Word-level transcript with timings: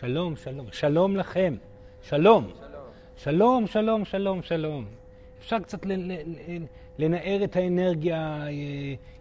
שלום, 0.00 0.36
שלום. 0.36 0.66
שלום 0.72 1.16
לכם. 1.16 1.54
שלום. 2.02 2.50
שלום, 3.16 3.66
שלום, 3.66 4.04
שלום, 4.04 4.42
שלום. 4.42 4.84
אפשר 5.38 5.58
קצת 5.58 5.86
לנער 6.98 7.44
את 7.44 7.56
האנרגיה, 7.56 8.46
אה, 8.46 8.50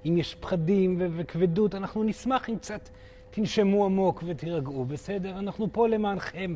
אם 0.05 0.17
יש 0.17 0.35
פחדים 0.35 0.97
וכבדות, 0.99 1.75
אנחנו 1.75 2.03
נשמח 2.03 2.49
אם 2.49 2.57
קצת 2.57 2.89
תנשמו 3.31 3.85
עמוק 3.85 4.23
ותירגעו, 4.27 4.85
בסדר? 4.85 5.39
אנחנו 5.39 5.67
פה 5.71 5.87
למענכם. 5.87 6.55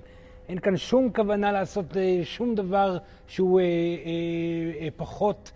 אין 0.49 0.59
כאן 0.59 0.77
שום 0.77 1.09
כוונה 1.15 1.52
לעשות 1.52 1.97
אה, 1.97 2.20
שום 2.23 2.55
דבר 2.55 2.97
שהוא 3.27 3.59
אה, 3.59 4.88
פחות 4.95 5.52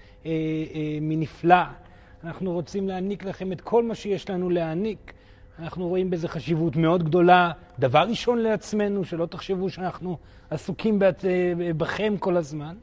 מנפלא. 1.01 1.63
אנחנו 2.23 2.51
רוצים 2.53 2.87
להעניק 2.87 3.25
לכם 3.25 3.51
את 3.51 3.61
כל 3.61 3.83
מה 3.83 3.95
שיש 3.95 4.29
לנו 4.29 4.49
להעניק. 4.49 5.13
אנחנו 5.61 5.87
רואים 5.87 6.09
בזה 6.09 6.27
חשיבות 6.27 6.75
מאוד 6.75 7.03
גדולה. 7.03 7.51
דבר 7.79 7.99
ראשון 7.99 8.39
לעצמנו, 8.39 9.05
שלא 9.05 9.25
תחשבו 9.25 9.69
שאנחנו 9.69 10.17
עסוקים 10.49 10.99
בכם 11.77 12.15
כל 12.19 12.37
הזמן. 12.37 12.75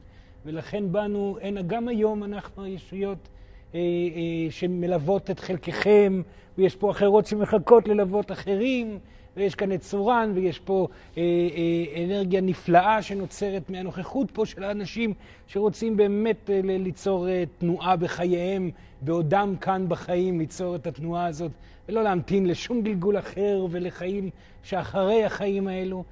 ולכן 0.45 0.91
באנו 0.91 1.37
הנה 1.41 1.61
גם 1.61 1.87
היום 1.87 2.23
אנחנו 2.23 2.63
הישויות 2.63 3.29
אה, 3.75 3.79
אה, 3.79 4.51
שמלוות 4.51 5.31
את 5.31 5.39
חלקכם, 5.39 6.21
ויש 6.57 6.75
פה 6.75 6.91
אחרות 6.91 7.25
שמחכות 7.25 7.87
ללוות 7.87 8.31
אחרים, 8.31 8.99
ויש 9.37 9.55
כאן 9.55 9.71
את 9.71 9.81
צורן, 9.81 10.31
ויש 10.35 10.59
פה 10.59 10.87
אה, 11.17 11.23
אה, 11.23 12.03
אנרגיה 12.03 12.41
נפלאה 12.41 13.01
שנוצרת 13.01 13.69
מהנוכחות 13.69 14.31
פה 14.31 14.45
של 14.45 14.63
האנשים 14.63 15.13
שרוצים 15.47 15.97
באמת 15.97 16.49
אה, 16.49 16.59
ליצור 16.63 17.29
אה, 17.29 17.43
תנועה 17.57 17.95
בחייהם, 17.95 18.71
בעודם 19.01 19.55
כאן 19.61 19.85
בחיים, 19.87 20.39
ליצור 20.39 20.75
את 20.75 20.87
התנועה 20.87 21.25
הזאת, 21.25 21.51
ולא 21.89 22.03
להמתין 22.03 22.45
לשום 22.45 22.81
גלגול 22.81 23.19
אחר 23.19 23.65
ולחיים 23.69 24.29
שאחרי 24.63 25.25
החיים 25.25 25.67
האלו. 25.67 26.03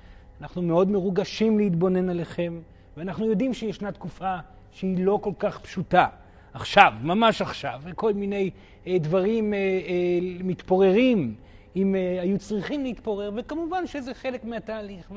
אנחנו 0.42 0.62
מאוד 0.62 0.92
מרוגשים 0.92 1.60
להתבונן 1.60 2.10
עליכם, 2.10 2.60
ואנחנו 2.98 3.26
יודעים 3.26 3.54
שישנה 3.54 3.92
תקופה 3.92 4.36
שהיא 4.72 5.06
לא 5.06 5.20
כל 5.22 5.32
כך 5.40 5.60
פשוטה. 5.60 6.08
עכשיו, 6.54 6.94
ממש 7.02 7.42
עכשיו, 7.42 7.82
וכל 7.84 8.14
מיני 8.14 8.50
אה, 8.88 8.98
דברים 9.00 9.54
אה, 9.54 9.58
אה, 9.60 10.20
מתפוררים, 10.44 11.36
אם 11.76 11.96
אה, 11.96 12.22
היו 12.22 12.38
צריכים 12.38 12.84
להתפורר, 12.84 13.32
וכמובן 13.36 13.88
שזה 13.88 14.14
חלק 14.14 14.46
מהתהליך, 14.46 15.12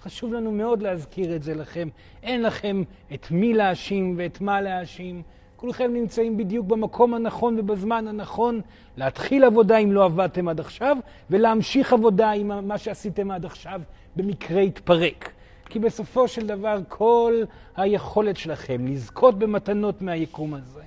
וחשוב 0.00 0.32
לנו 0.32 0.52
מאוד 0.52 0.82
להזכיר 0.82 1.36
את 1.36 1.42
זה 1.42 1.54
לכם. 1.54 1.88
אין 2.22 2.42
לכם 2.42 2.82
את 3.14 3.30
מי 3.30 3.54
להאשים 3.54 4.14
ואת 4.18 4.40
מה 4.40 4.60
להאשים. 4.60 5.22
כולכם 5.56 5.94
נמצאים 5.94 6.36
בדיוק 6.36 6.66
במקום 6.66 7.14
הנכון 7.14 7.58
ובזמן 7.58 8.08
הנכון 8.08 8.60
להתחיל 8.96 9.44
עבודה 9.44 9.78
אם 9.78 9.92
לא 9.92 10.04
עבדתם 10.04 10.48
עד 10.48 10.60
עכשיו, 10.60 10.96
ולהמשיך 11.30 11.92
עבודה 11.92 12.32
אם 12.32 12.68
מה 12.68 12.78
שעשיתם 12.78 13.30
עד 13.30 13.44
עכשיו 13.44 13.80
במקרה 14.16 14.60
יתפרק. 14.60 15.32
כי 15.68 15.78
בסופו 15.78 16.28
של 16.28 16.46
דבר 16.46 16.78
כל 16.88 17.42
היכולת 17.76 18.36
שלכם 18.36 18.86
לזכות 18.86 19.38
במתנות 19.38 20.02
מהיקום 20.02 20.54
הזה, 20.54 20.82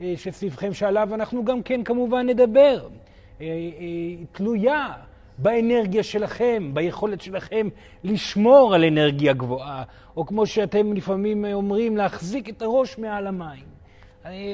אה, 0.00 0.14
שסביבכם 0.16 0.72
שעליו 0.72 1.14
אנחנו 1.14 1.44
גם 1.44 1.62
כן 1.62 1.84
כמובן 1.84 2.26
נדבר, 2.26 2.88
אה, 3.40 3.46
אה, 3.46 4.24
תלויה 4.32 4.92
באנרגיה 5.38 6.02
שלכם, 6.02 6.70
ביכולת 6.74 7.20
שלכם 7.20 7.68
לשמור 8.04 8.74
על 8.74 8.84
אנרגיה 8.84 9.32
גבוהה, 9.32 9.82
או 10.16 10.26
כמו 10.26 10.46
שאתם 10.46 10.92
לפעמים 10.92 11.44
אומרים, 11.52 11.96
להחזיק 11.96 12.48
את 12.48 12.62
הראש 12.62 12.98
מעל 12.98 13.26
המים. 13.26 13.73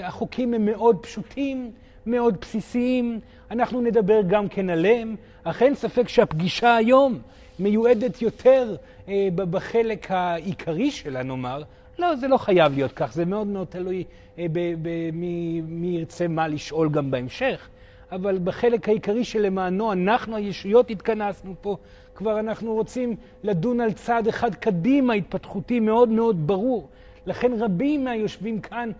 החוקים 0.04 0.54
הם 0.54 0.64
מאוד 0.64 0.96
פשוטים, 0.96 1.70
מאוד 2.06 2.36
בסיסיים, 2.40 3.20
אנחנו 3.50 3.80
נדבר 3.80 4.20
גם 4.28 4.48
כן 4.48 4.70
עליהם, 4.70 5.16
אך 5.44 5.62
אין 5.62 5.74
ספק 5.74 6.08
שהפגישה 6.08 6.76
היום 6.76 7.18
מיועדת 7.58 8.22
יותר 8.22 8.76
אה, 9.08 9.28
בחלק 9.34 10.10
העיקרי 10.10 10.90
שלה, 10.90 11.22
נאמר. 11.22 11.62
לא, 11.98 12.16
זה 12.16 12.28
לא 12.28 12.36
חייב 12.36 12.72
להיות 12.72 12.92
כך, 12.92 13.12
זה 13.12 13.24
מאוד 13.24 13.46
מאוד 13.46 13.66
תלוי 13.66 14.04
אה, 14.38 14.46
במי 14.52 15.96
ירצה 15.98 16.28
מה 16.28 16.48
לשאול 16.48 16.88
גם 16.88 17.10
בהמשך. 17.10 17.68
אבל 18.12 18.38
בחלק 18.44 18.88
העיקרי 18.88 19.24
שלמענו 19.24 19.92
אנחנו 19.92 20.36
הישויות 20.36 20.90
התכנסנו 20.90 21.54
פה, 21.60 21.76
כבר 22.14 22.40
אנחנו 22.40 22.74
רוצים 22.74 23.16
לדון 23.42 23.80
על 23.80 23.92
צעד 23.92 24.28
אחד 24.28 24.54
קדימה, 24.54 25.14
התפתחותי 25.14 25.80
מאוד 25.80 26.08
מאוד 26.08 26.46
ברור. 26.46 26.88
לכן 27.26 27.52
רבים 27.58 28.04
מהיושבים 28.04 28.60
כאן 28.60 28.90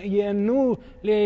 ייהנו 0.00 0.76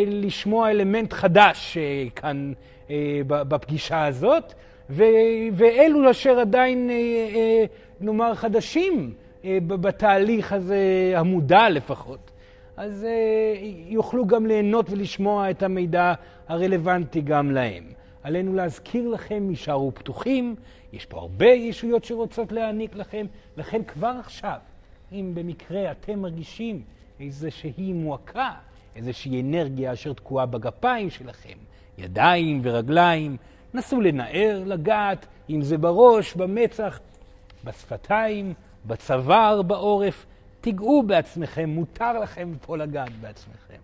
לשמוע 0.07 0.71
אלמנט 0.71 1.13
חדש 1.13 1.77
אה, 1.77 2.05
כאן 2.17 2.53
אה, 2.91 3.21
בפגישה 3.29 4.07
הזאת, 4.07 4.55
ואלו 5.53 6.11
אשר 6.11 6.39
עדיין, 6.39 6.91
נאמר, 8.01 8.35
חדשים 8.35 9.15
בתהליך 9.67 10.53
הזה, 10.53 11.13
המודע 11.17 11.69
לפחות, 11.69 12.31
אז 12.77 13.07
יוכלו 13.89 14.27
גם 14.27 14.47
ליהנות 14.47 14.91
ולשמוע 14.91 15.51
את 15.51 15.63
המידע 15.63 16.15
הרלוונטי 16.49 17.21
גם 17.21 17.51
להם. 17.51 17.85
עלינו 18.23 18.55
להזכיר 18.55 19.09
לכם, 19.09 19.51
יישארו 19.51 19.95
פתוחים, 19.95 20.55
יש 20.93 21.07
פה 21.07 21.19
הרבה 21.19 21.47
ישויות 21.47 22.05
שרוצות 22.05 22.53
להעניק 22.53 22.97
לכם, 22.97 23.27
לכן 23.57 23.83
כבר 23.83 24.17
עכשיו, 24.21 24.59
אם 25.13 25.33
במקרה 25.35 25.91
אתם 25.91 26.19
מרגישים 26.19 26.83
איזושהי 27.21 27.93
מועקה, 27.93 28.53
איזושהי 28.97 29.43
אנרגיה 29.43 29.93
אשר 29.93 30.13
תקועה 30.13 30.47
בגפיים 30.47 31.11
שלכם, 31.11 31.59
ידיים 31.99 32.61
ורגליים, 32.65 33.37
נסו 33.75 34.01
לנער, 34.01 34.63
לגעת, 34.67 35.27
אם 35.51 35.63
זה 35.63 35.79
בראש, 35.79 36.35
במצח, 36.35 37.01
בשפתיים, 37.65 38.55
בצוואר, 38.87 39.63
בעורף, 39.63 40.27
תיגעו 40.61 41.03
בעצמכם, 41.03 41.69
מותר 41.69 42.19
לכם 42.19 42.53
פה 42.61 42.77
לגעת 42.77 43.13
בעצמכם. 43.21 43.79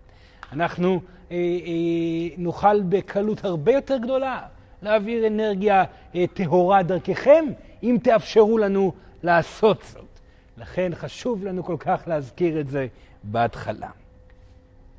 אנחנו 0.52 1.00
אה, 1.30 1.36
אה, 1.36 2.36
נוכל 2.38 2.82
בקלות 2.82 3.44
הרבה 3.44 3.72
יותר 3.72 3.96
גדולה 3.96 4.40
להעביר 4.82 5.26
אנרגיה 5.26 5.84
אה, 6.14 6.24
טהורה 6.34 6.82
דרככם, 6.82 7.44
אם 7.82 7.98
תאפשרו 8.02 8.58
לנו 8.58 8.92
לעשות 9.22 9.82
זאת. 9.82 10.18
לכן 10.56 10.92
חשוב 10.94 11.44
לנו 11.44 11.64
כל 11.64 11.76
כך 11.78 12.02
להזכיר 12.06 12.60
את 12.60 12.68
זה 12.68 12.86
בהתחלה. 13.24 13.90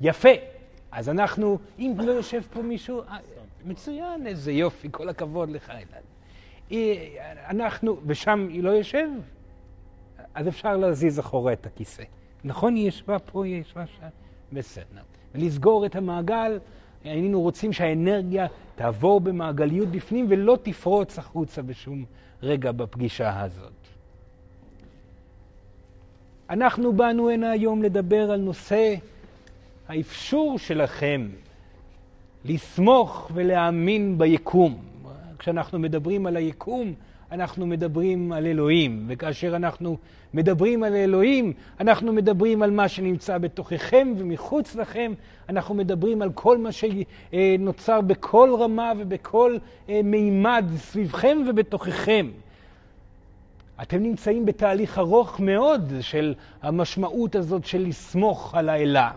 יפה. 0.02 0.30
אז 0.92 1.10
אנחנו, 1.10 1.58
אם 1.80 1.94
לא 1.98 2.12
יושב 2.12 2.42
פה 2.54 2.62
מישהו, 2.62 3.02
אה, 3.02 3.18
מצוין, 3.66 4.28
איזה 4.28 4.52
יופי, 4.52 4.88
כל 4.92 5.10
הכבוד 5.10 5.50
לך, 5.50 5.70
אלעד. 5.70 6.04
אה, 6.72 7.32
אנחנו, 7.50 7.98
ושם 8.06 8.48
היא 8.50 8.64
לא 8.64 8.70
יושב, 8.70 9.08
אז 10.34 10.48
אפשר 10.48 10.78
להזיז 10.78 11.20
אחורה 11.20 11.54
את 11.54 11.66
הכיסא. 11.66 12.04
נכון, 12.44 12.76
היא 12.76 12.88
ישבה 12.88 13.20
פה, 13.20 13.46
היא 13.46 13.62
ישבה 13.62 13.88
שם? 13.88 14.08
בסדר. 14.54 15.02
ולסגור 15.36 15.86
את 15.86 15.96
המעגל, 15.96 16.60
היינו 17.04 17.42
רוצים 17.42 17.74
שהאנרגיה 17.74 18.48
תעבור 18.76 19.22
במעגליות 19.22 19.88
בפנים 19.90 20.26
ולא 20.30 20.58
תפרוץ 20.64 21.20
החוצה 21.20 21.62
בשום 21.62 22.06
רגע 22.44 22.72
בפגישה 22.72 23.42
הזאת. 23.42 23.83
אנחנו 26.50 26.94
באנו 26.94 27.30
הנה 27.30 27.52
היום 27.52 27.84
לדבר 27.84 28.32
על 28.32 28.40
נושא 28.40 28.96
האפשור 29.88 30.60
שלכם 30.60 31.30
לסמוך 32.46 33.32
ולהאמין 33.34 34.18
ביקום. 34.18 34.78
כשאנחנו 35.40 35.80
מדברים 35.80 36.26
על 36.26 36.38
היקום, 36.38 36.94
אנחנו 37.32 37.68
מדברים 37.68 38.32
על 38.32 38.46
אלוהים, 38.46 39.06
וכאשר 39.08 39.56
אנחנו 39.56 39.98
מדברים 40.34 40.84
על 40.84 40.96
אלוהים, 40.96 41.54
אנחנו 41.80 42.14
מדברים 42.14 42.64
על 42.64 42.72
מה 42.72 42.88
שנמצא 42.88 43.38
בתוככם 43.38 44.14
ומחוץ 44.18 44.76
לכם, 44.76 45.14
אנחנו 45.50 45.76
מדברים 45.76 46.22
על 46.22 46.32
כל 46.34 46.58
מה 46.58 46.70
שנוצר 46.72 48.02
בכל 48.02 48.50
רמה 48.60 48.92
ובכל 48.98 49.58
אה, 49.90 50.02
מימד 50.04 50.66
סביבכם 50.78 51.38
ובתוככם. 51.50 52.28
אתם 53.82 54.04
נמצאים 54.04 54.46
בתהליך 54.46 54.98
ארוך 54.98 55.40
מאוד 55.40 55.94
של 56.02 56.34
המשמעות 56.62 57.36
הזאת 57.36 57.66
של 57.66 57.88
לסמוך 57.88 58.56
על 58.56 58.70
האלה, 58.70 59.12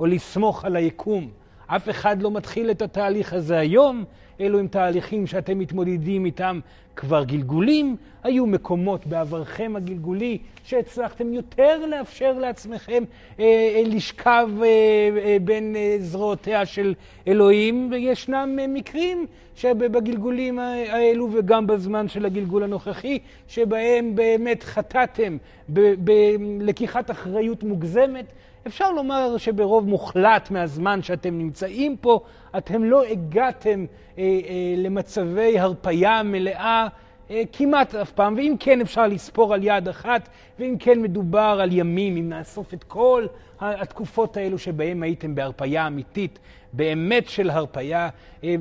או 0.00 0.06
לסמוך 0.06 0.64
על 0.64 0.76
היקום. 0.76 1.30
אף 1.66 1.90
אחד 1.90 2.22
לא 2.22 2.30
מתחיל 2.30 2.70
את 2.70 2.82
התהליך 2.82 3.32
הזה 3.32 3.58
היום, 3.58 4.04
אלו 4.40 4.58
הם 4.58 4.68
תהליכים 4.68 5.26
שאתם 5.26 5.58
מתמודדים 5.58 6.24
איתם 6.24 6.60
כבר 7.00 7.24
גלגולים. 7.24 7.96
היו 8.22 8.46
מקומות 8.46 9.06
בעברכם 9.06 9.72
הגלגולי 9.76 10.38
שהצלחתם 10.64 11.32
יותר 11.32 11.86
לאפשר 11.86 12.32
לעצמכם 12.38 13.04
אה, 13.38 13.44
אה, 13.44 13.82
לשכב 13.86 14.48
אה, 14.62 14.66
אה, 14.66 15.36
בין 15.44 15.76
אה, 15.76 15.96
זרועותיה 16.00 16.66
של 16.66 16.94
אלוהים, 17.28 17.88
וישנם 17.92 18.58
אה, 18.60 18.66
מקרים 18.66 19.26
שבגלגולים 19.54 20.58
האלו 20.58 21.28
וגם 21.32 21.66
בזמן 21.66 22.08
של 22.08 22.26
הגלגול 22.26 22.62
הנוכחי, 22.62 23.18
שבהם 23.48 24.14
באמת 24.14 24.62
חטאתם 24.62 25.36
בלקיחת 25.68 27.10
אחריות 27.10 27.62
מוגזמת. 27.62 28.32
אפשר 28.66 28.92
לומר 28.92 29.36
שברוב 29.36 29.88
מוחלט 29.88 30.50
מהזמן 30.50 31.02
שאתם 31.02 31.38
נמצאים 31.38 31.96
פה, 31.96 32.20
אתם 32.58 32.84
לא 32.84 33.04
הגעתם 33.04 33.84
אה, 34.18 34.22
אה, 34.24 34.74
למצבי 34.76 35.58
הרפייה 35.58 36.22
מלאה 36.22 36.88
אה, 37.30 37.42
כמעט 37.52 37.94
אף 37.94 38.12
פעם, 38.12 38.34
ואם 38.36 38.54
כן 38.60 38.80
אפשר 38.80 39.06
לספור 39.06 39.54
על 39.54 39.64
יד 39.64 39.88
אחת, 39.88 40.28
ואם 40.58 40.76
כן 40.78 41.02
מדובר 41.02 41.58
על 41.62 41.72
ימים, 41.72 42.16
אם 42.16 42.28
נאסוף 42.28 42.74
את 42.74 42.84
כל 42.84 43.26
התקופות 43.60 44.36
האלו 44.36 44.58
שבהם 44.58 45.02
הייתם 45.02 45.34
בהרפייה 45.34 45.86
אמיתית, 45.86 46.38
באמת 46.72 47.28
של 47.28 47.50
הרפייה, 47.50 48.08
אה, 48.44 48.54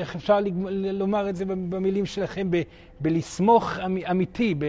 איך 0.00 0.16
אפשר 0.16 0.38
לומר 0.92 1.28
את 1.28 1.36
זה 1.36 1.44
במילים 1.44 2.06
שלכם, 2.06 2.50
בלסמוך 3.00 3.78
אמיתי, 4.10 4.54
ב... 4.58 4.64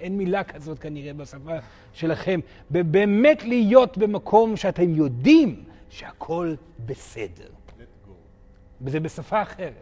אין 0.00 0.18
מילה 0.18 0.44
כזאת 0.44 0.78
כנראה 0.78 1.12
בשפה 1.12 1.56
שלכם, 1.92 2.40
באמת 2.70 3.44
להיות 3.44 3.98
במקום 3.98 4.56
שאתם 4.56 4.94
יודעים 4.94 5.62
שהכל 5.90 6.54
בסדר. 6.86 7.48
וזה 8.80 9.00
בשפה 9.00 9.42
אחרת. 9.42 9.72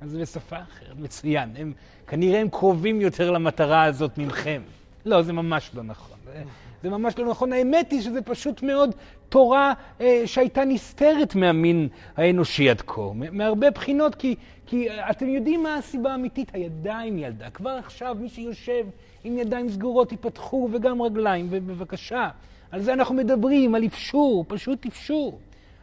אז 0.00 0.10
זה 0.10 0.20
בשפה 0.20 0.56
אחרת, 0.56 0.96
מצוין. 0.98 1.50
הם, 1.56 1.72
כנראה 2.06 2.40
הם 2.40 2.48
קרובים 2.48 3.00
יותר 3.00 3.30
למטרה 3.30 3.84
הזאת 3.84 4.18
ממכם. 4.18 4.62
לא, 5.04 5.22
זה 5.22 5.32
ממש 5.32 5.70
לא 5.74 5.82
נכון. 5.82 6.16
זה, 6.24 6.42
זה 6.82 6.90
ממש 6.90 7.18
לא 7.18 7.30
נכון. 7.30 7.52
האמת 7.52 7.92
היא 7.92 8.00
שזה 8.00 8.22
פשוט 8.22 8.62
מאוד 8.62 8.90
תורה 9.28 9.74
אה, 10.00 10.22
שהייתה 10.26 10.64
נסתרת 10.64 11.34
מהמין 11.34 11.88
האנושי 12.16 12.70
עד 12.70 12.80
כה, 12.80 13.02
מהרבה 13.14 13.70
בחינות, 13.70 14.14
כי, 14.14 14.34
כי 14.66 14.88
אתם 15.10 15.28
יודעים 15.28 15.62
מה 15.62 15.74
הסיבה 15.74 16.12
האמיתית? 16.12 16.50
הידיים 16.54 17.18
ילדה. 17.18 17.50
כבר 17.50 17.70
עכשיו 17.70 18.16
מי 18.20 18.28
שיושב 18.28 18.84
עם 19.24 19.38
ידיים 19.38 19.68
סגורות 19.68 20.12
ייפתחו 20.12 20.68
וגם 20.72 21.02
רגליים, 21.02 21.46
ובבקשה. 21.50 22.28
על 22.70 22.82
זה 22.82 22.92
אנחנו 22.92 23.14
מדברים, 23.14 23.74
על 23.74 23.86
אפשור, 23.86 24.44
פשוט 24.48 24.86
אפשור. 24.86 25.38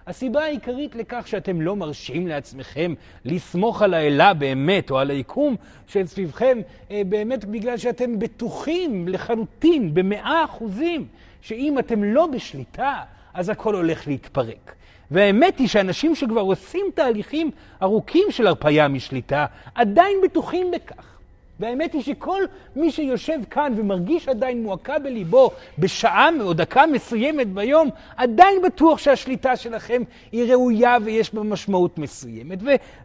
הסיבה 0.08 0.44
העיקרית 0.44 0.96
לכך 0.96 1.28
שאתם 1.28 1.62
לא 1.62 1.76
מרשים 1.76 2.28
לעצמכם 2.28 2.94
לסמוך 3.26 3.82
על 3.82 3.94
האלה 3.94 4.34
באמת, 4.34 4.92
או 4.92 5.00
על 5.00 5.10
היקום 5.10 5.56
שסביבכם, 5.88 6.58
אה, 6.92 7.02
באמת 7.10 7.46
בגלל 7.46 7.78
שאתם 7.78 8.20
בטוחים 8.20 9.08
לחלוטין, 9.08 9.94
במאה 9.94 10.44
אחוזים, 10.46 11.08
שאם 11.42 11.80
אתם 11.80 12.04
לא 12.04 12.28
בשליטה, 12.28 12.94
אז 13.34 13.50
הכל 13.50 13.76
הולך 13.76 14.08
להתפרק. 14.08 14.76
והאמת 15.12 15.60
היא 15.60 15.68
שאנשים 15.68 16.16
שכבר 16.16 16.42
עושים 16.42 16.86
תהליכים 16.96 17.52
ארוכים 17.82 18.28
של 18.30 18.48
הרפאיה 18.48 18.88
משליטה, 18.88 19.46
עדיין 19.76 20.18
בטוחים 20.24 20.72
בכך. 20.72 21.15
והאמת 21.60 21.94
היא 21.94 22.02
שכל 22.02 22.42
מי 22.76 22.92
שיושב 22.92 23.40
כאן 23.50 23.74
ומרגיש 23.78 24.28
עדיין 24.28 24.64
מועקה 24.64 25.00
בליבו 25.00 25.52
בשעה 25.80 26.30
או 26.42 26.54
דקה 26.54 26.86
מסוימת 26.86 27.48
ביום, 27.48 27.90
עדיין 28.18 28.62
בטוח 28.66 28.98
שהשליטה 28.98 29.56
שלכם 29.56 30.02
היא 30.32 30.52
ראויה 30.54 30.98
ויש 31.04 31.34
בה 31.34 31.44
משמעות 31.44 31.98
מסוימת. 31.98 32.60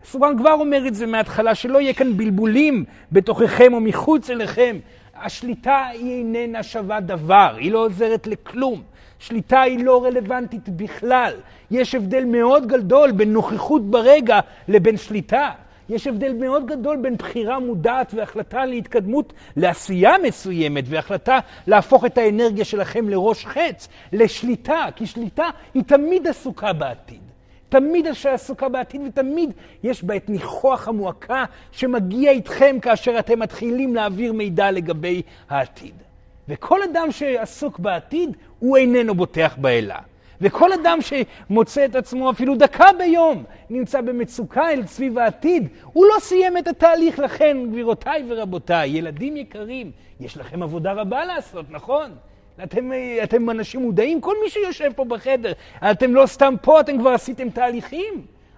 וסורן 0.05 0.39
כבר 0.39 0.53
אומר 0.53 0.87
את 0.87 0.95
זה 0.95 1.07
מההתחלה, 1.07 1.55
שלא 1.55 1.81
יהיה 1.81 1.93
כאן 1.93 2.17
בלבולים 2.17 2.85
בתוככם 3.13 3.75
או 3.75 3.81
מחוץ 3.81 4.31
אליכם. 4.31 4.79
השליטה 5.15 5.87
היא 5.93 6.19
איננה 6.19 6.63
שווה 6.63 7.01
דבר, 7.01 7.55
היא 7.59 7.73
לא 7.73 7.85
עוזרת 7.85 8.27
לכלום. 8.27 8.83
שליטה 9.19 9.61
היא 9.61 9.85
לא 9.85 10.05
רלוונטית 10.05 10.69
בכלל. 10.69 11.33
יש 11.71 11.95
הבדל 11.95 12.25
מאוד 12.25 12.67
גדול 12.67 13.13
בין 13.13 13.33
נוכחות 13.33 13.91
ברגע 13.91 14.41
לבין 14.69 14.97
שליטה. 14.97 15.51
יש 15.91 16.07
הבדל 16.07 16.33
מאוד 16.33 16.67
גדול 16.67 16.97
בין 16.97 17.17
בחירה 17.17 17.59
מודעת 17.59 18.15
והחלטה 18.15 18.65
להתקדמות 18.65 19.33
לעשייה 19.57 20.13
מסוימת 20.23 20.85
והחלטה 20.87 21.39
להפוך 21.67 22.05
את 22.05 22.19
האנרגיה 22.19 22.65
שלכם 22.65 23.09
לראש 23.09 23.47
חץ, 23.47 23.89
לשליטה, 24.13 24.87
כי 24.97 25.07
שליטה 25.07 25.45
היא 25.75 25.83
תמיד 25.87 26.27
עסוקה 26.27 26.73
בעתיד. 26.73 27.21
תמיד 27.69 28.07
עסוקה 28.33 28.69
בעתיד 28.69 29.01
ותמיד 29.07 29.53
יש 29.83 30.05
בה 30.05 30.17
את 30.17 30.29
ניחוח 30.29 30.89
המועקה 30.89 31.45
שמגיע 31.73 32.31
איתכם 32.31 32.77
כאשר 32.83 33.19
אתם 33.19 33.39
מתחילים 33.39 33.95
להעביר 33.95 34.33
מידע 34.33 34.71
לגבי 34.71 35.23
העתיד. 35.49 35.95
וכל 36.49 36.83
אדם 36.83 37.13
שעסוק 37.13 37.79
בעתיד, 37.79 38.37
הוא 38.59 38.77
איננו 38.77 39.15
בוטח 39.15 39.57
באלה. 39.59 39.99
וכל 40.41 40.73
אדם 40.73 40.99
שמוצא 41.01 41.85
את 41.85 41.97
עצמו 41.97 42.31
אפילו 42.31 42.55
דקה 42.55 42.87
ביום 42.99 43.45
נמצא 43.71 44.01
במצוקה 44.01 44.71
אל 44.71 44.87
סביב 44.87 45.19
העתיד, 45.19 45.69
הוא 45.93 46.07
לא 46.07 46.21
סיים 46.21 46.59
את 46.59 46.69
התהליך. 46.69 47.19
לכן, 47.19 47.57
גבירותיי 47.71 48.25
ורבותיי, 48.29 48.91
ילדים 48.91 49.37
יקרים, 49.37 49.91
יש 50.21 50.37
לכם 50.37 50.63
עבודה 50.63 50.93
רבה 50.93 51.25
לעשות, 51.25 51.67
נכון? 51.71 52.11
אתם, 52.63 52.91
אתם 53.23 53.51
אנשים 53.51 53.81
מודעים, 53.81 54.21
כל 54.21 54.35
מי 54.45 54.51
שיושב 54.51 54.93
פה 54.97 55.05
בחדר, 55.05 55.53
אתם 55.91 56.15
לא 56.15 56.27
סתם 56.27 56.55
פה, 56.63 56.81
אתם 56.81 56.99
כבר 56.99 57.11
עשיתם 57.11 57.51
תהליכים. 57.51 58.15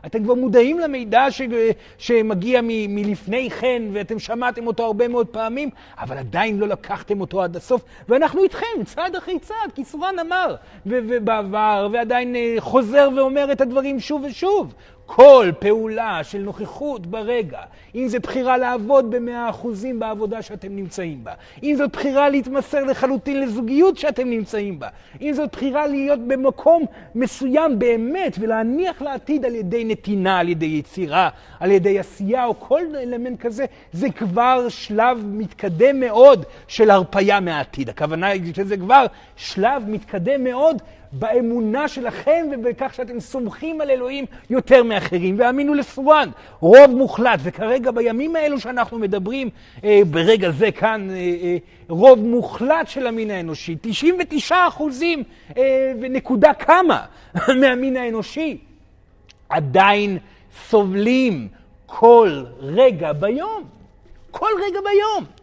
אתם 0.07 0.25
כבר 0.25 0.35
מודעים 0.35 0.79
למידע 0.79 1.31
ש... 1.31 1.43
שמגיע 1.99 2.61
מ... 2.63 2.95
מלפני 2.95 3.51
כן, 3.51 3.83
ואתם 3.93 4.19
שמעתם 4.19 4.67
אותו 4.67 4.85
הרבה 4.85 5.09
מאוד 5.09 5.27
פעמים, 5.27 5.71
אבל 5.99 6.19
עדיין 6.19 6.59
לא 6.59 6.69
לקחתם 6.69 7.21
אותו 7.21 7.43
עד 7.43 7.57
הסוף, 7.57 7.83
ואנחנו 8.09 8.43
איתכם, 8.43 8.85
צעד 8.85 9.17
אחרי 9.17 9.39
צעד, 9.39 9.73
כי 9.75 9.85
סורן 9.85 10.19
אמר. 10.19 10.55
ובעבר, 10.87 11.89
ועדיין 11.93 12.37
אה, 12.37 12.55
חוזר 12.59 13.09
ואומר 13.17 13.53
את 13.53 13.61
הדברים 13.61 14.01
שוב 14.01 14.25
ושוב. 14.25 14.75
כל 15.15 15.51
פעולה 15.59 16.25
של 16.25 16.39
נוכחות 16.39 17.07
ברגע, 17.07 17.59
אם 17.95 18.09
זו 18.09 18.19
בחירה 18.23 18.59
לעבוד 18.59 19.11
במאה 19.11 19.51
אחוזים 19.51 20.01
בעבודה 20.01 20.43
שאתם 20.43 20.77
נמצאים 20.77 21.25
בה, 21.25 21.33
אם 21.63 21.75
זאת 21.79 21.93
בחירה 21.93 22.29
להתמסר 22.29 22.85
לחלוטין 22.85 23.41
לזוגיות 23.41 23.99
שאתם 23.99 24.31
נמצאים 24.31 24.79
בה, 24.79 24.89
אם 25.21 25.33
זאת 25.33 25.53
בחירה 25.53 25.87
להיות 25.87 26.21
במקום 26.27 26.85
מסוים 27.15 27.79
באמת 27.79 28.37
ולהניח 28.41 29.03
לעתיד 29.03 29.45
על 29.45 29.55
ידי 29.55 29.85
נתינה, 29.85 30.39
על 30.39 30.49
ידי 30.49 30.67
יצירה, 30.67 31.29
על 31.61 31.71
ידי 31.71 31.99
עשייה 31.99 32.45
או 32.45 32.61
כל 32.61 32.83
אלמנט 32.97 33.41
כזה, 33.41 33.65
זה 33.93 34.11
כבר 34.11 34.67
שלב 34.69 35.25
מתקדם 35.27 36.01
מאוד 36.01 36.45
של 36.69 36.91
הרפייה 36.91 37.41
מהעתיד. 37.41 37.89
הכוונה 37.89 38.27
היא 38.27 38.55
שזה 38.55 38.77
כבר 38.77 39.07
שלב 39.37 39.83
מתקדם 39.87 40.45
מאוד 40.45 40.83
באמונה 41.13 41.89
שלכם 41.89 42.47
ובכך 42.53 42.95
שאתם 42.95 43.21
סומכים 43.21 43.81
על 43.81 43.91
אלוהים 43.91 44.25
יותר 44.51 44.83
מאחרים. 44.83 45.39
והאמינו 45.39 45.75
לסורן, 45.75 46.29
רוב 46.61 46.91
מוחלט, 46.91 47.41
וכרגע 47.43 47.91
בימים 47.91 48.37
האלו 48.37 48.61
שאנחנו 48.61 48.99
מדברים, 48.99 49.51
אה, 49.85 50.01
ברגע 50.11 50.51
זה 50.51 50.73
כאן, 50.73 51.11
אה, 51.11 51.17
אה, 51.17 51.57
רוב 51.89 52.19
מוחלט 52.19 52.89
של 52.89 53.07
המין 53.07 53.31
האנושי, 53.31 53.77
99 53.81 54.57
אחוזים 54.69 55.23
אה, 55.57 55.93
ונקודה 56.01 56.55
כמה 56.55 57.05
מהמין 57.61 57.97
האנושי, 57.97 58.59
עדיין 59.49 60.19
סובלים 60.69 61.49
כל 61.87 62.45
רגע 62.61 63.13
ביום. 63.13 63.65
כל 64.31 64.51
רגע 64.67 64.79
ביום. 64.81 65.42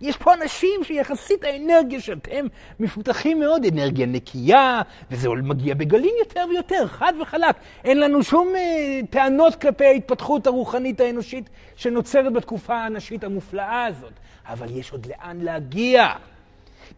יש 0.00 0.16
פה 0.16 0.34
אנשים 0.34 0.84
שיחסית 0.84 1.44
האנרגיה 1.44 2.00
שאתם 2.00 2.46
מפותחים 2.80 3.40
מאוד, 3.40 3.64
אנרגיה 3.64 4.06
נקייה, 4.06 4.82
וזה 5.10 5.28
מגיע 5.28 5.74
בגלים 5.74 6.14
יותר 6.18 6.44
ויותר, 6.50 6.86
חד 6.86 7.12
וחלק. 7.20 7.56
אין 7.84 8.00
לנו 8.00 8.22
שום 8.22 8.48
אה, 8.56 9.00
טענות 9.10 9.54
כלפי 9.54 9.84
ההתפתחות 9.84 10.46
הרוחנית 10.46 11.00
האנושית 11.00 11.50
שנוצרת 11.76 12.32
בתקופה 12.32 12.76
הנשית 12.76 13.24
המופלאה 13.24 13.84
הזאת. 13.84 14.12
אבל 14.48 14.78
יש 14.78 14.92
עוד 14.92 15.06
לאן 15.06 15.40
להגיע. 15.40 16.06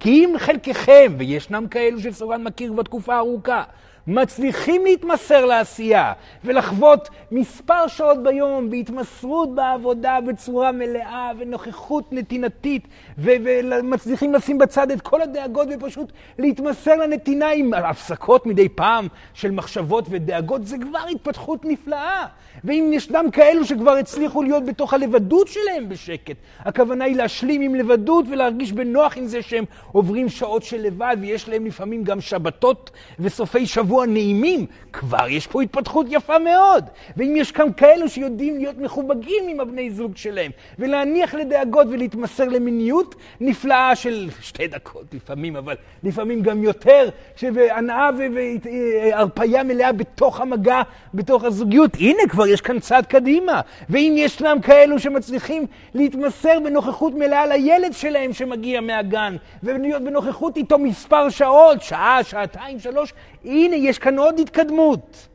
כי 0.01 0.11
אם 0.11 0.35
חלקכם, 0.39 1.15
וישנם 1.19 1.67
כאלו 1.71 2.01
שסורן 2.01 2.43
מכיר 2.43 2.73
בתקופה 2.73 3.19
ארוכה, 3.19 3.63
מצליחים 4.09 4.85
להתמסר 4.85 5.45
לעשייה 5.45 6.13
ולחוות 6.45 7.09
מספר 7.33 7.87
שעות 7.87 8.23
ביום 8.23 8.71
בהתמסרות 8.71 9.55
בעבודה 9.55 10.19
בצורה 10.27 10.73
מלאה 10.73 11.31
ונוכחות 11.39 12.13
נתינתית 12.13 12.89
ומצליחים 13.19 14.35
לשים 14.35 14.59
בצד 14.59 14.91
את 14.91 15.01
כל 15.01 15.23
הדאגות 15.23 15.69
ופשוט 15.75 16.13
להתמסר 16.39 16.97
לנתינה 16.97 17.51
עם 17.51 17.75
הפסקות 17.75 18.47
מדי 18.47 18.69
פעם 18.69 19.09
של 19.35 19.51
מחשבות 19.51 20.05
ודאגות, 20.11 20.67
זה 20.67 20.77
כבר 20.79 21.07
התפתחות 21.11 21.65
נפלאה. 21.65 22.27
ואם 22.65 22.91
ישנם 22.95 23.27
כאלו 23.33 23.65
שכבר 23.65 23.91
הצליחו 23.91 24.43
להיות 24.43 24.65
בתוך 24.65 24.95
הלבדות 24.95 25.49
שלהם 25.49 25.89
בשקט, 25.89 26.37
הכוונה 26.59 27.05
היא 27.05 27.17
להשלים 27.17 27.61
עם 27.61 27.75
לבדות 27.75 28.25
ולהרגיש 28.31 28.73
בנוח 28.73 29.17
עם 29.17 29.27
זה 29.27 29.43
שהם 29.43 29.65
עוברים 29.93 30.29
שעות 30.29 30.63
של 30.63 30.81
לבד 30.81 31.17
ויש 31.21 31.49
להם 31.49 31.67
לפעמים 31.67 32.05
גם 32.05 32.21
שבתות 32.21 32.91
וסופי 33.19 33.67
שבוע 33.67 33.98
שבוע 33.99 34.07
נעימים, 34.07 34.67
כבר 34.93 35.29
יש 35.29 35.47
פה 35.47 35.63
התפתחות 35.63 36.07
יפה 36.11 36.39
מאוד. 36.39 36.85
ואם 37.17 37.35
יש 37.37 37.53
כאן 37.53 37.69
כאלו 37.77 38.09
שיודעים 38.09 38.57
להיות 38.57 38.79
מחובגים 38.79 39.49
עם 39.49 39.61
הבני 39.61 39.91
זוג 39.91 40.17
שלהם, 40.17 40.51
ולהניח 40.79 41.35
לדאגות 41.35 41.87
ולהתמסר 41.91 42.45
למיניות 42.45 43.15
נפלאה 43.41 43.97
של 43.97 44.29
שתי 44.41 44.67
דקות 44.67 45.05
לפעמים, 45.13 45.57
אבל 45.57 45.75
לפעמים 46.03 46.43
גם 46.43 46.63
יותר, 46.63 47.09
שהנאה 47.37 48.11
והרפייה 48.19 49.63
מלאה 49.63 49.93
בתוך 49.93 50.41
המגע, 50.41 50.83
בתוך 51.15 51.45
הזוגיות, 51.45 51.97
הנה 52.01 52.23
כבר 52.29 52.47
יש 52.47 52.61
כאן 52.61 52.81
צעד 52.81 53.07
קדימה. 53.07 53.61
ואם 53.91 54.15
ישנם 54.17 54.59
כאלו 54.63 54.99
שמצליחים 54.99 55.67
להתמסר 55.95 56.61
בנוכחות 56.65 57.15
מלאה 57.15 57.47
לילד 57.47 57.93
שלהם 57.93 58.33
שמגיע 58.33 58.81
מהגן, 58.81 59.37
ולהיות 59.63 60.03
בנוכחות 60.03 60.57
איתו 60.57 60.79
מספר 60.79 61.29
שעות, 61.29 61.83
שעה, 61.83 62.25
שעתיים, 62.25 62.81
שלוש, 62.81 63.13
הנה, 63.49 63.77
יש 63.77 63.99
כאן 63.99 64.19
עוד 64.19 64.39
התקדמות. 64.39 65.29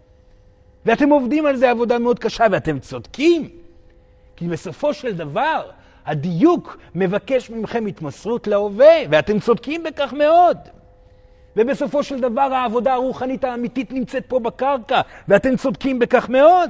ואתם 0.85 1.09
עובדים 1.09 1.45
על 1.45 1.55
זה 1.55 1.71
עבודה 1.71 1.99
מאוד 1.99 2.19
קשה, 2.19 2.45
ואתם 2.51 2.79
צודקים. 2.79 3.49
כי 4.35 4.47
בסופו 4.47 4.93
של 4.93 5.13
דבר, 5.13 5.69
הדיוק 6.05 6.77
מבקש 6.95 7.49
מכם 7.49 7.85
התמסרות 7.85 8.47
להווה, 8.47 8.95
ואתם 9.09 9.39
צודקים 9.39 9.83
בכך 9.83 10.13
מאוד. 10.13 10.57
ובסופו 11.57 12.03
של 12.03 12.19
דבר 12.19 12.41
העבודה 12.41 12.93
הרוחנית 12.93 13.43
האמיתית 13.43 13.91
נמצאת 13.91 14.25
פה 14.27 14.39
בקרקע, 14.39 15.01
ואתם 15.27 15.55
צודקים 15.55 15.99
בכך 15.99 16.29
מאוד. 16.29 16.69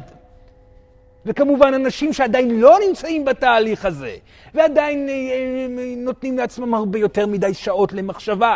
וכמובן 1.26 1.74
אנשים 1.74 2.14
שעדיין 2.14 2.60
לא 2.60 2.78
נמצאים 2.88 3.26
בתהליך 3.26 3.86
הזה, 3.86 4.16
ועדיין 4.54 5.10
אה, 5.10 5.14
אה, 5.14 5.68
נותנים 5.98 6.38
לעצמם 6.38 6.74
הרבה 6.74 7.00
יותר 7.00 7.28
מדי 7.28 7.54
שעות 7.54 7.94
למחשבה, 7.94 8.56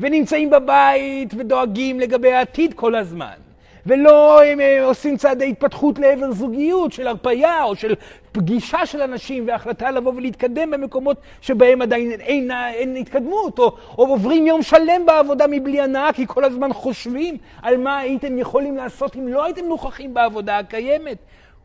ונמצאים 0.00 0.50
בבית 0.50 1.34
ודואגים 1.36 2.00
לגבי 2.00 2.32
העתיד 2.32 2.74
כל 2.74 2.94
הזמן. 2.94 3.36
ולא 3.86 4.44
הם 4.44 4.60
אה, 4.60 4.84
עושים 4.84 5.16
צעדי 5.16 5.48
התפתחות 5.48 5.98
לעבר 5.98 6.32
זוגיות 6.32 6.92
של 6.92 7.06
הרפייה 7.06 7.64
או 7.64 7.76
של 7.76 7.94
פגישה 8.32 8.86
של 8.86 9.02
אנשים 9.02 9.44
והחלטה 9.48 9.90
לבוא 9.90 10.12
ולהתקדם 10.16 10.70
במקומות 10.70 11.16
שבהם 11.40 11.82
עדיין 11.82 12.10
אין, 12.10 12.50
אין 12.74 12.96
התקדמות, 12.96 13.58
או, 13.58 13.76
או 13.98 14.06
עוברים 14.06 14.46
יום 14.46 14.62
שלם 14.62 15.06
בעבודה 15.06 15.46
מבלי 15.50 15.80
הנאה, 15.80 16.12
כי 16.12 16.26
כל 16.26 16.44
הזמן 16.44 16.72
חושבים 16.72 17.36
על 17.62 17.76
מה 17.76 17.98
הייתם 17.98 18.38
יכולים 18.38 18.76
לעשות 18.76 19.16
אם 19.16 19.28
לא 19.28 19.44
הייתם 19.44 19.64
נוכחים 19.64 20.14
בעבודה 20.14 20.58
הקיימת. 20.58 21.18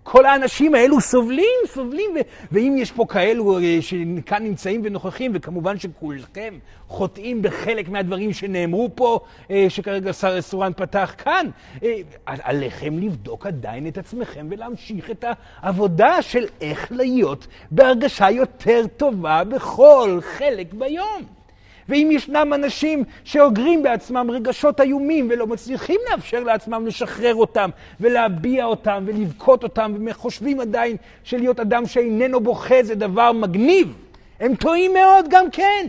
כל 0.03 0.25
האנשים 0.25 0.75
האלו 0.75 1.01
סובלים, 1.01 1.59
סובלים, 1.65 2.11
ואם 2.51 2.75
יש 2.77 2.91
פה 2.91 3.05
כאלו 3.09 3.59
אה, 3.59 3.77
שכאן 3.81 4.43
נמצאים 4.43 4.81
ונוכחים, 4.83 5.31
וכמובן 5.35 5.79
שכולכם 5.79 6.53
חוטאים 6.87 7.41
בחלק 7.41 7.89
מהדברים 7.89 8.33
שנאמרו 8.33 8.89
פה, 8.95 9.19
אה, 9.51 9.65
שכרגע 9.69 10.13
שר 10.13 10.41
סורן 10.41 10.71
פתח 10.73 11.15
כאן, 11.17 11.47
אה, 11.83 11.95
עליכם 12.25 12.99
לבדוק 12.99 13.45
עדיין 13.45 13.87
את 13.87 13.97
עצמכם 13.97 14.47
ולהמשיך 14.49 15.11
את 15.11 15.25
העבודה 15.61 16.21
של 16.21 16.45
איך 16.61 16.91
להיות 16.91 17.47
בהרגשה 17.71 18.29
יותר 18.29 18.81
טובה 18.97 19.43
בכל 19.43 20.19
חלק 20.21 20.73
ביום. 20.73 21.40
ואם 21.89 22.09
ישנם 22.11 22.51
אנשים 22.55 23.03
שאוגרים 23.23 23.83
בעצמם 23.83 24.31
רגשות 24.31 24.81
איומים 24.81 25.27
ולא 25.31 25.47
מצליחים 25.47 25.99
לאפשר 26.11 26.39
לעצמם 26.43 26.87
לשחרר 26.87 27.35
אותם 27.35 27.69
ולהביע 27.99 28.65
אותם 28.65 29.03
ולבכות 29.07 29.63
אותם 29.63 29.93
וחושבים 30.05 30.59
עדיין 30.59 30.97
שלהיות 31.23 31.59
אדם 31.59 31.85
שאיננו 31.85 32.39
בוכה 32.39 32.83
זה 32.83 32.95
דבר 32.95 33.31
מגניב, 33.31 33.93
הם 34.39 34.55
טועים 34.55 34.93
מאוד 34.93 35.25
גם 35.29 35.51
כן. 35.51 35.87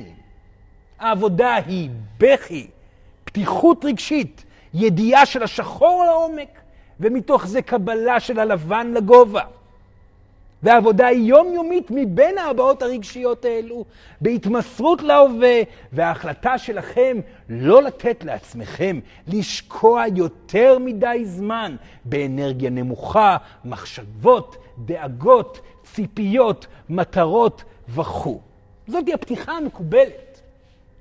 העבודה 0.98 1.54
היא 1.54 1.90
בכי, 2.18 2.66
פתיחות 3.24 3.84
רגשית, 3.84 4.44
ידיעה 4.74 5.26
של 5.26 5.42
השחור 5.42 6.04
לעומק, 6.04 6.48
ומתוך 7.00 7.46
זה 7.46 7.62
קבלה 7.62 8.20
של 8.20 8.38
הלבן 8.38 8.92
לגובה. 8.94 9.42
והעבודה 10.62 11.06
היא 11.06 11.28
יומיומית 11.28 11.90
מבין 11.90 12.38
ההבעות 12.38 12.82
הרגשיות 12.82 13.44
האלו, 13.44 13.84
בהתמסרות 14.20 15.02
להווה, 15.02 15.60
וההחלטה 15.92 16.58
שלכם 16.58 17.20
לא 17.48 17.82
לתת 17.82 18.24
לעצמכם 18.24 19.00
לשקוע 19.28 20.04
יותר 20.16 20.78
מדי 20.80 21.22
זמן 21.24 21.76
באנרגיה 22.04 22.70
נמוכה, 22.70 23.36
מחשבות, 23.64 24.56
דאגות, 24.78 25.60
ציפיות, 25.84 26.66
מטרות 26.88 27.64
וכו'. 27.88 28.40
זאת 28.88 29.04
הפתיחה 29.14 29.52
המקובלת. 29.52 30.40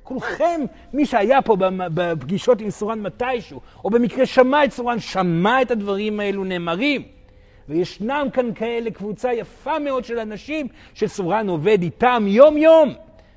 כולכם, 0.03 0.62
מי 0.94 1.06
שהיה 1.06 1.41
פה 1.41 1.56
בפגישות 1.94 2.62
עם 2.62 2.70
סורן 2.70 3.00
מתישהו, 3.00 3.62
או 3.84 3.89
במקרה 3.89 4.25
שמע 4.25 4.65
את 4.65 4.72
סורן, 4.72 5.00
שמע 5.00 5.62
את 5.62 5.72
הדברים 5.72 6.20
האלו 6.20 6.44
נאמרים. 6.44 7.21
וישנם 7.70 8.27
כאן 8.34 8.53
כאלה 8.53 8.91
קבוצה 8.91 9.34
יפה 9.34 9.80
מאוד 9.80 10.06
של 10.06 10.20
אנשים 10.20 10.68
שסורן 10.94 11.50
עובד 11.50 11.82
איתם 11.82 12.25
יום-יום. 12.27 12.94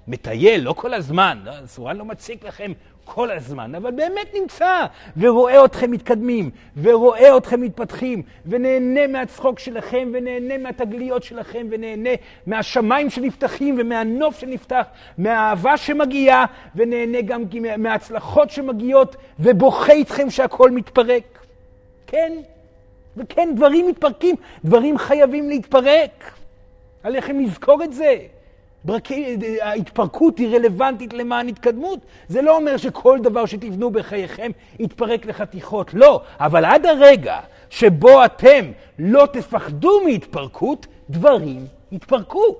מטייל, 0.08 0.60
לא 0.60 0.72
כל 0.72 0.94
הזמן, 0.94 1.38
לא, 1.44 1.52
סורן 1.66 1.96
לא 1.96 2.04
מציק 2.04 2.44
לכם 2.44 2.72
כל 3.04 3.30
הזמן, 3.30 3.74
אבל 3.74 3.90
באמת 3.90 4.34
נמצא, 4.40 4.86
ורואה 5.16 5.64
אתכם 5.64 5.90
מתקדמים, 5.90 6.50
ורואה 6.82 7.36
אתכם 7.36 7.60
מתפתחים, 7.60 8.22
ונהנה 8.46 9.06
מהצחוק 9.06 9.58
שלכם, 9.58 10.10
ונהנה 10.14 10.58
מהתגליות 10.58 11.22
שלכם, 11.22 11.66
ונהנה 11.70 12.10
מהשמיים 12.46 13.10
שנפתחים, 13.10 13.76
ומהנוף 13.78 14.38
שנפתח, 14.38 14.86
מהאהבה 15.18 15.76
שמגיעה, 15.76 16.44
ונהנה 16.74 17.20
גם 17.20 17.42
מההצלחות 17.78 18.50
שמגיעות, 18.50 19.16
ובוכה 19.40 19.92
איתכם 19.92 20.30
שהכל 20.30 20.70
מתפרק. 20.70 21.38
כן, 22.06 22.32
וכן, 23.16 23.48
דברים 23.56 23.88
מתפרקים, 23.88 24.36
דברים 24.64 24.98
חייבים 24.98 25.48
להתפרק. 25.48 26.32
עליכם 27.02 27.40
לזכור 27.40 27.84
את 27.84 27.92
זה. 27.92 28.16
ברקי, 28.84 29.36
ההתפרקות 29.62 30.38
היא 30.38 30.56
רלוונטית 30.56 31.12
למען 31.12 31.48
התקדמות. 31.48 31.98
זה 32.28 32.42
לא 32.42 32.56
אומר 32.56 32.76
שכל 32.76 33.18
דבר 33.22 33.46
שתבנו 33.46 33.90
בחייכם 33.90 34.50
יתפרק 34.78 35.26
לחתיכות, 35.26 35.94
לא. 35.94 36.20
אבל 36.40 36.64
עד 36.64 36.86
הרגע 36.86 37.40
שבו 37.70 38.24
אתם 38.24 38.64
לא 38.98 39.26
תפחדו 39.32 40.00
מהתפרקות, 40.04 40.86
דברים 41.10 41.66
יתפרקו. 41.92 42.56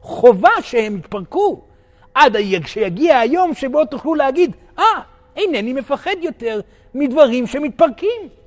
חובה 0.00 0.50
שהם 0.62 0.96
יתפרקו. 0.96 1.60
עד 2.14 2.36
שיגיע 2.66 3.18
היום 3.18 3.54
שבו 3.54 3.84
תוכלו 3.84 4.14
להגיד, 4.14 4.56
אה, 4.78 4.84
ah, 4.84 5.00
אינני 5.36 5.72
מפחד 5.72 6.16
יותר 6.22 6.60
מדברים 6.94 7.46
שמתפרקים. 7.46 8.37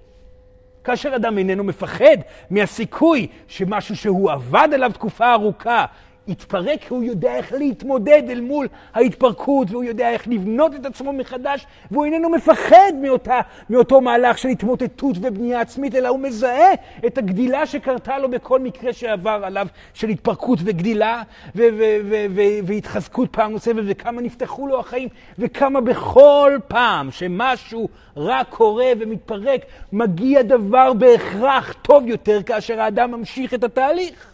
כאשר 0.83 1.15
אדם 1.15 1.37
איננו 1.37 1.63
מפחד 1.63 2.17
מהסיכוי 2.49 3.27
שמשהו 3.47 3.95
שהוא 3.95 4.31
עבד 4.31 4.67
עליו 4.73 4.91
תקופה 4.93 5.33
ארוכה 5.33 5.85
יתפרק, 6.31 6.79
הוא 6.89 7.03
יודע 7.03 7.35
איך 7.35 7.53
להתמודד 7.53 8.23
אל 8.29 8.41
מול 8.41 8.67
ההתפרקות, 8.93 9.71
והוא 9.71 9.83
יודע 9.83 10.09
איך 10.09 10.27
לבנות 10.27 10.75
את 10.75 10.85
עצמו 10.85 11.13
מחדש, 11.13 11.65
והוא 11.91 12.05
איננו 12.05 12.29
מפחד 12.29 12.91
מאותה, 13.01 13.39
מאותו 13.69 14.01
מהלך 14.01 14.37
של 14.37 14.47
התמוטטות 14.47 15.15
ובנייה 15.21 15.61
עצמית, 15.61 15.95
אלא 15.95 16.07
הוא 16.07 16.19
מזהה 16.19 16.73
את 17.05 17.17
הגדילה 17.17 17.65
שקרתה 17.65 18.19
לו 18.19 18.29
בכל 18.29 18.59
מקרה 18.59 18.93
שעבר 18.93 19.41
עליו, 19.43 19.67
של 19.93 20.09
התפרקות 20.09 20.59
וגדילה 20.63 21.23
ו- 21.55 21.61
ו- 21.77 22.25
ו- 22.35 22.59
והתחזקות 22.63 23.29
פעם 23.31 23.51
נוספת, 23.51 23.81
וכמה 23.85 24.21
נפתחו 24.21 24.67
לו 24.67 24.79
החיים, 24.79 25.09
וכמה 25.39 25.81
בכל 25.81 26.57
פעם 26.67 27.11
שמשהו 27.11 27.89
רע 28.17 28.43
קורה 28.49 28.91
ומתפרק, 28.99 29.61
מגיע 29.93 30.41
דבר 30.41 30.93
בהכרח 30.93 31.73
טוב 31.81 32.07
יותר 32.07 32.43
כאשר 32.43 32.81
האדם 32.81 33.11
ממשיך 33.11 33.53
את 33.53 33.63
התהליך. 33.63 34.30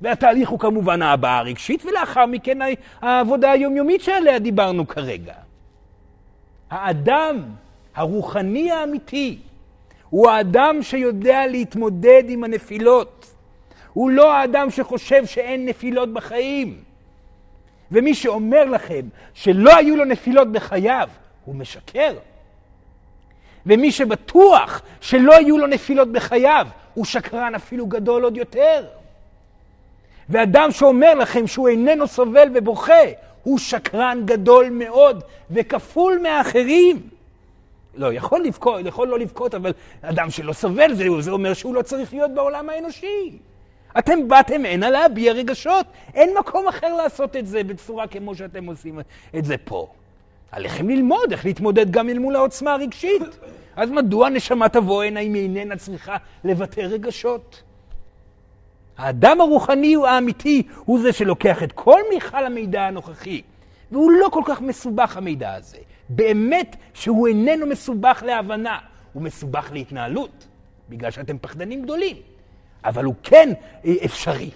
והתהליך 0.00 0.48
הוא 0.48 0.58
כמובן 0.58 1.02
ההבעה 1.02 1.38
הרגשית, 1.38 1.84
ולאחר 1.84 2.26
מכן 2.26 2.58
העבודה 3.00 3.50
היומיומית 3.50 4.00
שעליה 4.00 4.38
דיברנו 4.38 4.88
כרגע. 4.88 5.34
האדם 6.70 7.42
הרוחני 7.94 8.70
האמיתי 8.70 9.38
הוא 10.10 10.30
האדם 10.30 10.82
שיודע 10.82 11.46
להתמודד 11.46 12.22
עם 12.28 12.44
הנפילות. 12.44 13.34
הוא 13.92 14.10
לא 14.10 14.32
האדם 14.32 14.70
שחושב 14.70 15.26
שאין 15.26 15.66
נפילות 15.66 16.12
בחיים. 16.12 16.78
ומי 17.92 18.14
שאומר 18.14 18.64
לכם 18.64 19.08
שלא 19.34 19.76
היו 19.76 19.96
לו 19.96 20.04
נפילות 20.04 20.52
בחייו, 20.52 21.08
הוא 21.44 21.54
משקר. 21.54 22.14
ומי 23.66 23.92
שבטוח 23.92 24.82
שלא 25.00 25.36
היו 25.36 25.58
לו 25.58 25.66
נפילות 25.66 26.12
בחייו, 26.12 26.66
הוא 26.94 27.04
שקרן 27.04 27.54
אפילו 27.54 27.86
גדול 27.86 28.24
עוד 28.24 28.36
יותר. 28.36 28.86
ואדם 30.30 30.70
שאומר 30.70 31.14
לכם 31.14 31.46
שהוא 31.46 31.68
איננו 31.68 32.06
סובל 32.06 32.48
ובוכה, 32.54 33.02
הוא 33.42 33.58
שקרן 33.58 34.22
גדול 34.24 34.70
מאוד 34.70 35.24
וכפול 35.50 36.18
מהאחרים. 36.22 37.00
לא, 37.94 38.12
יכול 38.12 38.44
לבכות, 38.44 38.80
יכול 38.86 39.08
לא 39.08 39.18
לבכות, 39.18 39.54
אבל 39.54 39.72
אדם 40.02 40.30
שלא 40.30 40.52
סובל, 40.52 40.94
זה, 40.94 41.04
זה 41.20 41.30
אומר 41.30 41.54
שהוא 41.54 41.74
לא 41.74 41.82
צריך 41.82 42.12
להיות 42.12 42.30
בעולם 42.34 42.70
האנושי. 42.70 43.38
אתם 43.98 44.28
באתם 44.28 44.64
הנה 44.64 44.90
להביע 44.90 45.32
רגשות. 45.32 45.86
אין 46.14 46.30
מקום 46.38 46.68
אחר 46.68 46.94
לעשות 46.94 47.36
את 47.36 47.46
זה 47.46 47.64
בצורה 47.64 48.06
כמו 48.06 48.34
שאתם 48.34 48.66
עושים 48.66 49.00
את 49.38 49.44
זה 49.44 49.56
פה. 49.64 49.86
עליכם 50.52 50.88
ללמוד 50.88 51.32
איך 51.32 51.44
להתמודד 51.44 51.90
גם 51.90 52.08
אל 52.08 52.18
מול 52.18 52.36
העוצמה 52.36 52.72
הרגשית. 52.72 53.22
אז 53.76 53.90
מדוע 53.90 54.28
נשמה 54.28 54.68
תבוא 54.68 55.02
הנה 55.02 55.20
אם 55.20 55.34
היא 55.34 55.42
איננה 55.42 55.76
צריכה 55.76 56.16
לבטא 56.44 56.80
רגשות? 56.80 57.62
האדם 59.00 59.40
הרוחני 59.40 59.94
הוא 59.94 60.06
האמיתי, 60.06 60.62
הוא 60.84 61.00
זה 61.00 61.12
שלוקח 61.12 61.62
את 61.62 61.72
כל 61.72 62.00
מיכל 62.14 62.46
המידע 62.46 62.82
הנוכחי, 62.82 63.42
והוא 63.92 64.12
לא 64.12 64.28
כל 64.32 64.42
כך 64.46 64.60
מסובך 64.60 65.16
המידע 65.16 65.54
הזה. 65.54 65.78
באמת 66.08 66.76
שהוא 66.94 67.28
איננו 67.28 67.66
מסובך 67.66 68.22
להבנה, 68.26 68.78
הוא 69.12 69.22
מסובך 69.22 69.70
להתנהלות, 69.72 70.46
בגלל 70.88 71.10
שאתם 71.10 71.38
פחדנים 71.38 71.82
גדולים. 71.82 72.16
אבל 72.84 73.04
הוא 73.04 73.14
כן 73.22 73.52
אה, 73.84 73.92
אפשרי. 74.04 74.50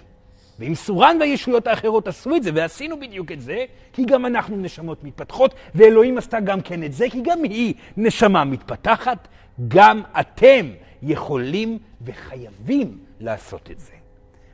ואם 0.59 0.75
סורן 0.75 1.17
והישויות 1.19 1.67
האחרות 1.67 2.07
עשו 2.07 2.35
את 2.35 2.43
זה, 2.43 2.51
ועשינו 2.53 2.99
בדיוק 2.99 3.31
את 3.31 3.41
זה, 3.41 3.65
כי 3.93 4.05
גם 4.05 4.25
אנחנו 4.25 4.57
נשמות 4.57 5.03
מתפתחות, 5.03 5.53
ואלוהים 5.75 6.17
עשתה 6.17 6.39
גם 6.39 6.61
כן 6.61 6.83
את 6.83 6.93
זה, 6.93 7.05
כי 7.09 7.21
גם 7.21 7.43
היא 7.43 7.73
נשמה 7.97 8.43
מתפתחת, 8.43 9.27
גם 9.67 10.01
אתם 10.19 10.65
יכולים 11.03 11.77
וחייבים 12.01 12.97
לעשות 13.19 13.71
את 13.71 13.79
זה. 13.79 13.94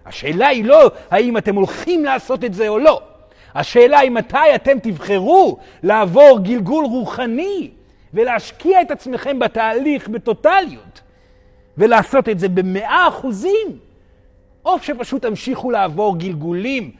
השאלה 0.05 0.48
היא 0.48 0.65
לא 0.65 0.91
האם 1.12 1.38
אתם 1.38 1.55
הולכים 1.55 2.05
לעשות 2.05 2.43
את 2.43 2.53
זה 2.53 2.67
או 2.67 2.79
לא. 2.79 3.01
השאלה 3.55 4.00
היא 4.00 4.12
מתי 4.12 4.55
אתם 4.55 4.79
תבחרו 4.79 5.58
לעבור 5.84 6.39
גלגול 6.39 6.86
רוחני 6.86 7.70
ולהשקיע 8.13 8.81
את 8.81 8.91
עצמכם 8.91 9.39
בתהליך 9.39 10.08
בטוטליות 10.08 11.01
ולעשות 11.77 12.29
את 12.29 12.39
זה 12.39 12.50
במאה 12.50 13.08
אחוזים, 13.08 13.67
או 14.65 14.79
שפשוט 14.79 15.22
תמשיכו 15.22 15.72
לעבור 15.72 16.17
גלגולים 16.17 16.91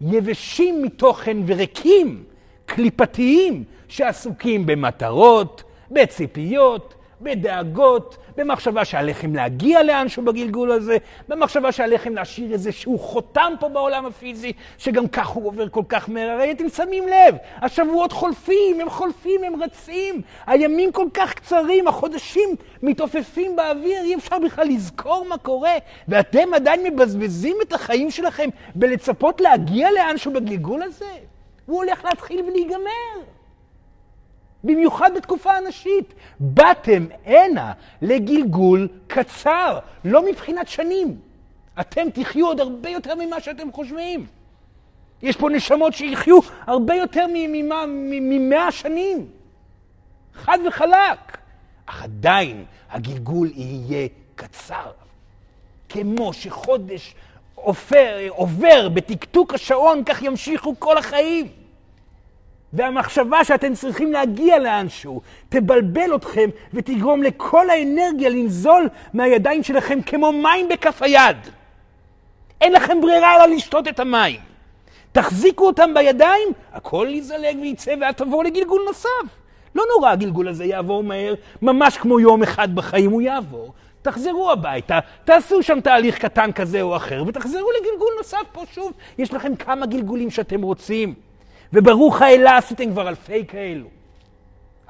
יבשים 0.00 0.82
מתוכן 0.82 1.36
וריקים, 1.46 2.24
קליפתיים, 2.66 3.64
שעסוקים 3.88 4.66
במטרות, 4.66 5.62
בציפיות, 5.90 6.94
בדאגות, 7.20 8.16
במחשבה 8.36 8.84
שעליכם 8.84 9.34
להגיע 9.34 9.82
לאנשהו 9.82 10.24
בגלגול 10.24 10.72
הזה, 10.72 10.96
במחשבה 11.28 11.72
שעליכם 11.72 12.14
להשאיר 12.14 12.52
איזשהו 12.52 12.98
חותם 12.98 13.52
פה 13.60 13.68
בעולם 13.68 14.06
הפיזי, 14.06 14.52
שגם 14.78 15.08
כך 15.08 15.26
הוא 15.28 15.46
עובר 15.46 15.68
כל 15.68 15.82
כך 15.88 16.08
מהר. 16.08 16.30
הרי 16.30 16.50
אתם 16.52 16.68
שמים 16.68 17.04
לב, 17.08 17.36
השבועות 17.56 18.12
חולפים, 18.12 18.80
הם 18.80 18.90
חולפים, 18.90 19.44
הם 19.44 19.62
רצים, 19.62 20.22
הימים 20.46 20.92
כל 20.92 21.06
כך 21.14 21.34
קצרים, 21.34 21.88
החודשים 21.88 22.48
מתעופפים 22.82 23.56
באוויר, 23.56 24.02
אי 24.02 24.14
אפשר 24.14 24.38
בכלל 24.38 24.66
לזכור 24.68 25.24
מה 25.28 25.38
קורה, 25.38 25.74
ואתם 26.08 26.54
עדיין 26.54 26.84
מבזבזים 26.84 27.56
את 27.62 27.72
החיים 27.72 28.10
שלכם 28.10 28.48
בלצפות 28.74 29.40
להגיע 29.40 29.88
לאנשהו 29.90 30.32
בגלגול 30.32 30.82
הזה? 30.82 31.04
הוא 31.66 31.76
הולך 31.76 32.04
להתחיל 32.04 32.44
ולהיגמר. 32.44 33.37
במיוחד 34.64 35.10
בתקופה 35.16 35.52
הנשית. 35.52 36.14
באתם 36.40 37.06
הנה 37.26 37.72
לגלגול 38.02 38.88
קצר, 39.06 39.78
לא 40.04 40.26
מבחינת 40.30 40.68
שנים. 40.68 41.16
אתם 41.80 42.10
תחיו 42.10 42.46
עוד 42.46 42.60
הרבה 42.60 42.88
יותר 42.88 43.14
ממה 43.14 43.40
שאתם 43.40 43.72
חושבים. 43.72 44.26
יש 45.22 45.36
פה 45.36 45.48
נשמות 45.50 45.94
שיחיו 45.94 46.38
הרבה 46.66 46.94
יותר 46.94 47.26
ממאה 48.06 48.72
שנים. 48.72 49.26
חד 50.34 50.58
וחלק. 50.68 51.38
אך 51.86 52.02
עדיין 52.02 52.64
הגלגול 52.90 53.50
יהיה 53.54 54.08
קצר. 54.34 54.90
כמו 55.88 56.32
שחודש 56.32 57.14
עופר, 57.54 58.18
עובר 58.28 58.88
בתקתוק 58.88 59.54
השעון, 59.54 60.04
כך 60.04 60.22
ימשיכו 60.22 60.74
כל 60.78 60.98
החיים. 60.98 61.46
והמחשבה 62.72 63.44
שאתם 63.44 63.74
צריכים 63.74 64.12
להגיע 64.12 64.58
לאנשהו 64.58 65.20
תבלבל 65.48 66.14
אתכם 66.14 66.50
ותגרום 66.74 67.22
לכל 67.22 67.70
האנרגיה 67.70 68.28
לנזול 68.28 68.88
מהידיים 69.14 69.62
שלכם 69.62 70.02
כמו 70.02 70.32
מים 70.32 70.68
בכף 70.68 71.02
היד. 71.02 71.36
אין 72.60 72.72
לכם 72.72 73.00
ברירה 73.00 73.36
אלא 73.36 73.54
לשתות 73.54 73.88
את 73.88 74.00
המים. 74.00 74.40
תחזיקו 75.12 75.66
אותם 75.66 75.94
בידיים, 75.94 76.48
הכל 76.72 77.06
יזלג 77.10 77.58
וייצא 77.60 77.94
ואז 78.00 78.14
תבואו 78.14 78.42
לגלגול 78.42 78.82
נוסף. 78.86 79.38
לא 79.74 79.84
נורא, 79.94 80.10
הגלגול 80.10 80.48
הזה 80.48 80.64
יעבור 80.64 81.02
מהר, 81.02 81.34
ממש 81.62 81.96
כמו 81.96 82.20
יום 82.20 82.42
אחד 82.42 82.74
בחיים 82.74 83.10
הוא 83.10 83.22
יעבור. 83.22 83.72
תחזרו 84.02 84.50
הביתה, 84.50 84.98
תעשו 85.24 85.62
שם 85.62 85.80
תהליך 85.80 86.18
קטן 86.18 86.52
כזה 86.52 86.82
או 86.82 86.96
אחר, 86.96 87.24
ותחזרו 87.26 87.68
לגלגול 87.80 88.12
נוסף 88.16 88.42
פה 88.52 88.62
שוב. 88.72 88.92
יש 89.18 89.34
לכם 89.34 89.56
כמה 89.56 89.86
גלגולים 89.86 90.30
שאתם 90.30 90.62
רוצים. 90.62 91.27
וברוך 91.72 92.22
האלה 92.22 92.56
עשיתם 92.56 92.90
כבר 92.90 93.08
אלפי 93.08 93.46
כאלו. 93.46 93.86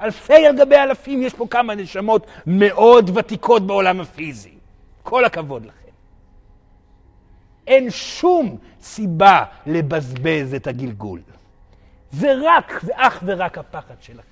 אלפי 0.01 0.45
על 0.45 0.57
גבי 0.57 0.75
אלפים, 0.75 1.21
יש 1.21 1.33
פה 1.33 1.47
כמה 1.49 1.75
נשמות 1.75 2.27
מאוד 2.47 3.17
ותיקות 3.17 3.67
בעולם 3.67 4.01
הפיזי. 4.01 4.53
כל 5.03 5.25
הכבוד 5.25 5.65
לכם. 5.65 5.91
אין 7.67 7.89
שום 7.89 8.57
סיבה 8.81 9.43
לבזבז 9.65 10.53
את 10.53 10.67
הגלגול. 10.67 11.19
זה 12.11 12.33
רק 12.43 12.81
ואך 12.83 13.23
ורק 13.25 13.57
הפחד 13.57 13.95
שלכם. 14.01 14.23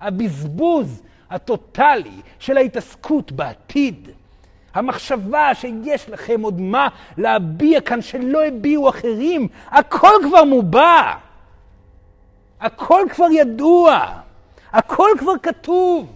הבזבוז 0.00 1.02
הטוטלי 1.30 2.20
של 2.38 2.56
ההתעסקות 2.56 3.32
בעתיד. 3.32 4.08
המחשבה 4.74 5.54
שיש 5.54 6.08
לכם 6.08 6.42
עוד 6.42 6.60
מה 6.60 6.88
להביע 7.18 7.80
כאן 7.80 8.02
שלא 8.02 8.46
הביעו 8.46 8.88
אחרים, 8.88 9.48
הכל 9.66 10.12
כבר 10.28 10.44
מובע. 10.44 11.12
הכל 12.60 13.02
כבר 13.10 13.26
ידוע, 13.30 14.06
הכל 14.72 15.08
כבר 15.18 15.38
כתוב. 15.42 16.12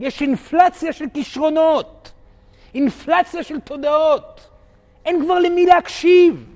יש 0.00 0.22
אינפלציה 0.22 0.92
של 0.92 1.04
כישרונות, 1.14 2.12
אינפלציה 2.74 3.42
של 3.42 3.60
תודעות. 3.60 4.48
אין 5.04 5.24
כבר 5.24 5.38
למי 5.38 5.66
להקשיב. 5.66 6.46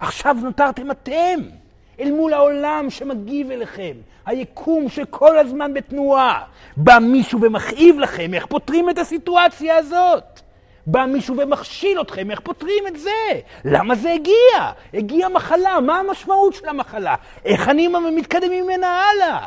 עכשיו 0.00 0.36
נותרתם 0.42 0.90
אתם, 0.90 1.40
אל 2.00 2.12
מול 2.12 2.34
העולם 2.34 2.90
שמגיב 2.90 3.50
אליכם, 3.50 3.92
היקום 4.26 4.88
שכל 4.88 5.38
הזמן 5.38 5.74
בתנועה. 5.74 6.44
בא 6.76 6.98
מישהו 6.98 7.40
ומכאיב 7.40 7.98
לכם, 7.98 8.34
איך 8.34 8.46
פותרים 8.46 8.90
את 8.90 8.98
הסיטואציה 8.98 9.76
הזאת? 9.76 10.40
בא 10.86 11.06
מישהו 11.06 11.36
ומכשיל 11.36 12.00
אתכם, 12.00 12.30
איך 12.30 12.40
פותרים 12.40 12.86
את 12.86 12.96
זה? 12.96 13.40
למה 13.64 13.94
זה 13.94 14.12
הגיע? 14.12 14.72
הגיעה 14.94 15.28
מחלה, 15.28 15.80
מה 15.80 15.98
המשמעות 15.98 16.54
של 16.54 16.68
המחלה? 16.68 17.14
איך 17.44 17.68
אני 17.68 17.88
מתקדם 17.88 18.50
ממנה 18.50 19.02
הלאה? 19.02 19.46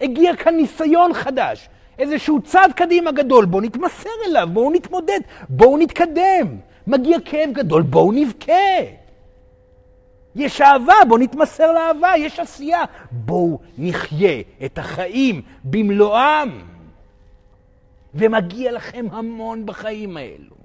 הגיע 0.00 0.36
כאן 0.36 0.56
ניסיון 0.56 1.14
חדש, 1.14 1.68
איזשהו 1.98 2.42
צעד 2.42 2.72
קדימה 2.72 3.12
גדול, 3.12 3.44
בואו 3.44 3.62
נתמסר 3.62 4.10
אליו, 4.26 4.48
בואו 4.52 4.70
נתמודד, 4.70 5.20
בואו 5.48 5.78
נתקדם. 5.78 6.56
מגיע 6.86 7.18
כאב 7.24 7.50
גדול, 7.52 7.82
בואו 7.82 8.12
נבכה. 8.12 8.52
יש 10.36 10.60
אהבה, 10.60 10.94
בואו 11.08 11.18
נתמסר 11.20 11.72
לאהבה, 11.72 12.12
יש 12.16 12.40
עשייה. 12.40 12.84
בואו 13.10 13.58
נחיה 13.78 14.42
את 14.64 14.78
החיים 14.78 15.42
במלואם. 15.64 16.75
ומגיע 18.16 18.72
לכם 18.72 19.06
המון 19.12 19.66
בחיים 19.66 20.16
האלו. 20.16 20.56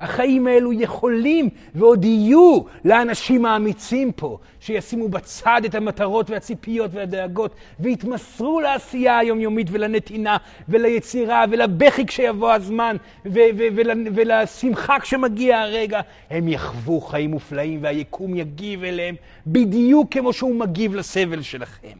החיים 0.00 0.46
האלו 0.46 0.72
יכולים 0.72 1.48
ועוד 1.74 2.04
יהיו 2.04 2.60
לאנשים 2.84 3.46
האמיצים 3.46 4.12
פה, 4.12 4.38
שישימו 4.60 5.08
בצד 5.08 5.62
את 5.66 5.74
המטרות 5.74 6.30
והציפיות 6.30 6.90
והדאגות, 6.94 7.54
ויתמסרו 7.80 8.60
לעשייה 8.60 9.18
היומיומית 9.18 9.66
ולנתינה 9.70 10.36
וליצירה 10.68 11.44
ולבכי 11.50 12.06
כשיבוא 12.06 12.52
הזמן 12.52 12.96
ו- 13.26 13.30
ו- 13.58 13.68
ול- 13.76 14.08
ולשמחה 14.14 15.00
כשמגיע 15.00 15.60
הרגע. 15.60 16.00
הם 16.30 16.48
יחוו 16.48 17.00
חיים 17.00 17.30
מופלאים 17.30 17.82
והיקום 17.82 18.36
יגיב 18.36 18.84
אליהם 18.84 19.14
בדיוק 19.46 20.12
כמו 20.12 20.32
שהוא 20.32 20.54
מגיב 20.54 20.94
לסבל 20.94 21.42
שלכם. 21.42 21.98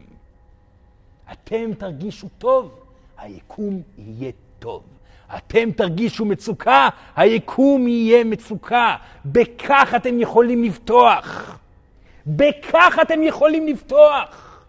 אתם 1.33 1.75
תרגישו 1.79 2.29
טוב. 2.39 2.80
היקום 3.21 3.83
יהיה 3.99 4.33
טוב. 4.59 4.83
אתם 5.37 5.71
תרגישו 5.71 6.25
מצוקה, 6.25 6.89
היקום 7.17 7.89
יהיה 7.89 8.25
מצוקה. 8.25 8.97
בכך 9.25 9.93
אתם 9.97 10.21
יכולים 10.21 10.65
לפתוח. 10.65 11.59
בכך 12.27 12.99
אתם 13.03 13.23
יכולים 13.23 13.67
לפתוח. 13.67 14.61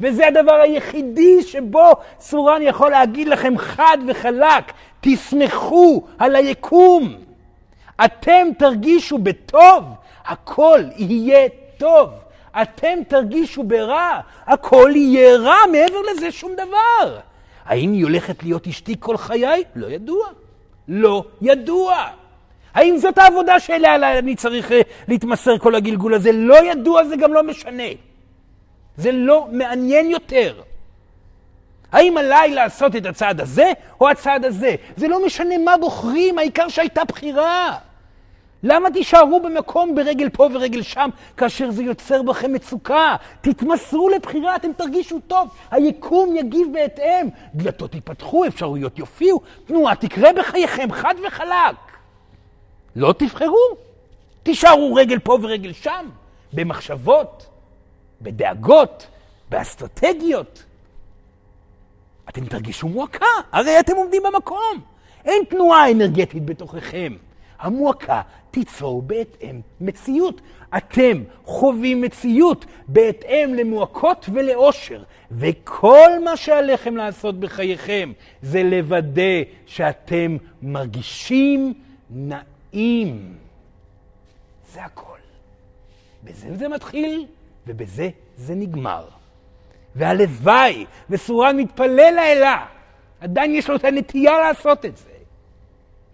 וזה 0.00 0.26
הדבר 0.26 0.52
היחידי 0.52 1.42
שבו 1.42 1.92
סורן 2.20 2.62
יכול 2.62 2.90
להגיד 2.90 3.28
לכם 3.28 3.58
חד 3.58 3.98
וחלק, 4.08 4.72
תסמכו 5.00 6.06
על 6.18 6.36
היקום. 6.36 7.16
אתם 8.04 8.48
תרגישו 8.58 9.18
בטוב, 9.18 9.84
הכל 10.24 10.80
יהיה 10.96 11.48
טוב. 11.78 12.10
אתם 12.62 12.98
תרגישו 13.08 13.62
ברע, 13.62 14.20
הכל 14.46 14.90
יהיה 14.94 15.36
רע, 15.36 15.56
מעבר 15.72 16.00
לזה 16.12 16.32
שום 16.32 16.52
דבר. 16.54 17.18
האם 17.68 17.92
היא 17.92 18.04
הולכת 18.04 18.42
להיות 18.42 18.66
אשתי 18.66 18.94
כל 19.00 19.16
חיי? 19.16 19.64
לא 19.74 19.86
ידוע. 19.86 20.26
לא 20.88 21.24
ידוע. 21.42 22.06
האם 22.74 22.96
זאת 22.98 23.18
העבודה 23.18 23.60
שאליה 23.60 24.18
אני 24.18 24.36
צריך 24.36 24.72
אה, 24.72 24.80
להתמסר 25.08 25.58
כל 25.58 25.74
הגלגול 25.74 26.14
הזה? 26.14 26.32
לא 26.32 26.70
ידוע, 26.70 27.04
זה 27.04 27.16
גם 27.16 27.32
לא 27.32 27.42
משנה. 27.42 27.88
זה 28.96 29.12
לא 29.12 29.46
מעניין 29.52 30.10
יותר. 30.10 30.60
האם 31.92 32.16
עליי 32.16 32.54
לעשות 32.54 32.96
את 32.96 33.06
הצעד 33.06 33.40
הזה 33.40 33.72
או 34.00 34.08
הצעד 34.08 34.44
הזה? 34.44 34.74
זה 34.96 35.08
לא 35.08 35.26
משנה 35.26 35.58
מה 35.58 35.76
בוחרים, 35.76 36.38
העיקר 36.38 36.68
שהייתה 36.68 37.04
בחירה. 37.04 37.78
למה 38.62 38.90
תישארו 38.90 39.40
במקום 39.40 39.94
ברגל 39.94 40.28
פה 40.28 40.48
ורגל 40.52 40.82
שם, 40.82 41.10
כאשר 41.36 41.70
זה 41.70 41.82
יוצר 41.82 42.22
בכם 42.22 42.52
מצוקה? 42.52 43.16
תתמסרו 43.40 44.08
לבחירה, 44.08 44.56
אתם 44.56 44.72
תרגישו 44.72 45.20
טוב, 45.26 45.48
היקום 45.70 46.36
יגיב 46.36 46.68
בהתאם, 46.72 47.28
דלתות 47.54 47.94
ייפתחו, 47.94 48.46
אפשרויות 48.46 48.98
יופיעו, 48.98 49.40
תנועה 49.66 49.96
תקרה 49.96 50.30
בחייכם, 50.32 50.92
חד 50.92 51.14
וחלק. 51.26 51.76
לא 52.96 53.14
תבחרו, 53.18 53.68
תישארו 54.42 54.94
רגל 54.94 55.18
פה 55.18 55.38
ורגל 55.42 55.72
שם, 55.72 56.06
במחשבות, 56.52 57.46
בדאגות, 58.22 59.06
באסטרטגיות. 59.50 60.64
אתם 62.28 62.46
תרגישו 62.46 62.88
מועקה, 62.88 63.26
הרי 63.52 63.80
אתם 63.80 63.96
עומדים 63.96 64.22
במקום. 64.22 64.80
אין 65.24 65.44
תנועה 65.44 65.90
אנרגטית 65.90 66.44
בתוככם. 66.44 67.12
המועקה 67.60 68.22
תיצור 68.50 69.02
בהתאם 69.02 69.60
מציאות. 69.80 70.40
אתם 70.76 71.22
חווים 71.44 72.00
מציאות 72.00 72.64
בהתאם 72.88 73.54
למועקות 73.54 74.26
ולאושר, 74.32 75.02
וכל 75.30 76.10
מה 76.24 76.36
שעליכם 76.36 76.96
לעשות 76.96 77.40
בחייכם 77.40 78.12
זה 78.42 78.62
לוודא 78.62 79.42
שאתם 79.66 80.36
מרגישים 80.62 81.74
נעים. 82.10 83.34
זה 84.72 84.84
הכל. 84.84 85.18
בזה 86.24 86.56
זה 86.56 86.68
מתחיל, 86.68 87.26
ובזה 87.66 88.08
זה 88.36 88.54
נגמר. 88.54 89.04
והלוואי, 89.96 90.86
וסורן 91.10 91.56
מתפלל 91.56 92.14
לאלה, 92.16 92.66
עדיין 93.20 93.54
יש 93.54 93.68
לו 93.70 93.76
את 93.76 93.84
הנטייה 93.84 94.38
לעשות 94.38 94.84
את 94.84 94.96
זה. 94.96 95.17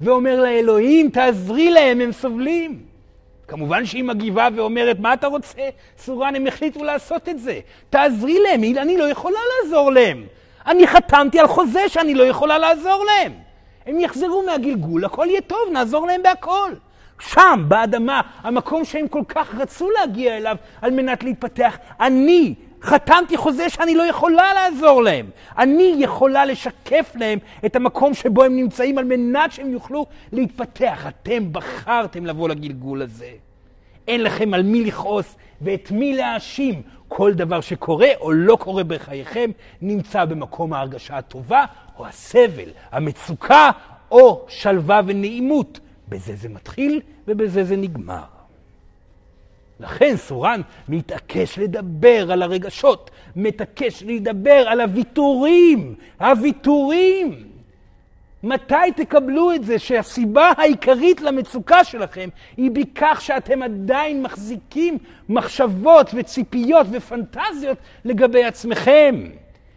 ואומר 0.05 0.41
לאלוהים, 0.41 1.11
תעזרי 1.11 1.71
להם, 1.71 2.01
הם 2.01 2.13
סובלים. 2.13 2.81
כמובן 3.49 3.87
שהיא 3.87 4.05
מגיבה 4.05 4.49
ואומרת, 4.57 4.99
מה 4.99 5.15
אתה 5.15 5.27
רוצה? 5.27 5.69
סורן, 5.99 6.37
הם 6.37 6.47
החליטו 6.47 6.85
לעשות 6.85 7.29
את 7.29 7.39
זה. 7.39 7.61
תעזרי 7.91 8.39
להם, 8.41 8.65
אני 8.79 8.97
לא 8.97 9.05
יכולה 9.05 9.39
לעזור 9.63 9.93
להם. 9.93 10.25
אני 10.67 10.87
חתמתי 10.87 11.41
על 11.41 11.47
חוזה 11.47 11.89
שאני 11.89 12.15
לא 12.15 12.23
יכולה 12.23 12.59
לעזור 12.59 13.05
להם. 13.05 13.33
הם 13.87 14.01
יחזרו 14.01 14.43
מהגלגול, 14.47 15.05
הכל 15.05 15.27
יהיה 15.31 15.41
טוב, 15.41 15.59
נעזור 15.73 16.07
להם 16.07 16.23
בהכל. 16.23 16.71
שם, 17.21 17.65
באדמה, 17.69 18.21
המקום 18.43 18.85
שהם 18.85 19.09
כל 19.09 19.23
כך 19.29 19.55
רצו 19.55 19.91
להגיע 19.91 20.37
אליו 20.37 20.57
על 20.83 20.91
מנת 20.91 21.23
להתפתח, 21.25 21.79
אני 22.01 22.55
חתמתי 22.85 23.37
חוזה 23.37 23.69
שאני 23.69 23.95
לא 23.95 24.03
יכולה 24.03 24.55
לעזור 24.55 25.03
להם. 25.03 25.31
אני 25.59 25.95
יכולה 25.99 26.45
לשקף 26.45 27.13
להם 27.15 27.39
את 27.67 27.77
המקום 27.77 28.15
שבו 28.15 28.45
הם 28.45 28.57
נמצאים 28.57 28.99
על 28.99 29.05
מנת 29.05 29.53
שהם 29.53 29.71
יוכלו 29.71 30.07
להתפתח. 30.33 31.07
אתם 31.09 31.53
בחרתם 31.53 32.27
לבוא 32.27 32.49
לגלגול 32.49 33.03
הזה. 33.03 33.31
אין 34.09 34.23
לכם 34.23 34.55
על 34.55 34.63
מי 34.63 34.85
לכעוס 34.85 35.37
ואת 35.61 35.91
מי 35.91 36.17
להאשים. 36.17 36.83
כל 37.09 37.35
דבר 37.35 37.61
שקורה 37.61 38.09
או 38.21 38.33
לא 38.33 38.57
קורה 38.57 38.85
בחייכם 38.85 39.51
נמצא 39.83 40.25
במקום 40.25 40.73
ההרגשה 40.73 41.17
הטובה 41.17 41.65
או 41.99 42.07
הסבל, 42.07 42.69
המצוקה 42.93 43.71
או 44.11 44.45
שלווה 44.49 45.01
ונעימות. 45.07 45.81
בזה 46.09 46.37
זה 46.37 46.49
מתחיל 46.49 47.01
ובזה 47.29 47.65
זה 47.65 47.77
נגמר. 47.77 48.34
לכן 49.81 50.17
סורן 50.17 50.61
מתעקש 50.89 51.59
לדבר 51.59 52.33
על 52.33 52.43
הרגשות, 52.43 53.11
מתעקש 53.37 54.03
לדבר 54.07 54.65
על 54.69 54.81
הוויתורים, 54.81 55.95
הוויתורים. 56.21 57.45
מתי 58.43 58.93
תקבלו 58.97 59.53
את 59.53 59.65
זה 59.65 59.79
שהסיבה 59.79 60.53
העיקרית 60.57 61.21
למצוקה 61.21 61.85
שלכם 61.85 62.29
היא 62.57 62.71
בכך 62.71 63.21
שאתם 63.21 63.63
עדיין 63.63 64.23
מחזיקים 64.23 64.99
מחשבות 65.29 66.11
וציפיות 66.15 66.87
ופנטזיות 66.91 67.79
לגבי 68.05 68.45
עצמכם. 68.45 69.25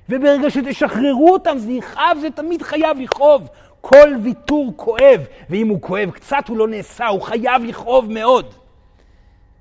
וברגע 0.10 0.49
שתשחררו 0.49 1.33
אותם, 1.33 1.57
זה 1.57 1.71
יכאב, 1.71 2.17
זה 2.21 2.29
תמיד 2.29 2.62
חייב 2.62 2.99
לכאוב. 2.99 3.47
כל 3.81 4.10
ויתור 4.23 4.73
כואב, 4.75 5.25
ואם 5.49 5.67
הוא 5.67 5.81
כואב 5.81 6.12
קצת 6.12 6.43
הוא 6.47 6.57
לא 6.57 6.67
נעשה, 6.67 7.07
הוא 7.07 7.21
חייב 7.21 7.63
לכאוב 7.63 8.12
מאוד. 8.12 8.53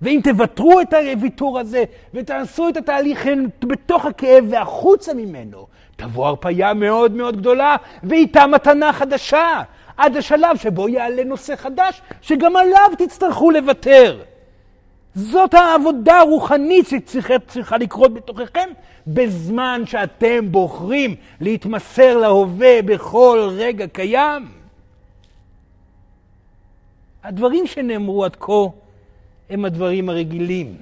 ואם 0.07 0.21
תוותרו 0.25 0.81
את 0.81 0.92
הוויתור 0.92 1.59
הזה 1.59 1.85
ותעשו 2.14 2.69
את 2.69 2.77
התהליך 2.77 3.27
בתוך 3.61 4.05
הכאב 4.05 4.45
והחוצה 4.49 5.14
ממנו, 5.14 5.66
תבוא 5.97 6.27
הרפאיה 6.27 6.75
מאוד 6.75 7.12
מאוד 7.12 7.37
גדולה 7.37 7.77
ואיתה 8.03 8.47
מתנה 8.47 8.92
חדשה, 8.92 9.62
עד 9.97 10.16
השלב 10.16 10.57
שבו 10.57 10.88
יעלה 10.88 11.25
נושא 11.25 11.57
חדש, 11.57 12.03
שגם 12.23 12.57
עליו 12.57 12.90
תצטרכו 12.99 13.51
לוותר. 13.51 14.23
זאת 15.14 15.55
העבודה 15.55 16.19
הרוחנית 16.21 16.87
שצריכה 16.88 17.77
לקרות 17.77 18.14
בתוככם, 18.14 18.69
בזמן 19.07 19.83
שאתם 19.87 20.53
בוחרים 20.53 21.14
להתמסר 21.40 22.16
להווה 22.16 22.83
בכל 22.83 23.49
רגע 23.53 23.87
קיים. 23.87 24.49
הדברים 27.25 27.66
שנאמרו 27.66 28.25
עד 28.25 28.37
כה 28.40 28.53
הם 29.51 29.65
הדברים 29.65 30.09
הרגילים. 30.09 30.77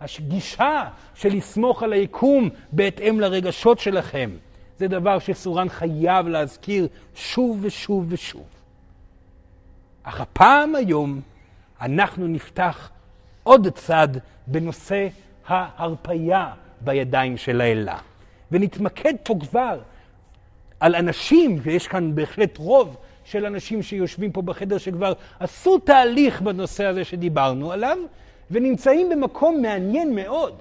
הגישה 0.00 0.84
של 1.14 1.36
לסמוך 1.36 1.82
על 1.82 1.92
היקום 1.92 2.48
בהתאם 2.72 3.20
לרגשות 3.20 3.78
שלכם, 3.78 4.30
זה 4.78 4.88
דבר 4.88 5.18
שסורן 5.18 5.68
חייב 5.68 6.28
להזכיר 6.28 6.88
שוב 7.14 7.58
ושוב 7.62 8.06
ושוב. 8.08 8.46
אך 10.02 10.20
הפעם 10.20 10.74
היום 10.74 11.20
אנחנו 11.80 12.26
נפתח 12.26 12.90
עוד 13.42 13.68
צד 13.68 14.08
בנושא 14.46 15.08
ההרפייה 15.46 16.52
בידיים 16.80 17.36
של 17.36 17.60
האלה. 17.60 17.98
ונתמקד 18.52 19.14
פה 19.22 19.34
כבר 19.40 19.80
על 20.80 20.94
אנשים, 20.94 21.58
ויש 21.62 21.88
כאן 21.88 22.14
בהחלט 22.14 22.58
רוב 22.58 22.96
של 23.26 23.46
אנשים 23.46 23.82
שיושבים 23.82 24.32
פה 24.32 24.42
בחדר 24.42 24.78
שכבר 24.78 25.12
עשו 25.40 25.78
תהליך 25.78 26.40
בנושא 26.40 26.84
הזה 26.84 27.04
שדיברנו 27.04 27.72
עליו, 27.72 27.98
ונמצאים 28.50 29.08
במקום 29.10 29.62
מעניין 29.62 30.14
מאוד, 30.14 30.54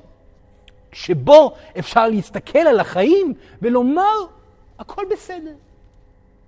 שבו 0.92 1.54
אפשר 1.80 2.08
להסתכל 2.08 2.60
על 2.60 2.80
החיים 2.80 3.34
ולומר, 3.62 4.16
הכל 4.80 5.04
בסדר. 5.12 5.54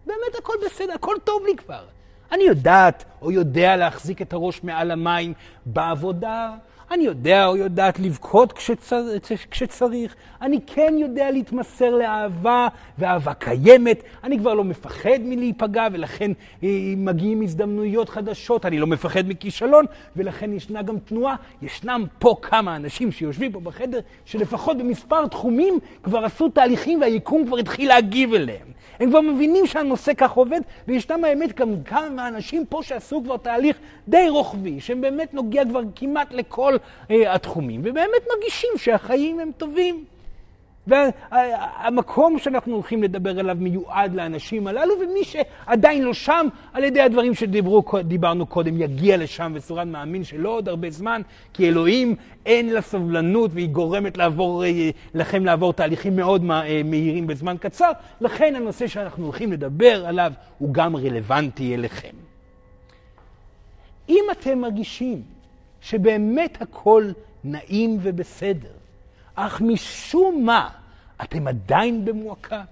באמת 0.06 0.36
הכל 0.40 0.54
בסדר, 0.66 0.94
הכל 0.94 1.16
טוב 1.24 1.44
לי 1.46 1.56
כבר. 1.56 1.84
אני 2.32 2.44
יודעת 2.44 3.06
או 3.22 3.32
יודע 3.32 3.76
להחזיק 3.76 4.22
את 4.22 4.34
הראש 4.34 4.64
מעל 4.64 4.92
המים 4.92 5.34
בעבודה, 5.66 6.56
אני 6.92 7.04
יודע 7.04 7.46
או 7.46 7.58
יודעת 7.58 8.00
לבכות 8.00 8.54
כשצר, 8.54 9.04
כשצריך, 9.52 10.16
אני 10.42 10.60
כן 10.68 10.94
יודע 10.98 11.32
להתמסר 11.32 11.96
לאהבה, 11.96 12.68
ואהבה 12.98 13.34
קיימת, 13.34 14.04
אני 14.24 14.40
כבר 14.40 14.54
לא 14.54 14.64
מפחד 14.64 15.20
מלהיפגע, 15.22 15.88
ולכן 15.92 16.32
אה, 16.64 16.70
מגיעים 16.98 17.42
הזדמנויות 17.42 18.10
חדשות, 18.10 18.66
אני 18.66 18.80
לא 18.80 18.88
מפחד 18.88 19.28
מכישלון, 19.28 19.86
ולכן 20.16 20.54
ישנה 20.54 20.82
גם 20.82 21.00
תנועה. 21.00 21.36
ישנם 21.62 22.06
פה 22.20 22.36
כמה 22.42 22.76
אנשים 22.76 23.12
שיושבים 23.12 23.52
פה 23.52 23.60
בחדר, 23.60 24.00
שלפחות 24.26 24.78
במספר 24.78 25.28
תחומים 25.28 25.80
כבר 26.04 26.26
עשו 26.26 26.50
תהליכים 26.50 27.02
והיקום 27.02 27.48
כבר 27.48 27.58
התחיל 27.58 27.88
להגיב 27.88 28.34
אליהם. 28.34 28.77
הם 29.00 29.10
כבר 29.10 29.22
מבינים 29.22 29.68
שהנושא 29.68 30.14
כך 30.14 30.32
עובד, 30.32 30.62
וישנם 30.88 31.24
האמת 31.24 31.56
גם 31.56 31.84
כמה 31.84 32.28
אנשים 32.28 32.66
פה 32.66 32.84
שעשו 32.84 33.22
כבר 33.24 33.38
תהליך 33.38 33.78
די 34.08 34.30
רוחבי, 34.30 34.80
שהם 34.80 35.02
באמת 35.02 35.34
נוגע 35.34 35.66
כבר 35.66 35.82
כמעט 35.96 36.34
לכל 36.34 36.78
אה, 37.12 37.34
התחומים, 37.34 37.82
ובאמת 37.84 38.28
מרגישים 38.36 38.70
שהחיים 38.78 39.40
הם 39.40 39.52
טובים. 39.58 40.17
והמקום 40.88 42.40
שאנחנו 42.40 42.74
הולכים 42.74 43.04
לדבר 43.04 43.40
עליו 43.40 43.58
מיועד 43.60 44.16
לאנשים 44.16 44.68
הללו, 44.68 44.94
ומי 45.02 45.24
שעדיין 45.24 46.04
לא 46.04 46.14
שם, 46.14 46.48
על 46.74 46.84
ידי 46.84 47.02
הדברים 47.02 47.34
שדיברנו 47.34 48.46
קודם, 48.46 48.82
יגיע 48.82 49.18
לשם, 49.18 49.52
וסורן 49.56 49.92
מאמין 49.92 50.24
שלא 50.24 50.50
עוד 50.50 50.70
הרבה 50.70 50.90
זמן, 50.90 51.22
כי 51.54 51.68
אלוהים 51.68 52.16
אין 52.46 52.70
לה 52.74 52.82
סבלנות 52.82 53.52
והיא 53.54 53.70
גורמת 53.70 54.18
לעבור, 54.18 54.66
אה, 54.66 54.90
לכם 55.14 55.46
לעבור 55.46 55.74
תהליכים 55.74 56.16
מאוד 56.16 56.44
אה, 56.52 56.82
מהירים 56.86 57.28
בזמן 57.28 57.56
קצר, 57.60 57.92
לכן 58.22 58.56
הנושא 58.56 58.88
שאנחנו 58.88 59.24
הולכים 59.24 59.52
לדבר 59.52 60.06
עליו 60.06 60.32
הוא 60.58 60.74
גם 60.74 60.96
רלוונטי 60.96 61.76
אליכם. 61.76 62.16
אם 64.10 64.24
אתם 64.32 64.60
מרגישים 64.60 65.22
שבאמת 65.82 66.62
הכל 66.62 67.12
נעים 67.44 67.98
ובסדר, 68.02 68.77
אך 69.38 69.62
משום 69.62 70.46
מה 70.46 70.70
אתם 71.24 71.48
עדיין 71.48 72.06
במועקה. 72.06 72.64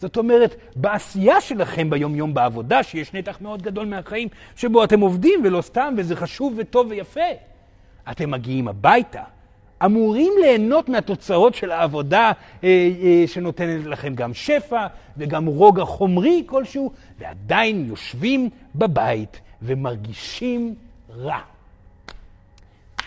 זאת 0.00 0.16
אומרת, 0.16 0.56
בעשייה 0.76 1.40
שלכם 1.40 1.90
ביום-יום 1.90 2.34
בעבודה, 2.34 2.82
שיש 2.82 3.14
נתח 3.14 3.38
מאוד 3.40 3.62
גדול 3.62 3.86
מהחיים 3.86 4.28
שבו 4.56 4.84
אתם 4.84 5.00
עובדים 5.00 5.40
ולא 5.44 5.62
סתם, 5.62 5.94
וזה 5.96 6.16
חשוב 6.16 6.54
וטוב 6.56 6.86
ויפה, 6.90 7.20
אתם 8.10 8.30
מגיעים 8.30 8.68
הביתה, 8.68 9.22
אמורים 9.84 10.32
ליהנות 10.40 10.88
מהתוצאות 10.88 11.54
של 11.54 11.70
העבודה 11.70 12.32
אה, 12.64 12.68
אה, 13.02 13.24
שנותנת 13.26 13.86
לכם 13.86 14.14
גם 14.14 14.34
שפע 14.34 14.86
וגם 15.16 15.46
רוגע 15.46 15.84
חומרי 15.84 16.42
כלשהו, 16.46 16.92
ועדיין 17.18 17.86
יושבים 17.88 18.50
בבית 18.74 19.40
ומרגישים 19.62 20.74
רע. 21.16 21.40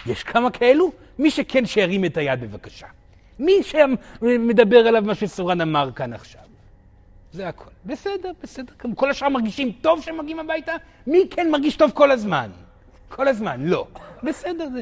יש 0.06 0.24
כמה 0.24 0.52
כאלו? 0.52 0.92
מי 1.20 1.32
שכן 1.32 1.66
שירים 1.66 2.06
את 2.06 2.18
היד 2.18 2.42
בבקשה. 2.42 2.88
מי 3.40 3.54
שמדבר 3.64 4.88
עליו 4.88 5.04
מה 5.06 5.16
שסורן 5.16 5.62
אמר 5.62 5.92
כאן 5.92 6.14
עכשיו. 6.14 6.42
זה 7.32 7.48
הכל. 7.48 7.70
בסדר, 7.86 8.32
בסדר. 8.44 8.74
כל 8.96 9.10
השאר 9.10 9.30
מרגישים 9.30 9.72
טוב 9.82 10.02
כשהם 10.02 10.18
מגיעים 10.18 10.40
הביתה? 10.40 10.72
מי 11.08 11.28
כן 11.32 11.52
מרגיש 11.52 11.76
טוב 11.76 11.92
כל 11.92 12.12
הזמן? 12.12 12.50
כל 13.10 13.28
הזמן, 13.28 13.66
לא. 13.66 13.88
בסדר, 14.24 14.68
זה... 14.74 14.82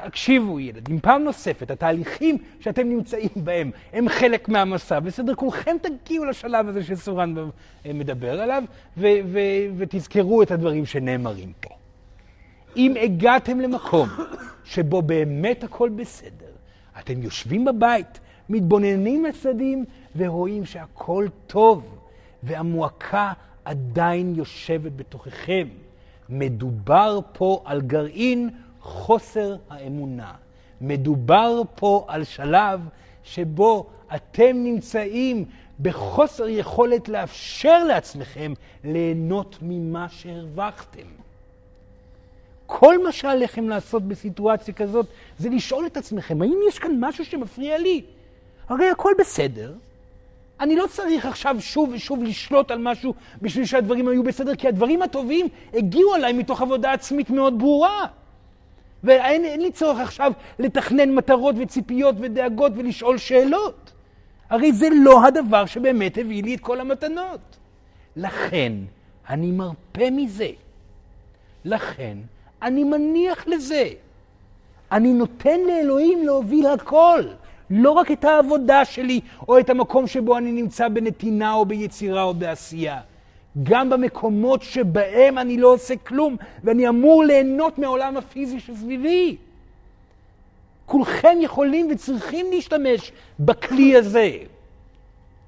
הקשיבו 0.00 0.60
ילדים, 0.60 1.00
פעם 1.00 1.24
נוספת, 1.24 1.70
התהליכים 1.70 2.38
שאתם 2.60 2.88
נמצאים 2.88 3.28
בהם 3.36 3.70
הם 3.92 4.08
חלק 4.08 4.48
מהמסע, 4.48 5.00
בסדר, 5.00 5.34
כולכם 5.34 5.76
תגיעו 5.82 6.24
לשלב 6.24 6.68
הזה 6.68 6.84
שסורן 6.84 7.34
מדבר 7.94 8.40
עליו, 8.40 8.62
ו- 8.96 9.06
ו- 9.24 9.38
ותזכרו 9.76 10.42
את 10.42 10.50
הדברים 10.50 10.86
שנאמרים 10.86 11.52
פה. 11.60 11.70
אם 12.76 12.94
הגעתם 13.02 13.60
למקום 13.60 14.08
שבו 14.68 15.02
באמת 15.02 15.64
הכל 15.64 15.88
בסדר, 15.88 16.52
אתם 16.98 17.22
יושבים 17.22 17.64
בבית, 17.64 18.20
מתבוננים 18.48 19.24
לצדדים 19.24 19.84
ורואים 20.16 20.64
שהכל 20.64 21.26
טוב, 21.46 21.98
והמועקה 22.42 23.32
עדיין 23.64 24.34
יושבת 24.36 24.92
בתוככם. 24.96 25.68
מדובר 26.28 27.18
פה 27.32 27.62
על 27.64 27.80
גרעין 27.80 28.50
חוסר 28.80 29.56
האמונה. 29.70 30.32
מדובר 30.80 31.62
פה 31.74 32.04
על 32.08 32.24
שלב 32.24 32.80
שבו 33.24 33.86
אתם 34.14 34.56
נמצאים 34.56 35.44
בחוסר 35.80 36.48
יכולת 36.48 37.08
לאפשר 37.08 37.84
לעצמכם 37.84 38.52
ליהנות 38.84 39.58
ממה 39.62 40.08
שהרווחתם. 40.08 41.06
כל 42.70 43.02
מה 43.02 43.12
שעליכם 43.12 43.68
לעשות 43.68 44.02
בסיטואציה 44.02 44.74
כזאת 44.74 45.06
זה 45.38 45.48
לשאול 45.48 45.86
את 45.86 45.96
עצמכם, 45.96 46.42
האם 46.42 46.58
יש 46.68 46.78
כאן 46.78 46.96
משהו 47.00 47.24
שמפריע 47.24 47.78
לי? 47.78 48.02
הרי 48.68 48.90
הכל 48.90 49.12
בסדר. 49.18 49.74
אני 50.60 50.76
לא 50.76 50.86
צריך 50.86 51.26
עכשיו 51.26 51.56
שוב 51.60 51.90
ושוב 51.94 52.22
לשלוט 52.22 52.70
על 52.70 52.78
משהו 52.78 53.14
בשביל 53.42 53.64
שהדברים 53.64 54.08
היו 54.08 54.22
בסדר, 54.22 54.54
כי 54.54 54.68
הדברים 54.68 55.02
הטובים 55.02 55.46
הגיעו 55.74 56.14
אליי 56.14 56.32
מתוך 56.32 56.62
עבודה 56.62 56.92
עצמית 56.92 57.30
מאוד 57.30 57.58
ברורה. 57.58 58.06
ואין 59.04 59.60
לי 59.60 59.72
צורך 59.72 59.98
עכשיו 59.98 60.32
לתכנן 60.58 61.14
מטרות 61.14 61.54
וציפיות 61.58 62.16
ודאגות 62.20 62.72
ולשאול 62.76 63.18
שאלות. 63.18 63.92
הרי 64.50 64.72
זה 64.72 64.88
לא 65.04 65.26
הדבר 65.26 65.66
שבאמת 65.66 66.18
הביא 66.18 66.42
לי 66.42 66.54
את 66.54 66.60
כל 66.60 66.80
המתנות. 66.80 67.56
לכן 68.16 68.72
אני 69.28 69.50
מרפה 69.52 70.10
מזה. 70.10 70.50
לכן 71.64 72.18
אני 72.62 72.84
מניח 72.84 73.46
לזה. 73.46 73.88
אני 74.92 75.12
נותן 75.12 75.60
לאלוהים 75.60 76.26
להוביל 76.26 76.66
הכל. 76.66 77.22
לא 77.70 77.90
רק 77.90 78.10
את 78.10 78.24
העבודה 78.24 78.84
שלי, 78.84 79.20
או 79.48 79.58
את 79.58 79.70
המקום 79.70 80.06
שבו 80.06 80.38
אני 80.38 80.52
נמצא 80.52 80.88
בנתינה, 80.88 81.52
או 81.52 81.66
ביצירה, 81.66 82.22
או 82.22 82.34
בעשייה. 82.34 83.00
גם 83.62 83.90
במקומות 83.90 84.62
שבהם 84.62 85.38
אני 85.38 85.56
לא 85.56 85.68
עושה 85.68 85.96
כלום, 85.96 86.36
ואני 86.64 86.88
אמור 86.88 87.24
ליהנות 87.24 87.78
מהעולם 87.78 88.16
הפיזי 88.16 88.60
שסביבי. 88.60 89.36
כולכם 90.86 91.38
יכולים 91.40 91.88
וצריכים 91.90 92.46
להשתמש 92.50 93.12
בכלי 93.40 93.96
הזה. 93.96 94.30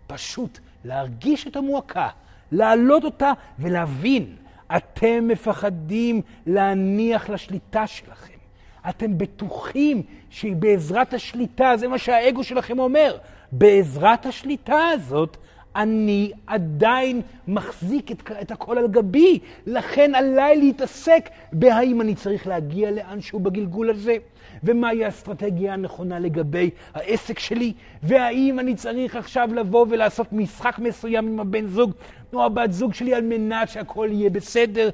פשוט 0.06 0.58
להרגיש 0.84 1.46
את 1.46 1.56
המועקה, 1.56 2.08
להעלות 2.52 3.04
אותה 3.04 3.32
ולהבין, 3.58 4.36
אתם 4.76 5.28
מפחדים 5.28 6.20
להניח 6.46 7.30
לשליטה 7.30 7.86
שלכם. 7.86 8.40
אתם 8.88 9.18
בטוחים 9.18 10.02
שבעזרת 10.30 11.14
השליטה, 11.14 11.72
זה 11.76 11.88
מה 11.88 11.98
שהאגו 11.98 12.44
שלכם 12.44 12.78
אומר, 12.78 13.16
בעזרת 13.52 14.26
השליטה 14.26 14.88
הזאת, 14.92 15.36
אני 15.76 16.32
עדיין 16.46 17.20
מחזיק 17.48 18.12
את, 18.12 18.30
את 18.42 18.50
הכל 18.50 18.78
על 18.78 18.88
גבי, 18.88 19.38
לכן 19.66 20.14
עליי 20.14 20.56
להתעסק 20.56 21.28
בהאם 21.52 22.00
אני 22.00 22.14
צריך 22.14 22.46
להגיע 22.46 22.90
לאנשהו 22.90 23.40
בגלגול 23.40 23.90
הזה, 23.90 24.16
ומהי 24.64 25.04
האסטרטגיה 25.04 25.72
הנכונה 25.72 26.18
לגבי 26.18 26.70
העסק 26.94 27.38
שלי, 27.38 27.72
והאם 28.02 28.60
אני 28.60 28.74
צריך 28.74 29.16
עכשיו 29.16 29.48
לבוא 29.54 29.86
ולעשות 29.90 30.32
משחק 30.32 30.78
מסוים 30.78 31.28
עם 31.28 31.40
הבן 31.40 31.66
זוג 31.66 31.92
או 32.32 32.44
הבת 32.44 32.72
זוג 32.72 32.94
שלי 32.94 33.14
על 33.14 33.22
מנת 33.22 33.68
שהכל 33.68 34.08
יהיה 34.12 34.30
בסדר. 34.30 34.90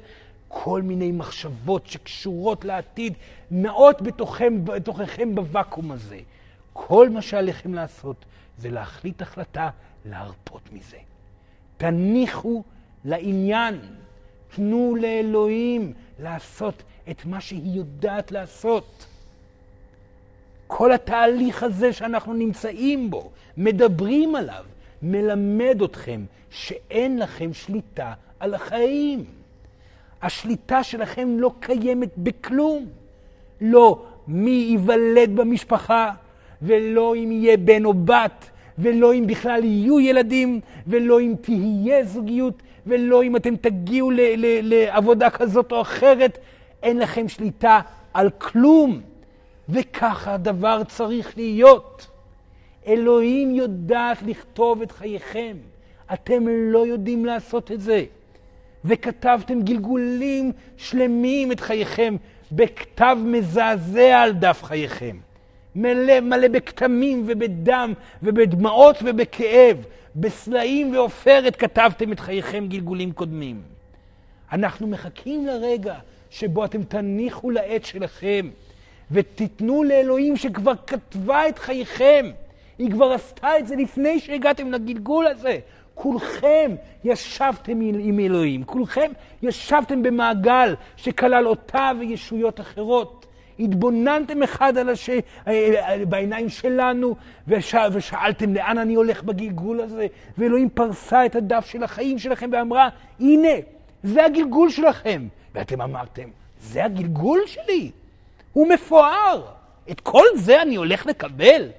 כל 0.47 0.81
מיני 0.81 1.11
מחשבות 1.11 1.87
שקשורות 1.87 2.65
לעתיד 2.65 3.13
נעות 3.51 4.01
בתוכם, 4.01 4.65
בתוככם 4.65 5.35
בוואקום 5.35 5.91
הזה. 5.91 6.19
כל 6.73 7.09
מה 7.09 7.21
שעליכם 7.21 7.73
לעשות 7.73 8.25
זה 8.57 8.69
להחליט 8.69 9.21
החלטה 9.21 9.69
להרפות 10.05 10.61
מזה. 10.73 10.97
תניחו 11.77 12.63
לעניין, 13.05 13.79
תנו 14.55 14.95
לאלוהים 15.01 15.93
לעשות 16.19 16.83
את 17.09 17.25
מה 17.25 17.41
שהיא 17.41 17.77
יודעת 17.77 18.31
לעשות. 18.31 19.06
כל 20.67 20.91
התהליך 20.91 21.63
הזה 21.63 21.93
שאנחנו 21.93 22.33
נמצאים 22.33 23.09
בו, 23.09 23.29
מדברים 23.57 24.35
עליו, 24.35 24.63
מלמד 25.01 25.81
אתכם 25.83 26.21
שאין 26.49 27.19
לכם 27.19 27.53
שליטה 27.53 28.13
על 28.39 28.53
החיים. 28.53 29.25
השליטה 30.21 30.83
שלכם 30.83 31.39
לא 31.39 31.51
קיימת 31.59 32.09
בכלום. 32.17 32.85
לא 33.61 34.05
מי 34.27 34.51
ייוולד 34.51 35.35
במשפחה, 35.35 36.11
ולא 36.61 37.15
אם 37.15 37.31
יהיה 37.31 37.57
בן 37.57 37.85
או 37.85 37.93
בת, 37.93 38.49
ולא 38.77 39.13
אם 39.13 39.27
בכלל 39.27 39.63
יהיו 39.63 39.99
ילדים, 39.99 40.59
ולא 40.87 41.21
אם 41.21 41.33
תהיה 41.41 42.03
זוגיות, 42.03 42.61
ולא 42.87 43.23
אם 43.23 43.35
אתם 43.35 43.55
תגיעו 43.55 44.11
ל- 44.11 44.15
ל- 44.21 44.73
לעבודה 44.73 45.29
כזאת 45.29 45.71
או 45.71 45.81
אחרת. 45.81 46.37
אין 46.83 46.97
לכם 46.97 47.27
שליטה 47.27 47.79
על 48.13 48.29
כלום. 48.29 49.01
וככה 49.69 50.33
הדבר 50.33 50.83
צריך 50.83 51.37
להיות. 51.37 52.07
אלוהים 52.87 53.55
יודעת 53.55 54.21
לכתוב 54.21 54.81
את 54.81 54.91
חייכם. 54.91 55.57
אתם 56.13 56.47
לא 56.47 56.87
יודעים 56.87 57.25
לעשות 57.25 57.71
את 57.71 57.81
זה. 57.81 58.05
וכתבתם 58.85 59.61
גלגולים 59.61 60.51
שלמים 60.77 61.51
את 61.51 61.59
חייכם 61.59 62.15
בכתב 62.51 63.17
מזעזע 63.25 64.19
על 64.21 64.31
דף 64.31 64.63
חייכם. 64.63 65.17
מלא, 65.75 66.19
מלא 66.19 66.47
בכתמים 66.47 67.23
ובדם 67.27 67.93
ובדמעות 68.23 68.95
ובכאב, 69.03 69.77
בסלעים 70.15 70.95
ועופרת 70.95 71.55
כתבתם 71.55 72.11
את 72.11 72.19
חייכם 72.19 72.67
גלגולים 72.67 73.11
קודמים. 73.11 73.61
אנחנו 74.51 74.87
מחכים 74.87 75.45
לרגע 75.45 75.95
שבו 76.29 76.65
אתם 76.65 76.83
תניחו 76.83 77.51
לעת 77.51 77.85
שלכם 77.85 78.49
ותיתנו 79.11 79.83
לאלוהים 79.83 80.37
שכבר 80.37 80.73
כתבה 80.87 81.49
את 81.49 81.59
חייכם. 81.59 82.25
היא 82.77 82.91
כבר 82.91 83.11
עשתה 83.11 83.59
את 83.59 83.67
זה 83.67 83.75
לפני 83.75 84.19
שהגעתם 84.19 84.71
לגלגול 84.71 85.27
הזה. 85.27 85.59
כולכם 85.95 86.75
ישבתם 87.03 87.81
עם 87.81 88.19
אלוהים, 88.19 88.63
כולכם 88.63 89.11
ישבתם 89.41 90.03
במעגל 90.03 90.75
שכלל 90.95 91.47
אותה 91.47 91.91
וישויות 91.99 92.59
אחרות. 92.59 93.25
התבוננתם 93.59 94.43
אחד 94.43 94.77
על 94.77 94.89
אה, 94.89 95.19
אה, 95.47 96.05
בעיניים 96.05 96.49
שלנו, 96.49 97.15
וש... 97.47 97.75
ושאלתם 97.91 98.53
לאן 98.53 98.77
אני 98.77 98.95
הולך 98.95 99.23
בגלגול 99.23 99.81
הזה, 99.81 100.07
ואלוהים 100.37 100.69
פרסה 100.69 101.25
את 101.25 101.35
הדף 101.35 101.65
של 101.65 101.83
החיים 101.83 102.19
שלכם 102.19 102.49
ואמרה, 102.53 102.89
הנה, 103.19 103.53
זה 104.03 104.25
הגלגול 104.25 104.69
שלכם. 104.69 105.27
ואתם 105.55 105.81
אמרתם, 105.81 106.29
זה 106.61 106.85
הגלגול 106.85 107.39
שלי? 107.45 107.91
הוא 108.57 108.67
מפואר. 108.67 109.45
את 109.91 110.01
כל 110.01 110.25
זה 110.35 110.61
אני 110.61 110.75
הולך 110.75 111.05
לקבל? 111.05 111.69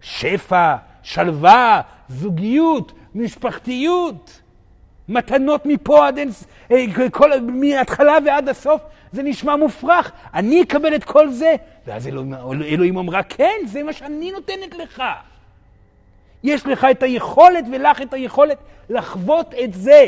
שפע, 0.00 0.76
שלווה, 1.02 1.80
זוגיות, 2.08 2.92
משפחתיות, 3.14 4.40
מתנות 5.08 5.66
מפה 5.66 6.06
עד 6.06 6.18
אין, 6.18 6.30
אה, 6.70 7.10
כל, 7.10 7.40
מההתחלה 7.40 8.16
ועד 8.24 8.48
הסוף, 8.48 8.82
זה 9.12 9.22
נשמע 9.22 9.56
מופרך. 9.56 10.12
אני 10.34 10.62
אקבל 10.62 10.94
את 10.94 11.04
כל 11.04 11.30
זה? 11.30 11.54
ואז 11.86 12.06
אלוהים, 12.06 12.34
אלוהים 12.62 12.98
אמרה, 12.98 13.22
כן, 13.22 13.56
זה 13.66 13.82
מה 13.82 13.92
שאני 13.92 14.32
נותנת 14.32 14.74
לך. 14.74 15.02
יש 16.44 16.66
לך 16.66 16.86
את 16.90 17.02
היכולת 17.02 17.64
ולך 17.72 18.02
את 18.02 18.12
היכולת 18.12 18.58
לחוות 18.90 19.54
את 19.64 19.74
זה. 19.74 20.06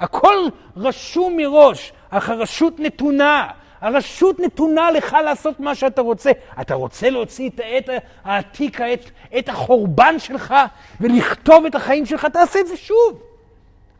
הכל 0.00 0.36
רשום 0.76 1.36
מראש, 1.36 1.92
אך 2.10 2.28
הרשות 2.28 2.80
נתונה. 2.80 3.61
הרשות 3.82 4.40
נתונה 4.40 4.90
לך 4.90 5.16
לעשות 5.24 5.60
מה 5.60 5.74
שאתה 5.74 6.00
רוצה. 6.00 6.30
אתה 6.60 6.74
רוצה 6.74 7.10
להוציא 7.10 7.48
את 7.48 7.60
העת 7.60 7.88
העתיק, 8.24 8.80
את, 8.80 9.10
את 9.38 9.48
החורבן 9.48 10.18
שלך, 10.18 10.54
ולכתוב 11.00 11.66
את 11.66 11.74
החיים 11.74 12.06
שלך, 12.06 12.24
תעשה 12.24 12.60
את 12.60 12.66
זה 12.66 12.76
שוב. 12.76 13.22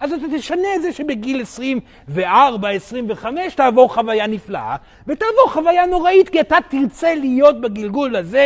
אז 0.00 0.12
אתה 0.12 0.24
תשנה 0.36 0.74
את 0.76 0.82
זה 0.82 0.92
שבגיל 0.92 1.42
24, 1.42 2.68
25 2.68 3.54
תעבור 3.54 3.94
חוויה 3.94 4.26
נפלאה, 4.26 4.76
ותעבור 5.06 5.50
חוויה 5.52 5.86
נוראית, 5.86 6.28
כי 6.28 6.40
אתה 6.40 6.56
תרצה 6.68 7.14
להיות 7.14 7.60
בגלגול 7.60 8.16
הזה 8.16 8.38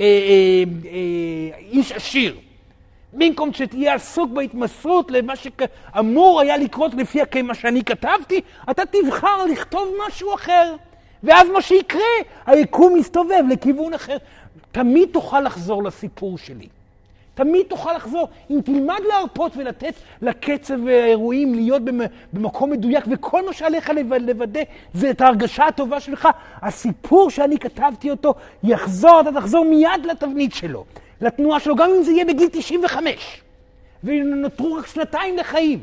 אה, 0.00 0.04
אה, 0.04 0.64
אה, 0.90 1.58
איש 1.58 1.92
עשיר. 1.92 2.36
במקום 3.12 3.52
שתהיה 3.52 3.94
עסוק 3.94 4.30
בהתמסרות 4.30 5.10
למה 5.10 5.32
שאמור 5.36 6.40
היה 6.40 6.56
לקרות 6.56 6.94
לפי 6.94 7.42
מה 7.42 7.54
שאני 7.54 7.84
כתבתי, 7.84 8.40
אתה 8.70 8.82
תבחר 8.86 9.46
לכתוב 9.46 9.88
משהו 10.06 10.34
אחר. 10.34 10.76
ואז 11.22 11.48
מה 11.48 11.62
שיקרה, 11.62 12.00
היקום 12.46 12.96
יסתובב 12.96 13.44
לכיוון 13.48 13.94
אחר. 13.94 14.16
תמיד 14.72 15.08
תוכל 15.12 15.40
לחזור 15.40 15.82
לסיפור 15.82 16.38
שלי. 16.38 16.68
תמיד 17.34 17.66
תוכל 17.68 17.92
לחזור. 17.92 18.28
אם 18.50 18.60
תלמד 18.64 19.00
להרפות 19.08 19.56
ולתת 19.56 19.94
לקצב 20.22 20.86
האירועים 20.86 21.54
להיות 21.54 21.82
במקום 22.32 22.70
מדויק, 22.70 23.04
וכל 23.10 23.46
מה 23.46 23.52
שעליך 23.52 23.90
לוודא 24.20 24.60
זה 24.94 25.10
את 25.10 25.20
ההרגשה 25.20 25.66
הטובה 25.66 26.00
שלך, 26.00 26.28
הסיפור 26.62 27.30
שאני 27.30 27.58
כתבתי 27.58 28.10
אותו 28.10 28.34
יחזור, 28.62 29.20
אתה 29.20 29.40
תחזור 29.40 29.64
מיד 29.64 30.06
לתבנית 30.10 30.54
שלו, 30.54 30.84
לתנועה 31.20 31.60
שלו, 31.60 31.76
גם 31.76 31.90
אם 31.96 32.02
זה 32.02 32.12
יהיה 32.12 32.24
בגיל 32.24 32.48
95, 32.52 33.42
ונותרו 34.04 34.74
רק 34.74 34.86
שנתיים 34.86 35.36
לחיים. 35.36 35.80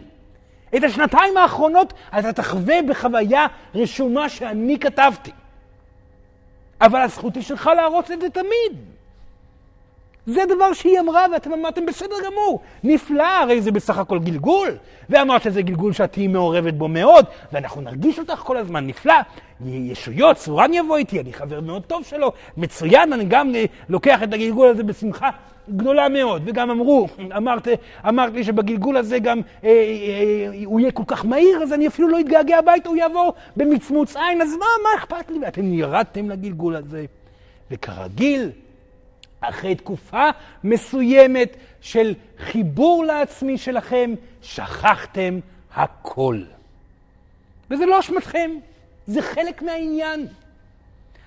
את 0.75 0.83
השנתיים 0.83 1.37
האחרונות 1.37 1.93
אתה 2.19 2.33
תחווה 2.33 2.81
בחוויה 2.81 3.47
רשומה 3.75 4.29
שאני 4.29 4.79
כתבתי. 4.79 5.31
אבל 6.81 7.01
הזכות 7.01 7.35
היא 7.35 7.43
שלך 7.43 7.69
להרוס 7.75 8.11
את 8.11 8.21
זה 8.21 8.29
תמיד. 8.29 8.96
זה 10.27 10.41
דבר 10.55 10.73
שהיא 10.73 10.99
אמרה, 10.99 11.25
ואתם 11.33 11.53
אמרתם, 11.53 11.85
בסדר 11.85 12.15
גמור, 12.25 12.59
נפלא, 12.83 13.23
הרי 13.23 13.61
זה 13.61 13.71
בסך 13.71 13.97
הכל 13.97 14.19
גלגול. 14.19 14.77
ואמרת 15.09 15.41
שזה 15.41 15.61
גלגול 15.61 15.93
שאת 15.93 16.11
תהיי 16.11 16.27
מעורבת 16.27 16.73
בו 16.73 16.87
מאוד, 16.87 17.25
ואנחנו 17.51 17.81
נרגיש 17.81 18.19
אותך 18.19 18.35
כל 18.35 18.57
הזמן, 18.57 18.87
נפלא. 18.87 19.13
ישויות, 19.65 20.37
צורן 20.37 20.73
יבוא 20.73 20.97
איתי, 20.97 21.19
אני 21.19 21.33
חבר 21.33 21.61
מאוד 21.61 21.83
טוב 21.83 22.03
שלו, 22.03 22.31
מצוין, 22.57 23.13
אני 23.13 23.25
גם 23.25 23.55
אה, 23.55 23.65
לוקח 23.89 24.23
את 24.23 24.33
הגלגול 24.33 24.67
הזה 24.67 24.83
בשמחה 24.83 25.29
גדולה 25.69 26.09
מאוד. 26.09 26.41
וגם 26.45 26.69
אמרו, 26.69 27.07
אמרת, 27.37 27.67
אמרת 28.07 28.33
לי 28.33 28.43
שבגלגול 28.43 28.97
הזה 28.97 29.19
גם 29.19 29.41
אה, 29.63 29.69
אה, 29.69 29.73
אה, 29.73 30.61
הוא 30.65 30.79
יהיה 30.79 30.91
כל 30.91 31.03
כך 31.07 31.25
מהיר, 31.25 31.63
אז 31.63 31.73
אני 31.73 31.87
אפילו 31.87 32.07
לא 32.07 32.19
אתגעגע 32.19 32.57
הביתה, 32.57 32.89
הוא 32.89 32.97
יעבור 32.97 33.33
במצמוץ 33.57 34.15
עין, 34.15 34.41
אז 34.41 34.53
מה, 34.53 34.65
מה 34.83 34.89
אכפת 34.97 35.31
לי? 35.31 35.39
ואתם 35.41 35.73
ירדתם 35.73 36.29
לגלגול 36.29 36.75
הזה. 36.75 37.05
וכרגיל, 37.71 38.49
אחרי 39.41 39.75
תקופה 39.75 40.29
מסוימת 40.63 41.55
של 41.81 42.13
חיבור 42.37 43.05
לעצמי 43.05 43.57
שלכם, 43.57 44.13
שכחתם 44.41 45.39
הכל. 45.75 46.41
וזה 47.71 47.85
לא 47.85 47.99
אשמתכם, 47.99 48.51
זה 49.07 49.21
חלק 49.21 49.61
מהעניין. 49.61 50.27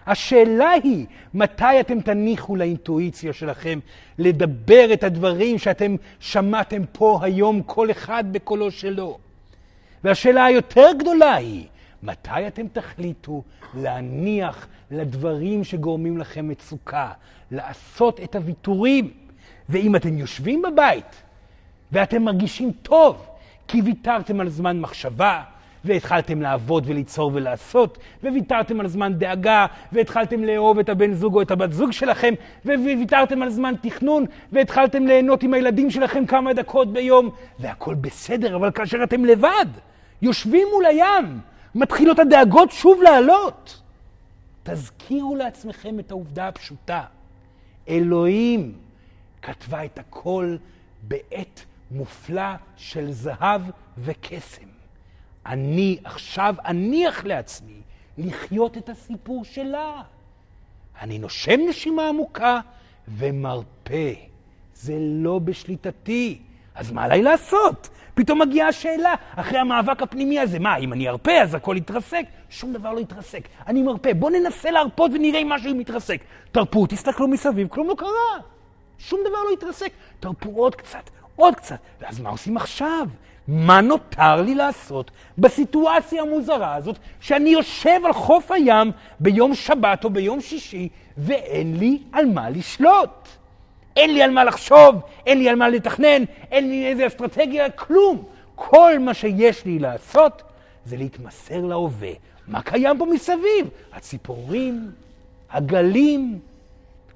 השאלה 0.06 0.70
היא, 0.70 1.06
מתי 1.34 1.80
אתם 1.80 2.00
תניחו 2.00 2.56
לאינטואיציה 2.56 3.32
שלכם 3.32 3.78
לדבר 4.18 4.92
את 4.92 5.04
הדברים 5.04 5.58
שאתם 5.58 5.96
שמעתם 6.20 6.82
פה 6.92 7.18
היום, 7.22 7.62
כל 7.62 7.90
אחד 7.90 8.24
בקולו 8.32 8.70
שלו? 8.70 9.18
והשאלה 10.04 10.44
היותר 10.44 10.86
גדולה 10.98 11.34
היא, 11.34 11.66
מתי 12.02 12.46
אתם 12.46 12.68
תחליטו 12.68 13.42
להניח 13.74 14.66
לדברים 14.90 15.64
שגורמים 15.64 16.18
לכם 16.18 16.48
מצוקה, 16.48 17.12
לעשות 17.50 18.20
את 18.20 18.36
הוויתורים? 18.36 19.10
ואם 19.68 19.96
אתם 19.96 20.18
יושבים 20.18 20.62
בבית 20.62 21.22
ואתם 21.92 22.22
מרגישים 22.22 22.72
טוב, 22.82 23.26
כי 23.68 23.82
ויתרתם 23.82 24.40
על 24.40 24.48
זמן 24.48 24.80
מחשבה, 24.80 25.42
והתחלתם 25.84 26.42
לעבוד 26.42 26.84
וליצור 26.86 27.30
ולעשות, 27.34 27.98
וויתרתם 28.22 28.80
על 28.80 28.88
זמן 28.88 29.14
דאגה, 29.14 29.66
והתחלתם 29.92 30.44
לאהוב 30.44 30.78
את 30.78 30.88
הבן 30.88 31.14
זוג 31.14 31.34
או 31.34 31.42
את 31.42 31.50
הבת 31.50 31.72
זוג 31.72 31.92
שלכם, 31.92 32.34
וויתרתם 32.64 33.42
על 33.42 33.50
זמן 33.50 33.74
תכנון, 33.82 34.24
והתחלתם 34.52 35.06
ליהנות 35.06 35.42
עם 35.42 35.54
הילדים 35.54 35.90
שלכם 35.90 36.26
כמה 36.26 36.52
דקות 36.52 36.92
ביום, 36.92 37.30
והכל 37.58 37.94
בסדר, 37.94 38.56
אבל 38.56 38.70
כאשר 38.70 39.02
אתם 39.04 39.24
לבד, 39.24 39.66
יושבים 40.22 40.68
מול 40.72 40.84
הים, 40.86 41.40
מתחילות 41.74 42.18
הדאגות 42.18 42.70
שוב 42.70 43.02
לעלות. 43.02 43.80
תזכירו 44.62 45.36
לעצמכם 45.36 45.98
את 45.98 46.10
העובדה 46.10 46.48
הפשוטה. 46.48 47.02
אלוהים 47.90 48.72
כתבה 49.42 49.84
את 49.84 49.98
הכל 49.98 50.56
בעת 51.02 51.64
מופלא 51.90 52.52
של 52.76 53.12
זהב 53.12 53.62
וקסם. 53.98 54.66
אני 55.46 55.98
עכשיו 56.04 56.54
אניח 56.66 57.24
לעצמי 57.24 57.80
לחיות 58.18 58.76
את 58.76 58.88
הסיפור 58.88 59.44
שלה. 59.44 60.02
אני 61.00 61.18
נושם 61.18 61.60
נשימה 61.68 62.08
עמוקה 62.08 62.60
ומרפה. 63.08 64.10
זה 64.74 64.96
לא 64.98 65.38
בשליטתי. 65.38 66.38
אז 66.74 66.92
מה 66.92 67.02
עליי 67.04 67.22
לעשות? 67.22 67.88
פתאום 68.14 68.40
מגיעה 68.40 68.68
השאלה, 68.68 69.14
אחרי 69.36 69.58
המאבק 69.58 70.02
הפנימי 70.02 70.40
הזה, 70.40 70.58
מה, 70.58 70.76
אם 70.76 70.92
אני 70.92 71.08
ארפה 71.08 71.32
אז 71.32 71.54
הכל 71.54 71.74
יתרסק? 71.78 72.24
שום 72.50 72.72
דבר 72.72 72.92
לא 72.92 73.00
יתרסק. 73.00 73.48
אני 73.66 73.82
מרפה, 73.82 74.14
בואו 74.14 74.32
ננסה 74.32 74.70
להרפות 74.70 75.10
ונראה 75.14 75.40
אם 75.40 75.48
משהו 75.48 75.74
מתרסק. 75.74 76.20
תרפו, 76.52 76.86
תסתכלו 76.86 77.28
מסביב, 77.28 77.68
כלום 77.68 77.88
לא 77.88 77.94
קרה. 77.94 78.40
שום 78.98 79.20
דבר 79.20 79.38
לא 79.48 79.54
יתרסק. 79.54 79.92
תרפו 80.20 80.50
עוד 80.50 80.74
קצת, 80.74 81.10
עוד 81.36 81.54
קצת. 81.54 81.78
ואז 82.00 82.20
מה 82.20 82.30
עושים 82.30 82.56
עכשיו? 82.56 83.06
מה 83.48 83.80
נותר 83.80 84.42
לי 84.42 84.54
לעשות 84.54 85.10
בסיטואציה 85.38 86.22
המוזרה 86.22 86.74
הזאת, 86.74 86.98
שאני 87.20 87.50
יושב 87.50 88.00
על 88.04 88.12
חוף 88.12 88.50
הים 88.50 88.92
ביום 89.20 89.54
שבת 89.54 90.04
או 90.04 90.10
ביום 90.10 90.40
שישי, 90.40 90.88
ואין 91.18 91.76
לי 91.76 92.02
על 92.12 92.26
מה 92.26 92.50
לשלוט? 92.50 93.28
אין 93.96 94.14
לי 94.14 94.22
על 94.22 94.30
מה 94.30 94.44
לחשוב, 94.44 94.94
אין 95.26 95.38
לי 95.38 95.48
על 95.48 95.56
מה 95.56 95.68
לתכנן, 95.68 96.24
אין 96.50 96.68
לי 96.68 96.86
איזה 96.86 97.06
אסטרטגיה, 97.06 97.70
כלום. 97.70 98.24
כל 98.54 98.98
מה 98.98 99.14
שיש 99.14 99.64
לי 99.64 99.78
לעשות 99.78 100.42
זה 100.84 100.96
להתמסר 100.96 101.60
להווה. 101.60 102.12
מה 102.50 102.62
קיים 102.62 102.98
פה 102.98 103.06
מסביב? 103.06 103.68
הציפורים, 103.92 104.90
הגלים, 105.50 106.38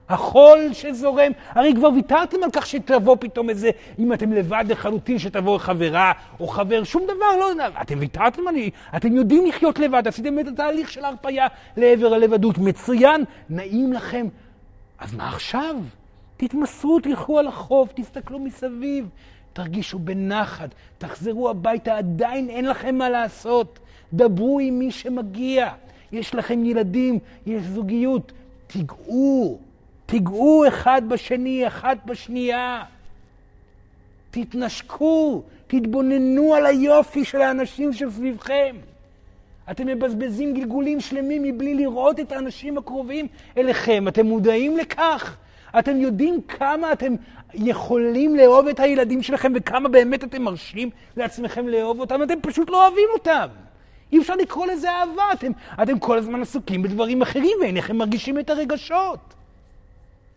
החול 0.08 0.58
שזורם. 0.72 1.32
הרי 1.48 1.74
כבר 1.74 1.88
ויתרתם 1.94 2.42
על 2.42 2.50
כך 2.52 2.66
שתבוא 2.66 3.16
פתאום 3.20 3.50
איזה, 3.50 3.70
אם 3.98 4.12
אתם 4.12 4.32
לבד 4.32 4.64
לחלוטין, 4.68 5.18
שתבוא 5.18 5.58
חברה 5.58 6.12
או 6.40 6.48
חבר, 6.48 6.84
שום 6.84 7.02
דבר, 7.04 7.36
לא, 7.40 7.66
אתם 7.82 7.98
ויתרתם 7.98 8.48
על... 8.48 8.54
אתם 8.96 9.16
יודעים 9.16 9.46
לחיות 9.46 9.78
לבד, 9.78 10.08
עשיתם 10.08 10.38
את 10.38 10.46
התהליך 10.46 10.90
של 10.90 11.04
ההרפאיה 11.04 11.46
לעבר 11.76 12.14
הלבדות. 12.14 12.58
מצוין, 12.58 13.24
נעים 13.50 13.92
לכם. 13.92 14.26
אז 14.98 15.14
מה 15.14 15.28
עכשיו? 15.28 15.76
תתמסרו, 16.36 17.00
תלכו 17.00 17.38
על 17.38 17.46
החוף, 17.46 17.92
תסתכלו 17.94 18.38
מסביב, 18.38 19.08
תרגישו 19.52 19.98
בנחת, 19.98 20.68
תחזרו 20.98 21.50
הביתה, 21.50 21.96
עדיין 21.96 22.50
אין 22.50 22.64
לכם 22.64 22.94
מה 22.94 23.10
לעשות. 23.10 23.78
דברו 24.16 24.60
עם 24.60 24.78
מי 24.78 24.90
שמגיע. 24.90 25.68
יש 26.12 26.34
לכם 26.34 26.64
ילדים, 26.64 27.18
יש 27.46 27.62
זוגיות. 27.62 28.32
תיגעו, 28.66 29.58
תיגעו 30.06 30.68
אחד 30.68 31.02
בשני, 31.08 31.66
אחת 31.66 31.96
בשנייה. 32.06 32.82
תתנשקו, 34.30 35.42
תתבוננו 35.66 36.54
על 36.54 36.66
היופי 36.66 37.24
של 37.24 37.40
האנשים 37.40 37.92
שסביבכם. 37.92 38.76
אתם 39.70 39.86
מבזבזים 39.86 40.54
גלגולים 40.54 41.00
שלמים 41.00 41.42
מבלי 41.42 41.74
לראות 41.74 42.20
את 42.20 42.32
האנשים 42.32 42.78
הקרובים 42.78 43.26
אליכם. 43.56 44.08
אתם 44.08 44.26
מודעים 44.26 44.76
לכך? 44.76 45.36
אתם 45.78 46.00
יודעים 46.00 46.40
כמה 46.48 46.92
אתם 46.92 47.14
יכולים 47.54 48.36
לאהוב 48.36 48.68
את 48.68 48.80
הילדים 48.80 49.22
שלכם 49.22 49.52
וכמה 49.54 49.88
באמת 49.88 50.24
אתם 50.24 50.42
מרשים 50.42 50.90
לעצמכם 51.16 51.68
לאהוב 51.68 52.00
אותם? 52.00 52.22
אתם 52.22 52.40
פשוט 52.42 52.70
לא 52.70 52.86
אוהבים 52.86 53.08
אותם. 53.14 53.46
אי 54.12 54.18
אפשר 54.18 54.34
לקרוא 54.36 54.66
לזה 54.66 54.90
אהבה. 54.90 55.32
אתם, 55.32 55.52
אתם 55.82 55.98
כל 55.98 56.18
הזמן 56.18 56.42
עסוקים 56.42 56.82
בדברים 56.82 57.22
אחרים 57.22 57.56
ואינכם 57.60 57.96
מרגישים 57.96 58.38
את 58.38 58.50
הרגשות. 58.50 59.34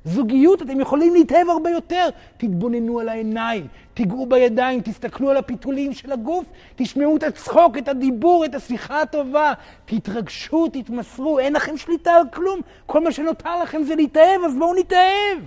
זוגיות, 0.06 0.62
אתם 0.62 0.80
יכולים 0.80 1.14
להתאהב 1.14 1.50
הרבה 1.50 1.70
יותר. 1.70 2.10
תתבוננו 2.38 3.00
על 3.00 3.10
העיניים, 3.10 3.68
תיגעו 3.94 4.26
בידיים, 4.26 4.82
תסתכלו 4.82 5.30
על 5.30 5.38
הפיתולים 5.38 5.94
של 5.94 6.12
הגוף, 6.12 6.46
תשמעו 6.76 7.18
את 7.18 7.24
הצחוק, 7.24 7.78
את 7.78 7.88
הדיבור, 7.88 8.46
את 8.46 8.56
השיחה 8.56 9.02
הטובה. 9.02 9.54
תתרגשו, 9.86 10.68
תתמסרו, 10.68 11.40
אין 11.40 11.54
לכם 11.54 11.78
שליטה 11.78 12.12
על 12.12 12.24
כלום. 12.34 12.60
כל 12.86 13.04
מה 13.04 13.12
שנותר 13.12 13.62
לכם 13.64 13.84
זה 13.84 13.96
להתאהב, 13.96 14.44
אז 14.46 14.56
בואו 14.56 14.74
נתאהב. 14.74 15.40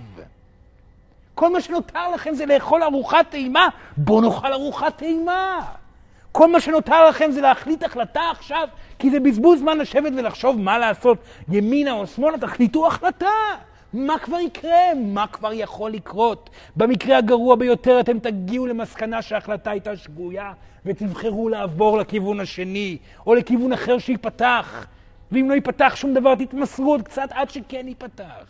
כל 1.35 1.53
מה 1.53 1.61
שנותר 1.61 2.09
לכם 2.09 2.33
זה 2.33 2.45
לאכול 2.45 2.83
ארוחת 2.83 3.25
טעימה, 3.29 3.67
בואו 3.97 4.21
נאכל 4.21 4.53
ארוחת 4.53 4.97
טעימה. 4.97 5.61
כל 6.31 6.51
מה 6.51 6.59
שנותר 6.59 7.09
לכם 7.09 7.31
זה 7.31 7.41
להחליט 7.41 7.83
החלטה 7.83 8.21
עכשיו, 8.31 8.67
כי 8.99 9.09
זה 9.11 9.19
בזבוז 9.19 9.59
זמן 9.59 9.77
לשבת 9.77 10.13
ולחשוב 10.17 10.59
מה 10.59 10.77
לעשות, 10.77 11.17
ימינה 11.49 11.91
או 11.91 12.07
שמאלה, 12.07 12.37
תחליטו 12.37 12.87
החלטה. 12.87 13.27
מה 13.93 14.19
כבר 14.19 14.39
יקרה? 14.39 14.93
מה 14.95 15.27
כבר 15.27 15.53
יכול 15.53 15.91
לקרות? 15.91 16.49
במקרה 16.75 17.17
הגרוע 17.17 17.55
ביותר 17.55 17.99
אתם 17.99 18.19
תגיעו 18.19 18.67
למסקנה 18.67 19.21
שההחלטה 19.21 19.71
הייתה 19.71 19.97
שגויה 19.97 20.53
ותבחרו 20.85 21.49
לעבור 21.49 21.97
לכיוון 21.97 22.39
השני 22.39 22.97
או 23.25 23.35
לכיוון 23.35 23.73
אחר 23.73 23.97
שייפתח. 23.97 24.85
ואם 25.31 25.49
לא 25.49 25.53
ייפתח 25.53 25.93
שום 25.95 26.13
דבר, 26.13 26.35
תתמסרו 26.35 26.91
עוד 26.91 27.01
קצת 27.01 27.29
עד 27.31 27.49
שכן 27.49 27.87
ייפתח. 27.87 28.45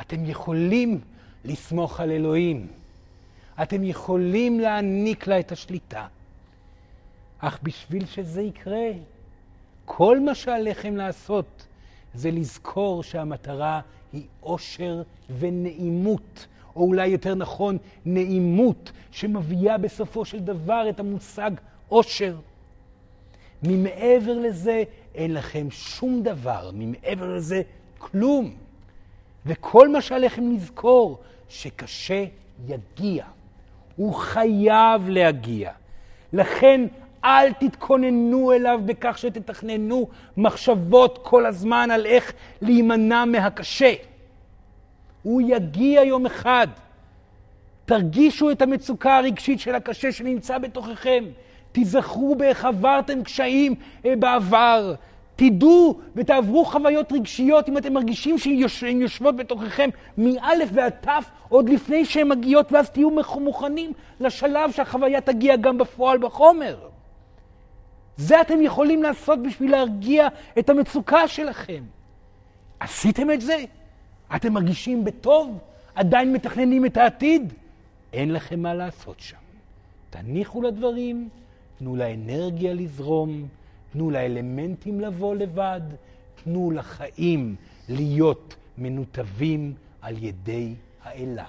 אתם 0.00 0.24
יכולים 0.24 1.00
לסמוך 1.44 2.00
על 2.00 2.10
אלוהים. 2.10 2.66
אתם 3.62 3.84
יכולים 3.84 4.60
להעניק 4.60 5.26
לה 5.26 5.40
את 5.40 5.52
השליטה. 5.52 6.06
אך 7.38 7.58
בשביל 7.62 8.06
שזה 8.06 8.42
יקרה, 8.42 8.88
כל 9.84 10.20
מה 10.20 10.34
שעליכם 10.34 10.96
לעשות 10.96 11.66
זה 12.14 12.30
לזכור 12.30 13.02
שהמטרה 13.02 13.80
היא 14.12 14.26
אושר 14.42 15.02
ונעימות, 15.38 16.46
או 16.76 16.82
אולי 16.82 17.06
יותר 17.06 17.34
נכון, 17.34 17.78
נעימות, 18.04 18.92
שמביאה 19.10 19.78
בסופו 19.78 20.24
של 20.24 20.40
דבר 20.40 20.86
את 20.88 21.00
המושג 21.00 21.50
אושר. 21.90 22.36
ממעבר 23.62 24.38
לזה 24.38 24.82
אין 25.14 25.34
לכם 25.34 25.70
שום 25.70 26.22
דבר, 26.22 26.70
ממעבר 26.74 27.36
לזה 27.36 27.62
כלום. 27.98 28.54
וכל 29.46 29.88
מה 29.88 30.00
שעליכם 30.00 30.52
לזכור, 30.52 31.20
שקשה 31.48 32.24
יגיע. 32.66 33.24
הוא 33.96 34.14
חייב 34.14 35.08
להגיע. 35.08 35.70
לכן 36.32 36.80
אל 37.24 37.52
תתכוננו 37.52 38.52
אליו 38.52 38.80
בכך 38.84 39.18
שתתכננו 39.18 40.08
מחשבות 40.36 41.18
כל 41.22 41.46
הזמן 41.46 41.88
על 41.90 42.06
איך 42.06 42.32
להימנע 42.62 43.24
מהקשה. 43.24 43.92
הוא 45.22 45.42
יגיע 45.46 46.02
יום 46.02 46.26
אחד. 46.26 46.66
תרגישו 47.84 48.50
את 48.50 48.62
המצוקה 48.62 49.16
הרגשית 49.16 49.60
של 49.60 49.74
הקשה 49.74 50.12
שנמצא 50.12 50.58
בתוככם. 50.58 51.24
תיזכרו 51.72 52.34
באיך 52.34 52.64
עברתם 52.64 53.22
קשיים 53.22 53.74
אה, 54.04 54.16
בעבר. 54.16 54.94
תדעו 55.36 56.00
ותעברו 56.14 56.64
חוויות 56.64 57.12
רגשיות 57.12 57.68
אם 57.68 57.78
אתם 57.78 57.92
מרגישים 57.92 58.38
שהן 58.68 59.00
יושבות 59.00 59.36
בתוככם 59.36 59.90
מאלף 60.18 60.68
ועד 60.72 60.92
תף 61.00 61.30
עוד 61.48 61.68
לפני 61.68 62.04
שהן 62.04 62.28
מגיעות 62.28 62.72
ואז 62.72 62.90
תהיו 62.90 63.10
מוכנים 63.40 63.92
לשלב 64.20 64.72
שהחוויה 64.72 65.20
תגיע 65.20 65.56
גם 65.56 65.78
בפועל 65.78 66.18
בחומר. 66.18 66.76
זה 68.16 68.40
אתם 68.40 68.62
יכולים 68.62 69.02
לעשות 69.02 69.42
בשביל 69.42 69.70
להרגיע 69.70 70.28
את 70.58 70.70
המצוקה 70.70 71.28
שלכם. 71.28 71.82
עשיתם 72.80 73.30
את 73.30 73.40
זה? 73.40 73.56
אתם 74.36 74.52
מרגישים 74.52 75.04
בטוב? 75.04 75.58
עדיין 75.94 76.32
מתכננים 76.32 76.86
את 76.86 76.96
העתיד? 76.96 77.52
אין 78.12 78.32
לכם 78.32 78.60
מה 78.60 78.74
לעשות 78.74 79.20
שם. 79.20 79.36
תניחו 80.10 80.62
לדברים, 80.62 81.28
תנו 81.78 81.96
לאנרגיה 81.96 82.74
לזרום, 82.74 83.48
תנו 83.92 84.10
לאלמנטים 84.10 85.00
לבוא 85.00 85.34
לבד, 85.34 85.80
תנו 86.44 86.70
לחיים 86.70 87.56
להיות 87.88 88.54
מנותבים 88.78 89.74
על 90.02 90.24
ידי 90.24 90.74
האלה. 91.02 91.44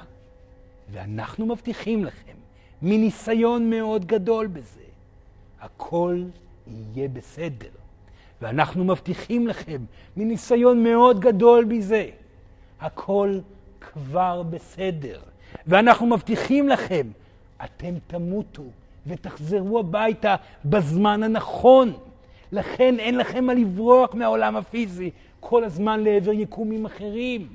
ואנחנו 0.91 1.45
מבטיחים 1.45 2.05
לכם, 2.05 2.33
מניסיון 2.81 3.69
מאוד 3.69 4.05
גדול 4.05 4.47
בזה, 4.47 4.81
הכל 5.61 6.23
יהיה 6.67 7.07
בסדר. 7.07 7.69
ואנחנו 8.41 8.83
מבטיחים 8.83 9.47
לכם, 9.47 9.81
מניסיון 10.17 10.83
מאוד 10.83 11.19
גדול 11.19 11.65
בזה, 11.65 12.09
הכל 12.79 13.39
כבר 13.81 14.43
בסדר. 14.43 15.19
ואנחנו 15.67 16.05
מבטיחים 16.05 16.69
לכם, 16.69 17.07
אתם 17.63 17.93
תמותו 18.07 18.63
ותחזרו 19.07 19.79
הביתה 19.79 20.35
בזמן 20.65 21.23
הנכון. 21.23 21.93
לכן 22.51 22.99
אין 22.99 23.17
לכם 23.17 23.45
מה 23.45 23.53
לברוח 23.53 24.13
מהעולם 24.13 24.55
הפיזי 24.55 25.11
כל 25.39 25.63
הזמן 25.63 26.03
לעבר 26.03 26.31
יקומים 26.31 26.85
אחרים. 26.85 27.47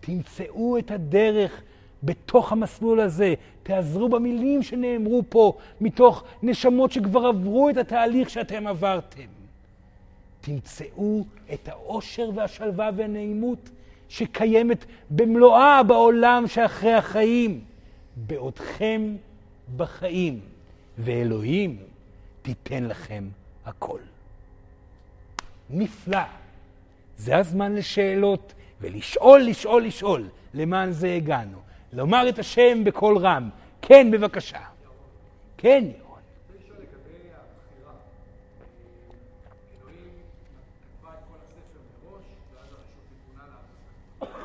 תמצאו 0.00 0.78
את 0.78 0.90
הדרך 0.90 1.62
בתוך 2.02 2.52
המסלול 2.52 3.00
הזה, 3.00 3.34
תעזרו 3.62 4.08
במילים 4.08 4.62
שנאמרו 4.62 5.22
פה, 5.28 5.52
מתוך 5.80 6.24
נשמות 6.42 6.92
שכבר 6.92 7.26
עברו 7.26 7.70
את 7.70 7.76
התהליך 7.76 8.30
שאתם 8.30 8.66
עברתם. 8.66 9.26
תמצאו 10.40 11.24
את 11.52 11.68
האושר 11.68 12.30
והשלווה 12.34 12.90
והנעימות 12.96 13.70
שקיימת 14.08 14.84
במלואה 15.10 15.82
בעולם 15.82 16.44
שאחרי 16.46 16.92
החיים, 16.92 17.60
בעודכם 18.16 19.16
בחיים, 19.76 20.40
ואלוהים 20.98 21.76
תיתן 22.42 22.84
לכם 22.84 23.24
הכל. 23.68 24.00
נפלא. 25.70 26.18
זה 27.16 27.36
הזמן 27.36 27.74
לשאלות, 27.74 28.52
ולשאול, 28.80 29.42
לשאול, 29.42 29.84
לשאול. 29.84 30.28
למען 30.54 30.92
זה 30.92 31.14
הגענו. 31.14 31.58
לומר 31.92 32.28
את 32.28 32.38
השם 32.38 32.84
בקול 32.84 33.18
רם. 33.18 33.50
כן, 33.82 34.10
בבקשה. 34.10 34.60
כן, 35.56 35.84
ירון. 35.98 36.08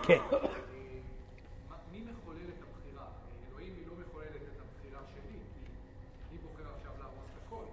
כן. 0.05 0.17
מי 1.91 2.01
מחולל 2.01 2.49
את 2.49 2.63
הבחירה? 2.63 3.05
אלוהים 3.49 3.73
היא 3.77 3.87
לא 3.87 3.93
מחוללת 4.07 4.35
את 4.35 4.61
הבחירה 4.61 5.01
שלי, 5.13 5.37
כי 5.53 5.65
אני 6.31 6.37
בוחר 6.39 6.63
עכשיו 6.79 6.91
להרוס 6.99 7.25
את 7.33 7.47
הכל. 7.47 7.63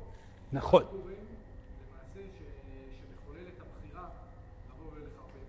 נכון. 0.53 0.83
למעשה 0.83 2.21
שמחולל 2.39 3.47
את 3.57 3.61
הבחירה 3.61 4.09
לבוא 4.69 4.91
ולחרבן. 4.93 5.45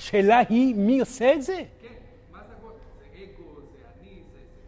השאלה 0.00 0.42
היא, 0.48 0.74
מי 0.74 1.00
עושה 1.00 1.34
את 1.34 1.42
זה? 1.42 1.56
כן, 1.82 1.88
מה 2.32 2.38
זה 2.48 2.54
הכל? 2.58 2.70
זה 2.98 3.22
אגו, 3.22 3.60
זה 3.72 3.78
אני, 4.02 4.14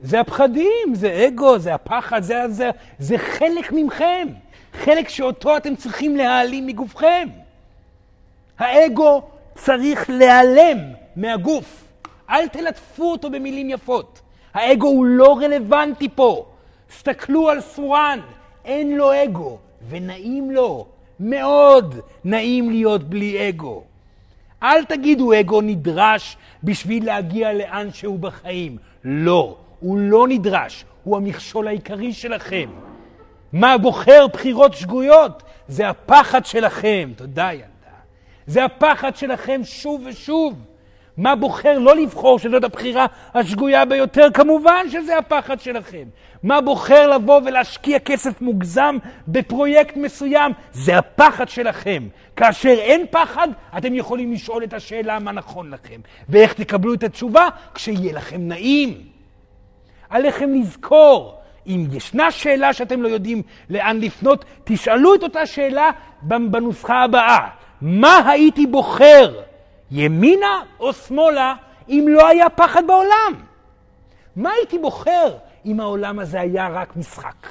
זה... 0.01 0.09
זה 0.09 0.21
הפחדים, 0.21 0.95
זה 0.95 1.27
אגו, 1.29 1.59
זה 1.59 1.75
הפחד, 1.75 2.23
זה, 2.23 2.49
זה, 2.49 2.71
זה 2.99 3.19
חלק 3.19 3.73
ממכם. 3.73 4.29
חלק 4.73 5.09
שאותו 5.09 5.57
אתם 5.57 5.77
צריכים 5.77 6.17
להעלים 6.17 6.67
מגופכם. 6.67 7.29
האגו 8.59 9.23
צריך 9.55 10.11
להיעלם 10.11 10.79
מהגוף. 11.17 11.89
אל 12.31 12.49
תלטפו 12.49 13.13
אותו 13.13 13.31
במילים 13.31 13.71
יפות. 13.71 14.21
האגו 14.55 14.87
הוא 14.87 15.07
לא 15.07 15.39
רלוונטי 15.39 16.09
פה. 16.15 16.47
סתכלו 16.99 17.49
על 17.49 17.61
סורן, 17.61 18.21
אין 18.65 18.97
לו 18.97 19.25
אגו, 19.25 19.59
ונעים 19.89 20.51
לו. 20.51 20.87
מאוד 21.21 21.95
נעים 22.25 22.71
להיות 22.71 23.03
בלי 23.05 23.49
אגו. 23.49 23.85
אל 24.63 24.85
תגידו 24.85 25.41
אגו 25.41 25.61
נדרש 25.61 26.37
בשביל 26.65 27.07
להגיע 27.07 27.53
לאן 27.53 27.93
שהוא 27.93 28.19
בחיים. 28.19 28.77
לא, 29.05 29.57
הוא 29.81 29.99
לא 29.99 30.29
נדרש, 30.29 30.85
הוא 31.05 31.17
המכשול 31.17 31.69
העיקרי 31.69 32.13
שלכם. 32.13 32.71
מה 33.53 33.79
בוחר 33.79 34.27
בחירות 34.33 34.75
שגויות? 34.75 35.43
זה 35.69 35.89
הפחד 35.89 36.47
שלכם. 36.47 37.11
תודה, 37.17 37.53
ילדה. 37.53 37.67
זה 38.47 38.65
הפחד 38.65 39.17
שלכם 39.17 39.61
שוב 39.65 40.03
ושוב. 40.07 40.72
מה 41.17 41.37
בוחר 41.37 41.79
לא 41.79 41.97
לבחור, 41.97 42.39
שזאת 42.39 42.65
הבחירה 42.65 43.07
השגויה 43.35 43.85
ביותר? 43.85 44.29
כמובן 44.35 44.87
שזה 44.91 45.19
הפחד 45.19 45.61
שלכם. 45.61 46.05
מה 46.43 46.61
בוחר 46.61 47.07
לבוא 47.07 47.41
ולהשקיע 47.45 47.99
כסף 47.99 48.41
מוגזם 48.41 48.97
בפרויקט 49.29 49.97
מסוים? 49.97 50.53
זה 50.73 50.99
הפחד 50.99 51.49
שלכם. 51.49 52.09
כאשר 52.37 52.69
אין 52.79 53.07
פחד, 53.11 53.49
אתם 53.79 53.95
יכולים 53.95 54.33
לשאול 54.33 54.65
את 54.65 54.75
השאלה 54.75 55.19
מה 55.19 55.33
נכון 55.33 55.71
לכם. 55.71 56.01
ואיך 56.29 56.53
תקבלו 56.53 56.95
את 56.95 57.03
התשובה? 57.03 57.49
כשיהיה 57.75 58.13
לכם 58.13 58.49
נעים. 58.49 58.99
עליכם 60.11 60.55
לזכור, 60.55 61.39
אם 61.67 61.87
ישנה 61.93 62.31
שאלה 62.31 62.73
שאתם 62.73 63.03
לא 63.03 63.09
יודעים 63.09 63.43
לאן 63.71 64.01
לפנות, 64.01 64.45
תשאלו 64.65 65.15
את 65.15 65.23
אותה 65.23 65.47
שאלה 65.47 65.91
בנוסחה 66.23 67.03
הבאה. 67.03 67.49
מה 67.81 68.31
הייתי 68.31 68.67
בוחר, 68.67 69.33
ימינה 69.93 70.63
או 70.81 70.93
שמאלה, 70.93 71.55
אם 71.89 72.07
לא 72.09 72.29
היה 72.29 72.49
פחד 72.49 72.87
בעולם? 72.87 73.33
מה 74.37 74.51
הייתי 74.51 74.79
בוחר 74.79 75.35
אם 75.67 75.81
העולם 75.81 76.19
הזה 76.19 76.41
היה 76.41 76.69
רק 76.69 76.97
משחק? 76.97 77.47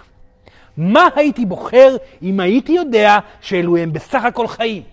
מה 0.77 1.09
הייתי 1.15 1.45
בוחר 1.45 1.95
אם 2.21 2.39
הייתי 2.39 2.71
יודע 2.71 3.19
שאלו 3.41 3.77
הם 3.77 3.93
בסך 3.93 4.25
הכל 4.25 4.47
חיים? 4.47 4.83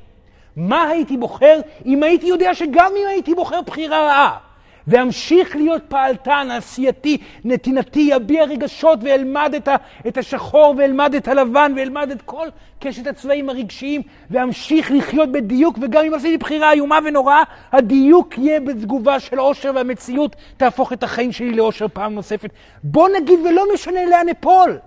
מה 0.56 0.82
הייתי 0.82 1.16
בוחר 1.16 1.60
אם 1.86 2.02
הייתי 2.02 2.26
יודע 2.26 2.54
שגם 2.54 2.92
אם 2.96 3.06
הייתי 3.08 3.34
בוחר 3.34 3.60
בחירה 3.62 4.06
רעה, 4.06 4.38
ואמשיך 4.88 5.56
להיות 5.56 5.82
פעלתן, 5.88 6.48
עשייתי, 6.50 7.18
נתינתי, 7.44 8.16
אביע 8.16 8.44
רגשות 8.44 8.98
ואלמד 9.02 9.54
את, 9.56 9.68
ה, 9.68 9.76
את 10.08 10.18
השחור 10.18 10.74
ואלמד 10.78 11.14
את 11.14 11.28
הלבן 11.28 11.72
ואלמד 11.76 12.10
את 12.10 12.22
כל 12.22 12.48
קשת 12.80 13.06
הצבעים 13.06 13.48
הרגשיים 13.48 14.02
ואמשיך 14.30 14.90
לחיות 14.94 15.32
בדיוק 15.32 15.78
וגם 15.82 16.04
אם 16.04 16.14
עשיתי 16.14 16.36
בחירה 16.36 16.72
איומה 16.72 16.98
ונוראה, 17.04 17.42
הדיוק 17.72 18.38
יהיה 18.38 18.60
בתגובה 18.60 19.20
של 19.20 19.38
עושר 19.38 19.72
והמציאות 19.74 20.36
תהפוך 20.56 20.92
את 20.92 21.02
החיים 21.02 21.32
שלי 21.32 21.50
לעושר 21.50 21.86
פעם 21.92 22.14
נוספת. 22.14 22.50
בוא 22.82 23.08
נגיד 23.08 23.40
ולא 23.40 23.64
משנה 23.74 24.04
לאן 24.04 24.28
אפול. 24.28 24.78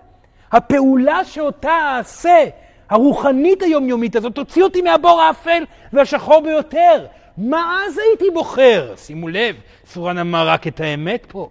הפעולה 0.51 1.25
שאותה 1.25 1.97
אעשה, 1.97 2.45
הרוחנית 2.89 3.63
היומיומית 3.63 4.15
הזאת, 4.15 4.35
תוציא 4.35 4.63
אותי 4.63 4.81
מהבור 4.81 5.21
האפל 5.21 5.63
והשחור 5.93 6.41
ביותר. 6.41 7.05
מה 7.37 7.79
אז 7.87 7.97
הייתי 7.97 8.25
בוחר? 8.33 8.93
שימו 8.97 9.27
לב, 9.27 9.55
סורן 9.93 10.17
אמר 10.17 10.47
רק 10.47 10.67
את 10.67 10.79
האמת 10.79 11.25
פה. 11.29 11.49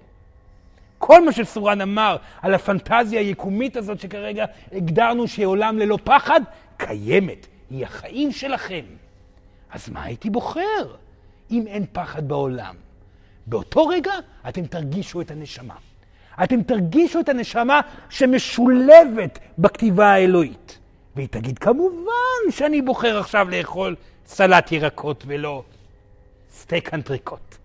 כל 0.99 1.25
מה 1.25 1.33
שסורן 1.33 1.81
אמר 1.81 2.17
על 2.43 2.55
הפנטזיה 2.55 3.21
היקומית 3.21 3.77
הזאת 3.77 4.01
שכרגע 4.01 4.45
הגדרנו 4.73 5.29
שהיא 5.29 5.47
עולם 5.47 5.79
ללא 5.79 5.99
פחד, 6.05 6.41
קיימת. 6.77 7.47
היא 7.71 7.85
החיים 7.85 8.33
שלכם. 8.33 8.85
אז 9.71 9.89
מה 9.89 10.03
הייתי 10.03 10.31
בוחר 10.31 10.97
אם 11.51 11.65
אין 11.67 11.87
פחד 11.93 12.29
בעולם? 12.29 12.75
באותו 13.47 13.87
רגע 13.87 14.13
אתם 14.49 14.67
תרגישו 14.67 15.21
את 15.21 15.31
הנשמה. 15.31 15.75
אתם 16.45 16.63
תרגישו 16.63 17.21
את 17.21 17.29
הנשמה 17.29 17.81
שמשולבת 18.11 19.39
בכתיבה 19.59 20.07
האלוהית. 20.07 20.79
והיא 21.17 21.29
תגיד, 21.29 21.59
כמובן 21.59 22.51
שאני 22.51 22.83
בוחר 22.83 23.19
עכשיו 23.19 23.51
לאכול 23.51 23.97
סלט 24.27 24.73
ירקות 24.73 25.25
ולא 25.27 25.63
סטייק 26.53 26.95
אנטריקוט. 26.95 27.60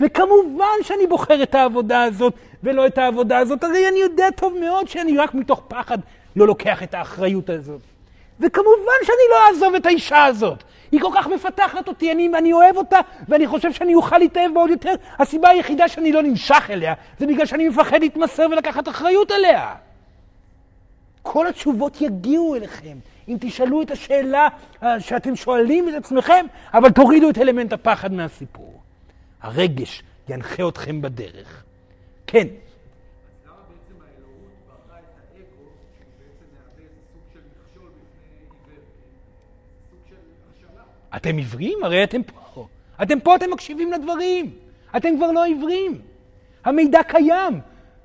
וכמובן 0.00 0.82
שאני 0.82 1.06
בוחר 1.06 1.42
את 1.42 1.54
העבודה 1.54 2.02
הזאת 2.02 2.34
ולא 2.62 2.86
את 2.86 2.98
העבודה 2.98 3.38
הזאת, 3.38 3.64
הרי 3.64 3.88
אני 3.88 3.98
יודע 3.98 4.30
טוב 4.30 4.54
מאוד 4.60 4.88
שאני 4.88 5.18
רק 5.18 5.34
מתוך 5.34 5.62
פחד 5.68 5.98
לא 6.36 6.46
לוקח 6.46 6.82
את 6.82 6.94
האחריות 6.94 7.50
הזאת. 7.50 7.80
וכמובן 8.40 8.98
שאני 9.02 9.26
לא 9.30 9.36
אעזוב 9.48 9.74
את 9.74 9.86
האישה 9.86 10.24
הזאת. 10.24 10.64
היא 10.92 11.00
כל 11.00 11.10
כך 11.14 11.26
מפתחת 11.26 11.88
אותי, 11.88 12.12
אני, 12.12 12.30
אני 12.38 12.52
אוהב 12.52 12.76
אותה, 12.76 13.00
ואני 13.28 13.46
חושב 13.46 13.72
שאני 13.72 13.94
אוכל 13.94 14.18
להתאהב 14.18 14.54
בה 14.54 14.60
עוד 14.60 14.70
יותר. 14.70 14.94
הסיבה 15.18 15.48
היחידה 15.48 15.88
שאני 15.88 16.12
לא 16.12 16.22
נמשך 16.22 16.70
אליה, 16.70 16.94
זה 17.18 17.26
בגלל 17.26 17.46
שאני 17.46 17.68
מפחד 17.68 18.00
להתמסר 18.00 18.46
ולקחת 18.50 18.88
אחריות 18.88 19.30
עליה. 19.30 19.74
כל 21.22 21.46
התשובות 21.46 22.00
יגיעו 22.00 22.54
אליכם. 22.54 22.96
אם 23.28 23.36
תשאלו 23.40 23.82
את 23.82 23.90
השאלה 23.90 24.48
אה, 24.82 25.00
שאתם 25.00 25.36
שואלים 25.36 25.88
את 25.88 25.94
עצמכם, 25.94 26.46
אבל 26.74 26.90
תורידו 26.90 27.30
את 27.30 27.38
אלמנט 27.38 27.72
הפחד 27.72 28.12
מהסיפור. 28.12 28.73
הרגש 29.44 30.02
ינחה 30.28 30.68
אתכם 30.68 31.02
בדרך. 31.02 31.62
כן. 32.26 32.46
אתם 41.16 41.36
עיוורים? 41.36 41.84
הרי 41.84 42.04
אתם 42.04 42.22
פה. 42.22 42.66
אתם 43.02 43.20
פה, 43.20 43.36
אתם 43.36 43.50
מקשיבים 43.50 43.92
לדברים. 43.92 44.50
אתם 44.96 45.08
כבר 45.16 45.32
לא 45.32 45.44
עיוורים. 45.44 46.00
המידע 46.64 47.02
קיים. 47.02 47.60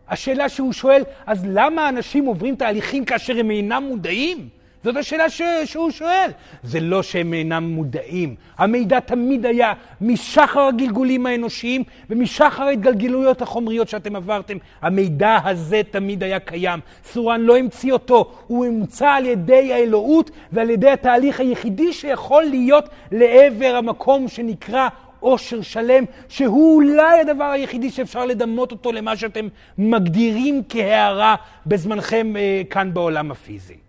השאלה 0.08 0.50
שהוא 0.50 0.74
שואל, 0.74 1.04
אז 1.26 1.46
למה 1.46 1.90
אנשים 1.90 2.26
עוברים 2.26 2.56
תהליכים 2.56 3.06
כאשר 3.06 3.38
הם 3.40 3.52
אינם 3.52 3.84
מודעים? 3.84 4.50
זאת 4.84 4.98
השאלה 4.98 5.30
ש... 5.30 5.42
שהוא 5.66 5.92
שואל. 5.92 6.32
זה 6.64 6.80
לא 6.80 7.04
שהם 7.04 7.34
אינם 7.34 7.64
מודעים. 7.64 8.36
המידע 8.58 9.00
תמיד 9.00 9.46
היה 9.46 9.74
משחר 10.02 10.62
הגלגולים 10.62 11.26
האנושיים 11.26 11.84
ומשחר 12.10 12.64
ההתגלגלויות 12.64 13.42
החומריות 13.42 13.90
שאתם 13.90 14.16
עברתם. 14.16 14.58
המידע 14.82 15.38
הזה 15.44 15.82
תמיד 15.92 16.24
היה 16.24 16.40
קיים. 16.40 16.80
סורן 17.04 17.42
לא 17.42 17.58
המציא 17.58 17.94
אותו, 17.94 18.32
הוא 18.48 18.66
הומצא 18.66 19.10
על 19.10 19.26
ידי 19.26 19.74
האלוהות 19.74 20.32
ועל 20.52 20.70
ידי 20.70 20.90
התהליך 20.90 21.40
היחידי 21.40 21.94
שיכול 21.94 22.44
להיות 22.44 22.90
לעבר 23.12 23.76
המקום 23.76 24.28
שנקרא 24.28 24.90
עושר 25.20 25.62
שלם, 25.62 26.04
שהוא 26.30 26.76
אולי 26.76 27.20
הדבר 27.20 27.44
היחידי 27.44 27.90
שאפשר 27.90 28.26
לדמות 28.26 28.72
אותו 28.72 28.92
למה 28.92 29.18
שאתם 29.18 29.48
מגדירים 29.78 30.62
כהערה 30.70 31.36
בזמנכם 31.66 32.34
אה, 32.38 32.62
כאן 32.70 32.94
בעולם 32.94 33.32
הפיזי. 33.32 33.89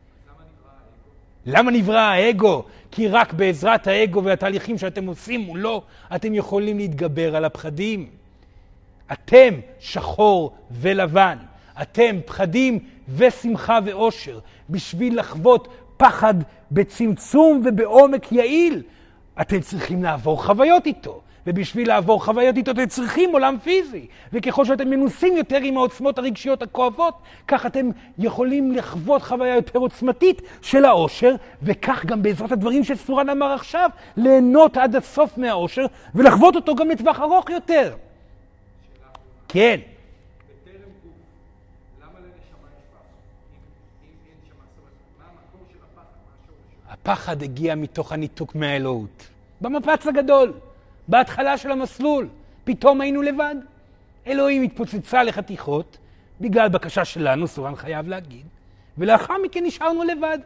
למה 1.46 1.70
נברא 1.70 1.98
האגו? 1.98 2.64
כי 2.90 3.08
רק 3.08 3.32
בעזרת 3.32 3.86
האגו 3.86 4.24
והתהליכים 4.24 4.78
שאתם 4.78 5.06
עושים 5.06 5.40
מולו, 5.40 5.82
אתם 6.14 6.34
יכולים 6.34 6.78
להתגבר 6.78 7.36
על 7.36 7.44
הפחדים. 7.44 8.06
אתם 9.12 9.54
שחור 9.80 10.52
ולבן. 10.70 11.38
אתם 11.82 12.16
פחדים 12.26 12.78
ושמחה 13.16 13.78
ואושר. 13.84 14.38
בשביל 14.70 15.18
לחוות 15.18 15.68
פחד 15.96 16.34
בצמצום 16.70 17.62
ובעומק 17.64 18.32
יעיל, 18.32 18.82
אתם 19.40 19.60
צריכים 19.60 20.02
לעבור 20.02 20.44
חוויות 20.44 20.86
איתו. 20.86 21.20
ובשביל 21.46 21.88
לעבור 21.88 22.24
חוויות 22.24 22.56
איתו 22.56 22.70
אתם 22.70 22.86
צריכים 22.86 23.32
עולם 23.32 23.56
פיזי. 23.62 24.06
וככל 24.32 24.64
שאתם 24.64 24.90
מנוסים 24.90 25.36
יותר 25.36 25.56
עם 25.62 25.76
העוצמות 25.76 26.18
הרגשיות 26.18 26.62
הכואבות, 26.62 27.14
כך 27.48 27.66
אתם 27.66 27.90
יכולים 28.18 28.72
לחוות 28.72 29.22
חוויה 29.22 29.54
יותר 29.54 29.78
עוצמתית 29.78 30.42
של 30.62 30.84
העושר, 30.84 31.34
וכך 31.62 32.04
גם 32.04 32.22
בעזרת 32.22 32.52
הדברים 32.52 32.84
שסורן 32.84 33.28
אמר 33.28 33.52
עכשיו, 33.52 33.90
ליהנות 34.16 34.76
עד 34.76 34.96
הסוף 34.96 35.38
מהעושר, 35.38 35.86
ולחוות 36.14 36.56
אותו 36.56 36.74
גם 36.74 36.90
לטווח 36.90 37.20
ארוך 37.20 37.50
יותר. 37.50 37.94
כן. 39.48 39.80
הפחד 46.90 47.42
הגיע 47.42 47.74
מתוך 47.74 48.12
הניתוק 48.12 48.54
מהאלוהות. 48.54 49.28
במפץ 49.60 50.06
הגדול. 50.06 50.52
בהתחלה 51.10 51.58
של 51.58 51.70
המסלול, 51.70 52.28
פתאום 52.64 53.00
היינו 53.00 53.22
לבד. 53.22 53.54
אלוהים 54.26 54.62
התפוצצה 54.62 55.22
לחתיכות, 55.22 55.98
בגלל 56.40 56.68
בקשה 56.68 57.04
שלנו, 57.04 57.46
סורן 57.46 57.76
חייב 57.76 58.08
להגיד, 58.08 58.46
ולאחר 58.98 59.34
מכן 59.44 59.64
נשארנו 59.64 60.02
לבד. 60.04 60.38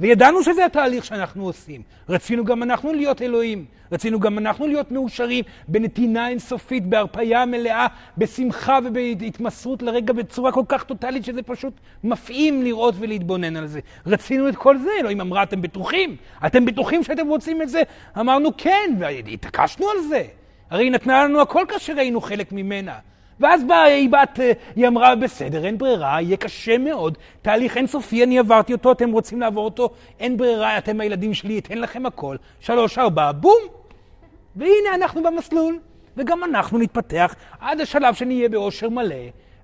וידענו 0.00 0.42
שזה 0.42 0.64
התהליך 0.64 1.04
שאנחנו 1.04 1.44
עושים. 1.44 1.82
רצינו 2.08 2.44
גם 2.44 2.62
אנחנו 2.62 2.92
להיות 2.92 3.22
אלוהים. 3.22 3.64
רצינו 3.92 4.20
גם 4.20 4.38
אנחנו 4.38 4.66
להיות 4.66 4.92
מאושרים 4.92 5.44
בנתינה 5.68 6.28
אינסופית, 6.28 6.86
בהרפאיה 6.86 7.46
מלאה, 7.46 7.86
בשמחה 8.18 8.78
ובהתמסרות 8.84 9.82
לרגע 9.82 10.12
בצורה 10.12 10.52
כל 10.52 10.62
כך 10.68 10.84
טוטאלית 10.84 11.24
שזה 11.24 11.42
פשוט 11.42 11.74
מפעים 12.04 12.62
לראות 12.62 12.94
ולהתבונן 12.98 13.56
על 13.56 13.66
זה. 13.66 13.80
רצינו 14.06 14.48
את 14.48 14.56
כל 14.56 14.78
זה, 14.78 14.90
אלוהים 15.00 15.20
אמרה, 15.20 15.42
אתם 15.42 15.62
בטוחים? 15.62 16.16
אתם 16.46 16.64
בטוחים 16.64 17.02
שאתם 17.02 17.26
רוצים 17.26 17.62
את 17.62 17.68
זה? 17.68 17.82
אמרנו 18.20 18.50
כן, 18.56 18.96
והתעקשנו 18.98 19.86
על 19.90 20.02
זה. 20.08 20.22
הרי 20.70 20.84
היא 20.84 20.92
נתנה 20.92 21.24
לנו 21.24 21.40
הכל 21.40 21.64
כאשר 21.68 21.98
היינו 21.98 22.20
חלק 22.20 22.52
ממנה. 22.52 22.98
ואז 23.40 23.64
באה 23.64 23.82
היא 23.82 24.10
בת, 24.10 24.40
אה, 24.40 24.52
היא 24.76 24.88
אמרה, 24.88 25.16
בסדר, 25.16 25.64
אין 25.64 25.78
ברירה, 25.78 26.20
יהיה 26.20 26.36
קשה 26.36 26.78
מאוד, 26.78 27.18
תהליך 27.42 27.76
אינסופי, 27.76 28.24
אני 28.24 28.38
עברתי 28.38 28.72
אותו, 28.72 28.92
אתם 28.92 29.12
רוצים 29.12 29.40
לעבור 29.40 29.64
אותו, 29.64 29.90
אין 30.20 30.36
ברירה, 30.36 30.78
אתם 30.78 31.00
הילדים 31.00 31.34
שלי, 31.34 31.58
אתן 31.58 31.78
לכם 31.78 32.06
הכל. 32.06 32.36
שלוש, 32.60 32.98
ארבע, 32.98 33.32
בום! 33.32 33.60
והנה 34.56 34.94
אנחנו 34.94 35.22
במסלול, 35.22 35.78
וגם 36.16 36.44
אנחנו 36.44 36.78
נתפתח 36.78 37.34
עד 37.60 37.80
השלב 37.80 38.14
שנהיה 38.14 38.48
באושר 38.48 38.88
מלא, 38.88 39.14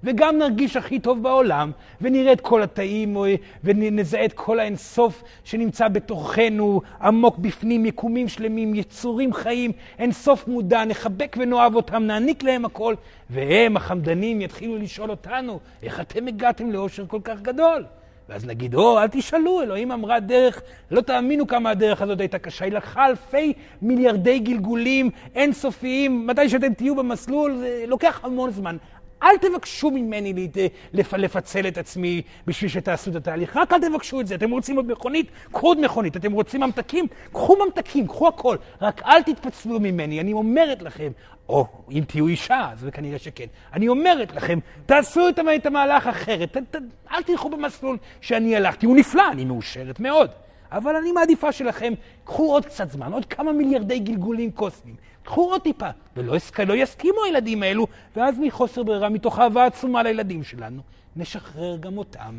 וגם 0.05 0.39
נרגיש 0.39 0.77
הכי 0.77 0.99
טוב 0.99 1.23
בעולם, 1.23 1.71
ונראה 2.01 2.33
את 2.33 2.41
כל 2.41 2.63
התאים, 2.63 3.17
ונזהה 3.65 4.25
את 4.25 4.33
כל 4.33 4.61
האינסוף 4.61 5.23
שנמצא 5.45 5.89
בתוכנו, 5.89 6.81
עמוק 7.03 7.39
בפנים, 7.39 7.87
יקומים 7.87 8.29
שלמים, 8.29 8.75
יצורים 8.75 9.33
חיים, 9.33 9.73
אינסוף 9.99 10.49
מודע, 10.49 10.85
נחבק 10.85 11.37
ונאהב 11.41 11.75
אותם, 11.75 12.03
נעניק 12.03 12.43
להם 12.43 12.65
הכל, 12.65 12.95
והם, 13.31 13.77
החמדנים, 13.77 14.41
יתחילו 14.41 14.79
לשאול 14.79 15.11
אותנו, 15.11 15.61
איך 15.83 16.01
אתם 16.01 16.27
הגעתם 16.27 16.71
לאושר 16.71 17.07
כל 17.07 17.21
כך 17.25 17.41
גדול? 17.41 17.85
ואז 18.31 18.47
נגיד, 18.47 18.75
או, 18.75 18.99
אל 18.99 19.09
תשאלו, 19.09 19.63
אלוהים 19.63 19.93
אמרה 19.93 20.21
דרך, 20.21 20.63
לא 20.91 21.01
תאמינו 21.01 21.47
כמה 21.47 21.71
הדרך 21.71 22.03
הזאת 22.03 22.21
הייתה 22.21 22.39
קשה. 22.39 22.65
היא 22.65 22.73
לקחה 22.73 23.07
אלפי 23.07 23.53
מיליארדי 23.83 24.39
גלגולים 24.39 25.11
אינסופיים. 25.35 26.27
מתי 26.27 26.49
שאתם 26.49 26.75
תהיו 26.75 26.97
במסלול, 26.97 27.57
זה 27.57 27.85
לוקח 27.87 28.21
המון 28.23 28.51
זמן. 28.51 28.77
אל 29.23 29.39
תבקשו 29.39 29.91
ממני 29.91 30.49
לפ, 30.93 31.15
לפצל 31.15 31.69
את 31.69 31.79
עצמי 31.79 32.23
בשביל 32.47 32.71
שתעשו 32.71 33.11
את 33.11 33.17
התהליך, 33.17 33.57
רק 33.57 33.73
אל 33.73 33.89
תבקשו 33.89 34.21
את 34.21 34.27
זה. 34.27 34.35
אתם 34.35 34.51
רוצים 34.51 34.77
עוד 34.77 34.93
מכונית? 34.93 35.27
קחו 35.53 35.67
עוד 35.67 35.81
מכונית. 35.81 36.17
אתם 36.17 36.33
רוצים 36.33 36.61
ממתקים? 36.61 37.07
קחו 37.33 37.57
ממתקים, 37.65 38.07
קחו 38.07 38.29
הכל. 38.29 38.57
רק 38.83 39.03
אל 39.07 39.23
תתפצלו 39.23 39.81
ממני. 39.81 40.21
אני 40.21 40.33
אומרת 40.33 40.83
לכם, 40.83 41.13
או 41.49 41.67
אם 41.91 42.05
תהיו 42.07 42.27
אישה, 42.27 42.69
אז 42.73 42.87
כנראה 42.93 43.19
שכן. 43.19 43.47
אני 43.73 43.89
אומרת 43.89 44.35
לכם, 44.35 44.59
תעשו 44.87 45.29
את, 45.29 45.39
את 45.57 45.67
המהלך 45.67 46.07
אחרת. 46.07 46.57
ת, 46.57 46.77
ת, 46.77 46.81
אל 47.13 47.23
תלכו 47.23 47.49
במסלול 47.49 47.97
שאני 48.21 48.57
הלכתי. 48.57 48.87
הוא 48.87 48.97
נפלא, 48.97 49.25
אני 49.33 49.45
מאושרת 49.45 50.01
מאוד. 50.01 50.31
אבל 50.73 50.97
אני 50.97 51.13
מעדיפה 51.13 51.53
שלכם, 51.53 51.93
קחו 52.25 52.53
עוד 52.53 52.67
קצת 52.67 52.91
זמן, 52.91 53.13
עוד 53.13 53.25
כמה 53.25 53.53
מיליארדי 53.53 53.99
גלגולים 53.99 54.51
קוסמיים. 54.51 54.97
קחו 55.25 55.51
עוד 55.51 55.61
טיפה. 55.61 55.89
ולא 56.17 56.35
לא 56.67 56.75
יסכימו 56.75 57.25
הילדים 57.25 57.63
האלו, 57.63 57.87
ואז 58.17 58.35
מחוסר 58.39 58.83
ברירה, 58.83 59.09
מתוך 59.09 59.39
אהבה 59.39 59.67
עצומה 59.67 60.03
לילדים 60.03 60.45
שלנו, 60.45 60.83
נשחרר 61.17 61.77
גם 61.77 61.99
אותם. 61.99 62.39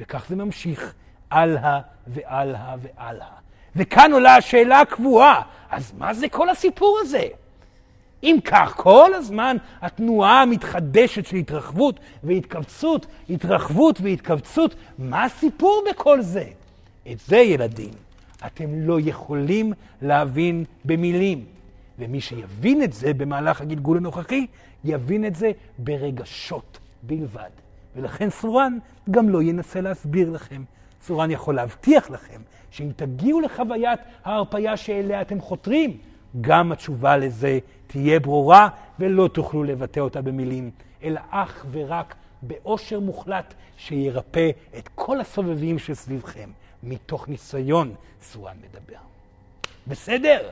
וכך 0.00 0.26
זה 0.28 0.36
ממשיך 0.36 0.94
הלאה 1.30 1.80
והלאה 2.06 2.74
והלאה. 2.82 3.26
וכאן 3.76 4.12
עולה 4.12 4.36
השאלה 4.36 4.80
הקבועה, 4.80 5.42
אז 5.70 5.92
מה 5.98 6.14
זה 6.14 6.28
כל 6.28 6.50
הסיפור 6.50 6.98
הזה? 7.02 7.26
אם 8.22 8.36
כך, 8.44 8.74
כל 8.76 9.14
הזמן 9.14 9.56
התנועה 9.80 10.42
המתחדשת 10.42 11.26
של 11.26 11.36
התרחבות 11.36 12.00
והתכווצות, 12.24 13.06
התרחבות 13.30 14.00
והתכווצות, 14.00 14.74
מה 14.98 15.24
הסיפור 15.24 15.84
בכל 15.90 16.22
זה? 16.22 16.44
את 17.12 17.18
זה, 17.20 17.36
ילדים, 17.36 17.90
אתם 18.46 18.80
לא 18.80 18.98
יכולים 19.00 19.72
להבין 20.02 20.64
במילים. 20.84 21.44
ומי 22.02 22.20
שיבין 22.20 22.82
את 22.82 22.92
זה 22.92 23.14
במהלך 23.14 23.60
הגלגול 23.60 23.96
הנוכחי, 23.96 24.46
יבין 24.84 25.24
את 25.24 25.34
זה 25.34 25.50
ברגשות 25.78 26.78
בלבד. 27.02 27.50
ולכן 27.96 28.30
סורן 28.30 28.78
גם 29.10 29.28
לא 29.28 29.42
ינסה 29.42 29.80
להסביר 29.80 30.30
לכם. 30.30 30.62
סורן 31.02 31.30
יכול 31.30 31.54
להבטיח 31.54 32.10
לכם 32.10 32.40
שאם 32.70 32.90
תגיעו 32.96 33.40
לחוויית 33.40 34.00
ההרפאיה 34.24 34.76
שאליה 34.76 35.20
אתם 35.20 35.40
חותרים, 35.40 35.96
גם 36.40 36.72
התשובה 36.72 37.16
לזה 37.16 37.58
תהיה 37.86 38.20
ברורה 38.20 38.68
ולא 38.98 39.28
תוכלו 39.28 39.64
לבטא 39.64 40.00
אותה 40.00 40.22
במילים, 40.22 40.70
אלא 41.02 41.20
אך 41.30 41.66
ורק 41.70 42.14
באושר 42.42 43.00
מוחלט 43.00 43.54
שירפא 43.76 44.50
את 44.78 44.88
כל 44.94 45.20
הסובבים 45.20 45.78
שסביבכם. 45.78 46.50
מתוך 46.82 47.28
ניסיון 47.28 47.94
סורן 48.22 48.56
מדבר. 48.62 48.98
בסדר? 49.86 50.50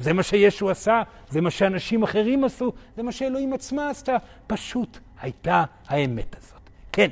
זה 0.00 0.12
מה 0.12 0.22
שישו 0.22 0.70
עשה, 0.70 1.02
זה 1.28 1.40
מה 1.40 1.50
שאנשים 1.50 2.02
אחרים 2.02 2.44
עשו, 2.44 2.72
זה 2.96 3.02
מה 3.02 3.12
שאלוהים 3.12 3.52
עצמה 3.52 3.90
עשתה. 3.90 4.16
פשוט 4.46 4.98
הייתה 5.20 5.64
האמת 5.86 6.36
הזאת. 6.38 6.60
כן. 6.92 7.10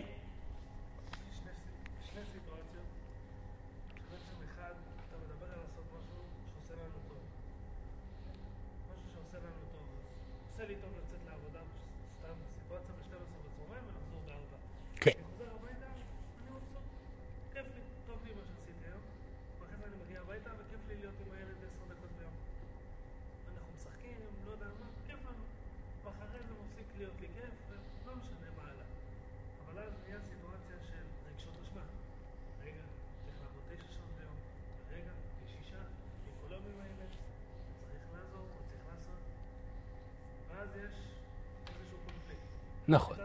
נכון. 42.89 43.17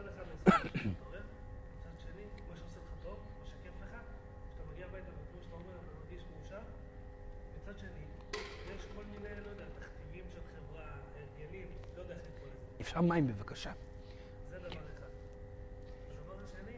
אפשר 12.81 13.01
מים 13.01 13.27
בבקשה. 13.27 13.71
זה 14.49 14.59
דבר 14.59 14.67
אחד. 14.67 15.09
הדבר 16.11 16.35
השני, 16.43 16.77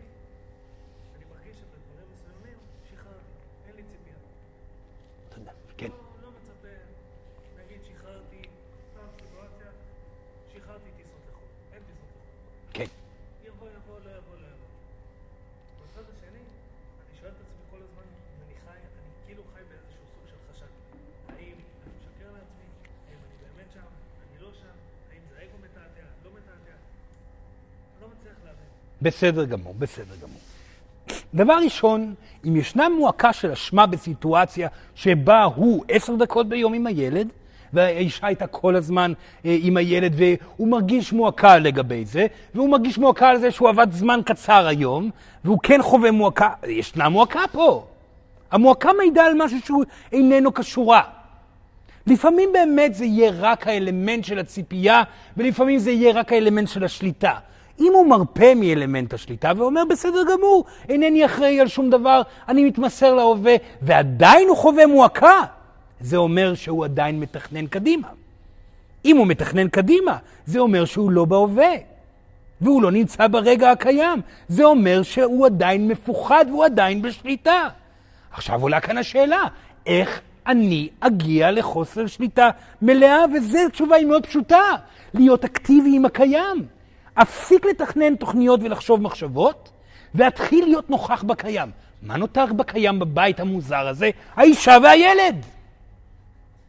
אני 1.15 1.25
מרגיש 1.25 1.57
שבדברים 1.57 2.07
מסוימים 2.13 2.57
שחררתי, 2.89 3.31
אין 3.67 3.75
לי 3.75 3.83
ציפייה. 3.83 4.15
תודה. 5.29 5.51
כן. 5.77 5.89
לא, 5.89 5.97
לא 6.21 6.29
מצפה, 6.31 6.67
נגיד 7.57 7.81
שחררתי, 7.83 8.41
סתם 8.91 9.07
סיטואציה, 9.17 9.71
שחררתי 10.53 10.89
טיסות 10.97 11.21
לחו"ל, 11.29 11.49
אין 11.73 11.83
טיסות 11.83 12.09
לחו"ל. 12.09 12.73
כן. 12.73 12.85
יבוא, 13.43 13.67
יבוא, 13.69 13.99
לא 13.99 14.09
יבוא, 14.09 14.35
לא 14.35 14.47
יבוא. 14.47 14.67
בצד 15.81 16.09
השני, 16.13 16.39
אני 16.39 17.17
שואל 17.19 17.31
את 17.31 17.35
עצמי 17.35 17.63
כל 17.71 17.77
הזמן, 17.81 18.03
אם 18.03 18.39
אני 18.45 18.55
חי, 18.65 18.77
אני 18.77 19.11
כאילו 19.25 19.43
חי 19.53 19.61
באיזשהו 19.69 20.03
סוג 20.13 20.23
של 20.29 20.39
חשד. 20.49 20.71
האם 21.29 21.57
אני 21.83 21.93
משקר 21.99 22.31
לעצמי? 22.31 22.67
האם 23.09 23.19
אני 23.25 23.35
באמת 23.43 23.71
שם? 23.73 23.89
אני 24.23 24.39
לא 24.41 24.53
שם? 24.53 24.75
האם 25.11 25.21
זה 25.29 25.37
האגו 25.39 25.57
מתעתע? 25.57 26.07
לא 26.23 26.29
מתעתע? 26.37 26.75
אני 27.93 28.01
לא 28.01 28.07
מצליח 28.07 28.37
להבין. 28.45 28.69
בסדר 29.07 29.45
גמור, 29.45 29.75
בסדר 29.79 30.15
גמור. 30.21 30.39
דבר 31.33 31.57
ראשון, 31.63 32.13
אם 32.47 32.55
ישנה 32.55 32.89
מועקה 32.89 33.33
של 33.33 33.51
אשמה 33.51 33.85
בסיטואציה 33.85 34.67
שבה 34.95 35.43
הוא 35.43 35.83
עשר 35.87 36.15
דקות 36.15 36.49
ביום 36.49 36.73
עם 36.73 36.87
הילד, 36.87 37.27
והאישה 37.73 38.27
הייתה 38.27 38.47
כל 38.47 38.75
הזמן 38.75 39.13
אה, 39.45 39.57
עם 39.61 39.77
הילד, 39.77 40.13
והוא 40.15 40.67
מרגיש 40.67 41.13
מועקה 41.13 41.57
לגבי 41.57 42.05
זה, 42.05 42.27
והוא 42.55 42.69
מרגיש 42.69 42.97
מועקה 42.97 43.29
על 43.29 43.37
זה 43.37 43.51
שהוא 43.51 43.69
עבד 43.69 43.87
זמן 43.91 44.19
קצר 44.25 44.67
היום, 44.67 45.09
והוא 45.45 45.59
כן 45.63 45.79
חווה 45.83 46.11
מועקה, 46.11 46.49
ישנה 46.67 47.09
מועקה 47.09 47.41
פה. 47.51 47.85
המועקה 48.51 48.89
מעידה 48.97 49.25
על 49.25 49.33
משהו 49.37 49.57
שהוא 49.65 49.83
איננו 50.11 50.51
קשורה. 50.51 51.01
לפעמים 52.07 52.49
באמת 52.53 52.95
זה 52.95 53.05
יהיה 53.05 53.31
רק 53.33 53.67
האלמנט 53.67 54.23
של 54.23 54.39
הציפייה, 54.39 55.03
ולפעמים 55.37 55.79
זה 55.79 55.91
יהיה 55.91 56.13
רק 56.13 56.33
האלמנט 56.33 56.67
של 56.67 56.83
השליטה. 56.83 57.33
אם 57.79 57.93
הוא 57.93 58.07
מרפה 58.07 58.55
מאלמנט 58.55 59.13
השליטה 59.13 59.51
ואומר, 59.57 59.83
בסדר 59.89 60.23
גמור, 60.31 60.65
אינני 60.89 61.25
אחראי 61.25 61.61
על 61.61 61.67
שום 61.67 61.89
דבר, 61.89 62.21
אני 62.47 62.63
מתמסר 62.63 63.13
להווה, 63.13 63.55
ועדיין 63.81 64.47
הוא 64.47 64.57
חווה 64.57 64.87
מועקה, 64.87 65.41
זה 66.01 66.17
אומר 66.17 66.53
שהוא 66.55 66.85
עדיין 66.85 67.19
מתכנן 67.19 67.67
קדימה. 67.67 68.07
אם 69.05 69.17
הוא 69.17 69.27
מתכנן 69.27 69.67
קדימה, 69.67 70.17
זה 70.45 70.59
אומר 70.59 70.85
שהוא 70.85 71.11
לא 71.11 71.25
בהווה, 71.25 71.71
והוא 72.61 72.81
לא 72.81 72.91
נמצא 72.91 73.27
ברגע 73.27 73.71
הקיים. 73.71 74.21
זה 74.47 74.63
אומר 74.63 75.03
שהוא 75.03 75.45
עדיין 75.45 75.87
מפוחד 75.87 76.45
והוא 76.49 76.65
עדיין 76.65 77.01
בשליטה. 77.01 77.63
עכשיו 78.31 78.61
עולה 78.61 78.79
כאן 78.79 78.97
השאלה, 78.97 79.43
איך 79.85 80.21
אני 80.47 80.89
אגיע 80.99 81.51
לחוסר 81.51 82.07
שליטה 82.07 82.49
מלאה? 82.81 83.25
וזו 83.33 83.59
תשובה 83.71 83.95
היא 83.95 84.05
מאוד 84.05 84.25
פשוטה, 84.25 84.61
להיות 85.13 85.45
אקטיבי 85.45 85.95
עם 85.95 86.05
הקיים. 86.05 86.76
אפסיק 87.21 87.65
לתכנן 87.65 88.15
תוכניות 88.15 88.59
ולחשוב 88.63 89.01
מחשבות, 89.01 89.69
ואתחיל 90.15 90.65
להיות 90.65 90.89
נוכח 90.89 91.23
בקיים. 91.23 91.71
מה 92.01 92.17
נותר 92.17 92.45
בקיים 92.45 92.99
בבית 92.99 93.39
המוזר 93.39 93.87
הזה? 93.87 94.09
האישה 94.35 94.77
והילד. 94.83 95.45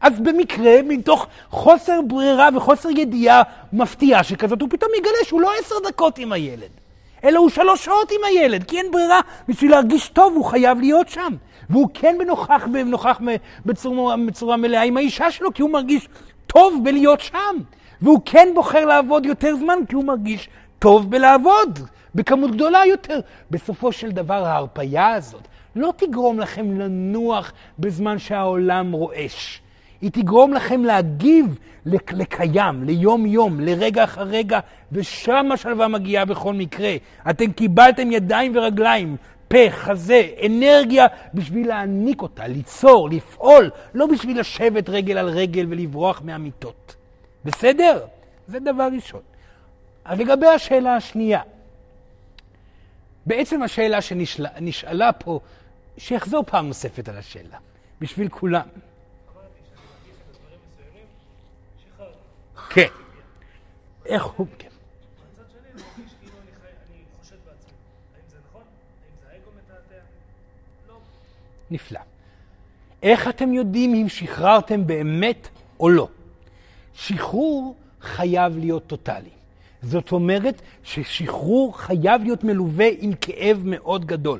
אז 0.01 0.19
במקרה, 0.19 0.71
מתוך 0.83 1.27
חוסר 1.49 2.01
ברירה 2.07 2.49
וחוסר 2.55 2.89
ידיעה 2.89 3.41
מפתיעה 3.73 4.23
שכזאת, 4.23 4.61
הוא 4.61 4.69
פתאום 4.69 4.91
יגלה 4.97 5.17
שהוא 5.23 5.41
לא 5.41 5.51
עשר 5.59 5.75
דקות 5.87 6.17
עם 6.17 6.31
הילד, 6.31 6.69
אלא 7.23 7.39
הוא 7.39 7.49
שלוש 7.49 7.85
שעות 7.85 8.11
עם 8.11 8.23
הילד, 8.27 8.63
כי 8.63 8.77
אין 8.77 8.91
ברירה. 8.91 9.19
בשביל 9.47 9.71
להרגיש 9.71 10.09
טוב 10.09 10.33
הוא 10.35 10.45
חייב 10.45 10.79
להיות 10.79 11.09
שם. 11.09 11.33
והוא 11.69 11.89
כן 11.93 12.15
בנוכח, 12.19 12.67
בנוכח 12.71 13.19
בצורה, 13.65 14.15
בצורה 14.27 14.57
מלאה 14.57 14.81
עם 14.81 14.97
האישה 14.97 15.31
שלו, 15.31 15.53
כי 15.53 15.61
הוא 15.61 15.71
מרגיש 15.71 16.07
טוב 16.47 16.79
בלהיות 16.83 17.21
שם. 17.21 17.55
והוא 18.01 18.19
כן 18.25 18.47
בוחר 18.55 18.85
לעבוד 18.85 19.25
יותר 19.25 19.55
זמן, 19.55 19.79
כי 19.89 19.95
הוא 19.95 20.05
מרגיש 20.05 20.49
טוב 20.79 21.11
בלעבוד, 21.11 21.79
בכמות 22.15 22.51
גדולה 22.51 22.85
יותר. 22.85 23.19
בסופו 23.51 23.91
של 23.91 24.11
דבר, 24.11 24.45
ההרפייה 24.45 25.13
הזאת 25.13 25.47
לא 25.75 25.93
תגרום 25.97 26.39
לכם 26.39 26.79
לנוח 26.79 27.53
בזמן 27.79 28.19
שהעולם 28.19 28.91
רועש. 28.91 29.61
היא 30.01 30.11
תגרום 30.11 30.53
לכם 30.53 30.83
להגיב 30.83 31.59
לקיים, 31.85 32.83
ליום-יום, 32.83 33.59
לרגע 33.59 34.03
אחר 34.03 34.21
רגע, 34.21 34.59
ושם 34.91 35.51
השלווה 35.51 35.87
מגיעה 35.87 36.25
בכל 36.25 36.53
מקרה. 36.53 36.95
אתם 37.29 37.51
קיבלתם 37.51 38.11
ידיים 38.11 38.51
ורגליים, 38.55 39.15
פה, 39.47 39.69
חזה, 39.69 40.27
אנרגיה 40.45 41.05
בשביל 41.33 41.67
להעניק 41.67 42.21
אותה, 42.21 42.47
ליצור, 42.47 43.09
לפעול, 43.09 43.69
לא 43.93 44.05
בשביל 44.05 44.39
לשבת 44.39 44.89
רגל 44.89 45.17
על 45.17 45.29
רגל 45.29 45.65
ולברוח 45.69 46.21
מהמיטות. 46.25 46.95
בסדר? 47.45 48.05
זה 48.47 48.59
דבר 48.59 48.87
ראשון. 48.95 49.21
אז 50.05 50.19
לגבי 50.19 50.47
השאלה 50.47 50.95
השנייה, 50.95 51.41
בעצם 53.25 53.63
השאלה 53.63 54.01
שנשאלה 54.01 55.11
פה, 55.13 55.39
שיחזור 55.97 56.43
פעם 56.43 56.67
נוספת 56.67 57.09
על 57.09 57.17
השאלה, 57.17 57.57
בשביל 58.01 58.29
כולם. 58.29 58.67
כן. 62.69 62.87
איך 64.05 64.23
הוא... 64.23 64.47
כן. 64.57 64.69
נפלא. 71.71 71.99
איך 73.03 73.27
אתם 73.27 73.53
יודעים 73.53 73.95
אם 73.95 74.09
שחררתם 74.09 74.87
באמת 74.87 75.47
או 75.79 75.89
לא? 75.89 76.07
שחרור 76.99 77.75
חייב 78.01 78.57
להיות 78.57 78.87
טוטאלי. 78.87 79.29
זאת 79.81 80.11
אומרת 80.11 80.61
ששחרור 80.83 81.77
חייב 81.77 82.23
להיות 82.23 82.43
מלווה 82.43 82.87
עם 82.99 83.11
כאב 83.21 83.61
מאוד 83.65 84.05
גדול. 84.05 84.39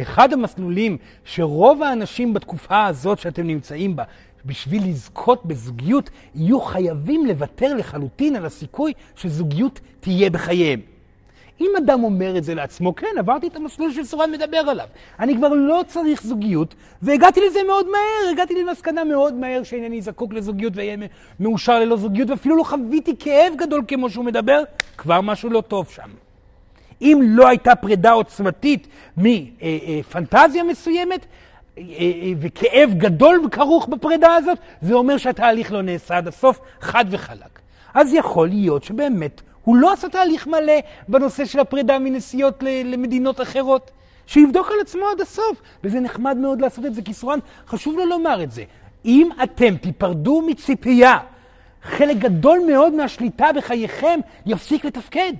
אחד 0.00 0.32
המסלולים 0.32 0.96
שרוב 1.24 1.82
האנשים 1.82 2.34
בתקופה 2.34 2.86
הזאת 2.86 3.18
שאתם 3.18 3.46
נמצאים 3.46 3.96
בה, 3.96 4.04
בשביל 4.44 4.88
לזכות 4.88 5.46
בזוגיות, 5.46 6.10
יהיו 6.34 6.60
חייבים 6.60 7.26
לוותר 7.26 7.74
לחלוטין 7.74 8.36
על 8.36 8.46
הסיכוי 8.46 8.92
שזוגיות 9.16 9.80
תהיה 10.00 10.30
בחייהם. 10.30 10.80
אם 11.60 11.70
אדם 11.78 12.04
אומר 12.04 12.38
את 12.38 12.44
זה 12.44 12.54
לעצמו, 12.54 12.94
כן, 12.94 13.06
עברתי 13.18 13.46
את 13.46 13.56
המסלול 13.56 13.92
שסורן 13.92 14.30
מדבר 14.32 14.56
עליו. 14.56 14.86
אני 15.20 15.36
כבר 15.36 15.48
לא 15.48 15.82
צריך 15.86 16.22
זוגיות, 16.22 16.74
והגעתי 17.02 17.40
לזה 17.46 17.60
מאוד 17.66 17.86
מהר, 17.86 18.32
הגעתי 18.32 18.62
למסקנה 18.62 19.04
מאוד 19.04 19.34
מהר 19.34 19.62
שאינני 19.62 20.02
זקוק 20.02 20.34
לזוגיות 20.34 20.76
ואהיה 20.76 20.96
מאושר 21.40 21.80
ללא 21.80 21.96
זוגיות, 21.96 22.30
ואפילו 22.30 22.56
לא 22.56 22.62
חוויתי 22.62 23.16
כאב 23.18 23.52
גדול 23.56 23.82
כמו 23.88 24.10
שהוא 24.10 24.24
מדבר, 24.24 24.62
כבר 24.96 25.20
משהו 25.20 25.50
לא 25.50 25.60
טוב 25.60 25.88
שם. 25.90 26.10
אם 27.02 27.20
לא 27.24 27.48
הייתה 27.48 27.74
פרידה 27.74 28.10
עוצמתית 28.10 28.88
מפנטזיה 29.16 30.64
מסוימת, 30.64 31.26
אה, 31.78 31.82
אה, 31.88 32.32
וכאב 32.40 32.90
גדול 32.96 33.48
כרוך 33.50 33.88
בפרידה 33.88 34.34
הזאת, 34.34 34.58
זה 34.82 34.94
אומר 34.94 35.16
שהתהליך 35.16 35.72
לא 35.72 35.82
נעשה 35.82 36.16
עד 36.16 36.28
הסוף, 36.28 36.60
חד 36.80 37.04
וחלק. 37.10 37.60
אז 37.94 38.14
יכול 38.14 38.48
להיות 38.48 38.84
שבאמת 38.84 39.40
הוא 39.64 39.76
לא 39.76 39.92
עשה 39.92 40.08
תהליך 40.08 40.46
מלא 40.46 40.72
בנושא 41.08 41.44
של 41.44 41.60
הפרידה 41.60 41.98
מנסיעות 41.98 42.62
למדינות 42.84 43.40
אחרות. 43.40 43.90
שיבדוק 44.26 44.70
על 44.70 44.80
עצמו 44.80 45.06
עד 45.12 45.20
הסוף, 45.20 45.62
וזה 45.84 46.00
נחמד 46.00 46.36
מאוד 46.36 46.60
לעשות 46.60 46.86
את 46.86 46.94
זה, 46.94 47.02
כי 47.02 47.14
סורן, 47.14 47.38
חשוב 47.68 47.98
לו 47.98 48.06
לומר 48.06 48.42
את 48.42 48.50
זה. 48.50 48.64
אם 49.04 49.28
אתם 49.42 49.76
תיפרדו 49.76 50.42
מציפייה, 50.46 51.18
חלק 51.82 52.16
גדול 52.16 52.60
מאוד 52.66 52.94
מהשליטה 52.94 53.46
בחייכם 53.56 54.20
יפסיק 54.46 54.84
לתפקד. 54.84 55.32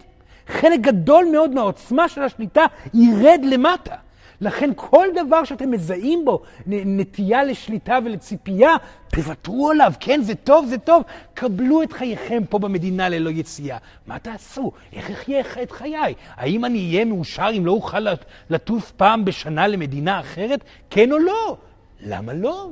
חלק 0.47 0.81
גדול 0.81 1.25
מאוד 1.33 1.55
מהעוצמה 1.55 2.09
של 2.09 2.23
השליטה 2.23 2.67
ירד 2.95 3.41
למטה. 3.45 3.95
לכן 4.41 4.71
כל 4.77 5.07
דבר 5.15 5.45
שאתם 5.45 5.71
מזהים 5.71 6.25
בו 6.25 6.43
נטייה 6.67 7.45
לשליטה 7.45 7.99
ולציפייה, 8.05 8.77
תוותרו 9.09 9.71
עליו, 9.71 9.93
כן, 10.01 10.23
זה 10.23 10.35
טוב, 10.35 10.67
זה 10.67 10.79
טוב. 10.79 11.03
קבלו 11.35 11.83
את 11.83 11.93
חייכם 11.93 12.43
פה 12.49 12.59
במדינה 12.59 13.09
ללא 13.09 13.31
יציאה. 13.31 13.79
מה 14.07 14.19
תעשו? 14.19 14.73
איך 14.93 15.11
אחיה 15.11 15.41
את 15.63 15.71
חיי? 15.73 16.15
האם 16.35 16.65
אני 16.65 16.79
אהיה 16.79 17.05
מאושר 17.05 17.49
אם 17.57 17.67
לא 17.67 17.73
אוכל 17.73 18.07
לטוס 18.51 18.91
פעם 18.91 19.25
בשנה 19.25 19.67
למדינה 19.67 20.21
אחרת? 20.21 20.65
כן 20.91 21.13
או 21.13 21.19
לא? 21.19 21.57
למה 22.01 22.33
לא? 22.33 22.71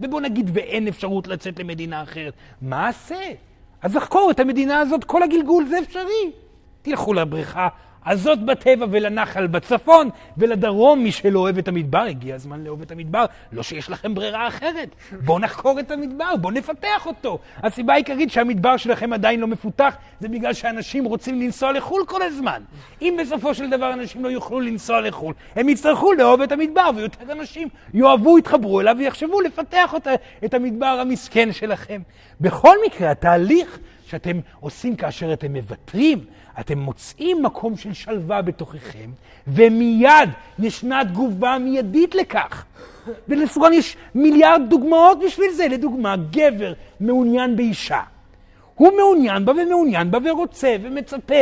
ובוא 0.00 0.20
נגיד 0.20 0.50
ואין 0.52 0.88
אפשרות 0.88 1.28
לצאת 1.28 1.58
למדינה 1.58 2.02
אחרת, 2.02 2.32
מה 2.62 2.86
אעשה? 2.86 3.20
אז 3.82 3.96
לחקור 3.96 4.30
את 4.30 4.40
המדינה 4.40 4.78
הזאת, 4.78 5.04
כל 5.04 5.22
הגלגול 5.22 5.66
זה 5.66 5.78
אפשרי. 5.78 6.32
תלכו 6.82 7.14
לבריכה 7.14 7.68
הזאת 8.08 8.38
בטבע 8.44 8.86
ולנחל 8.90 9.46
בצפון, 9.46 10.08
ולדרום 10.36 11.02
מי 11.02 11.12
שלא 11.12 11.38
אוהב 11.38 11.58
את 11.58 11.68
המדבר, 11.68 11.98
הגיע 11.98 12.34
הזמן 12.34 12.64
לאהוב 12.64 12.82
את 12.82 12.90
המדבר. 12.90 13.24
לא 13.52 13.62
שיש 13.62 13.90
לכם 13.90 14.14
ברירה 14.14 14.48
אחרת. 14.48 14.88
בואו 15.24 15.38
נחקור 15.38 15.80
את 15.80 15.90
המדבר, 15.90 16.36
בואו 16.40 16.52
נפתח 16.52 17.06
אותו. 17.06 17.38
הסיבה 17.56 17.92
העיקרית 17.92 18.30
שהמדבר 18.30 18.76
שלכם 18.76 19.12
עדיין 19.12 19.40
לא 19.40 19.46
מפותח, 19.46 19.96
זה 20.20 20.28
בגלל 20.28 20.52
שאנשים 20.52 21.04
רוצים 21.04 21.40
לנסוע 21.40 21.72
לחו"ל 21.72 22.02
כל 22.06 22.22
הזמן. 22.22 22.62
אם 23.02 23.16
בסופו 23.20 23.54
של 23.54 23.70
דבר 23.70 23.92
אנשים 23.92 24.24
לא 24.24 24.28
יוכלו 24.28 24.60
לנסוע 24.60 25.00
לחו"ל, 25.00 25.34
הם 25.56 25.68
יצטרכו 25.68 26.12
לאהוב 26.12 26.40
את 26.40 26.52
המדבר, 26.52 26.90
ויותר 26.96 27.32
אנשים 27.32 27.68
יאהבו, 27.94 28.38
יתחברו 28.38 28.80
אליו 28.80 28.96
ויחשבו 28.98 29.40
לפתח 29.40 29.94
אותה, 29.94 30.10
את 30.44 30.54
המדבר 30.54 30.86
המסכן 30.86 31.52
שלכם. 31.52 32.00
בכל 32.40 32.76
מקרה, 32.86 33.10
התהליך 33.10 33.78
שאתם 34.06 34.40
עושים 34.60 34.96
כאשר 34.96 35.32
אתם 35.32 35.52
מוותרים, 35.52 36.24
אתם 36.60 36.78
מוצאים 36.78 37.42
מקום 37.42 37.76
של 37.76 37.92
שלווה 37.92 38.42
בתוככם, 38.42 39.10
ומיד 39.46 40.28
ישנה 40.58 41.04
תגובה 41.04 41.58
מיידית 41.58 42.14
לכך. 42.14 42.64
ולסורן 43.28 43.72
יש 43.72 43.96
מיליארד 44.14 44.62
דוגמאות 44.68 45.18
בשביל 45.26 45.50
זה. 45.50 45.68
לדוגמה, 45.68 46.14
גבר 46.30 46.72
מעוניין 47.00 47.56
באישה. 47.56 48.00
הוא 48.74 48.92
מעוניין 48.96 49.44
בה 49.44 49.52
ומעוניין 49.52 50.10
בה 50.10 50.18
ורוצה 50.24 50.76
ומצפה 50.82 51.34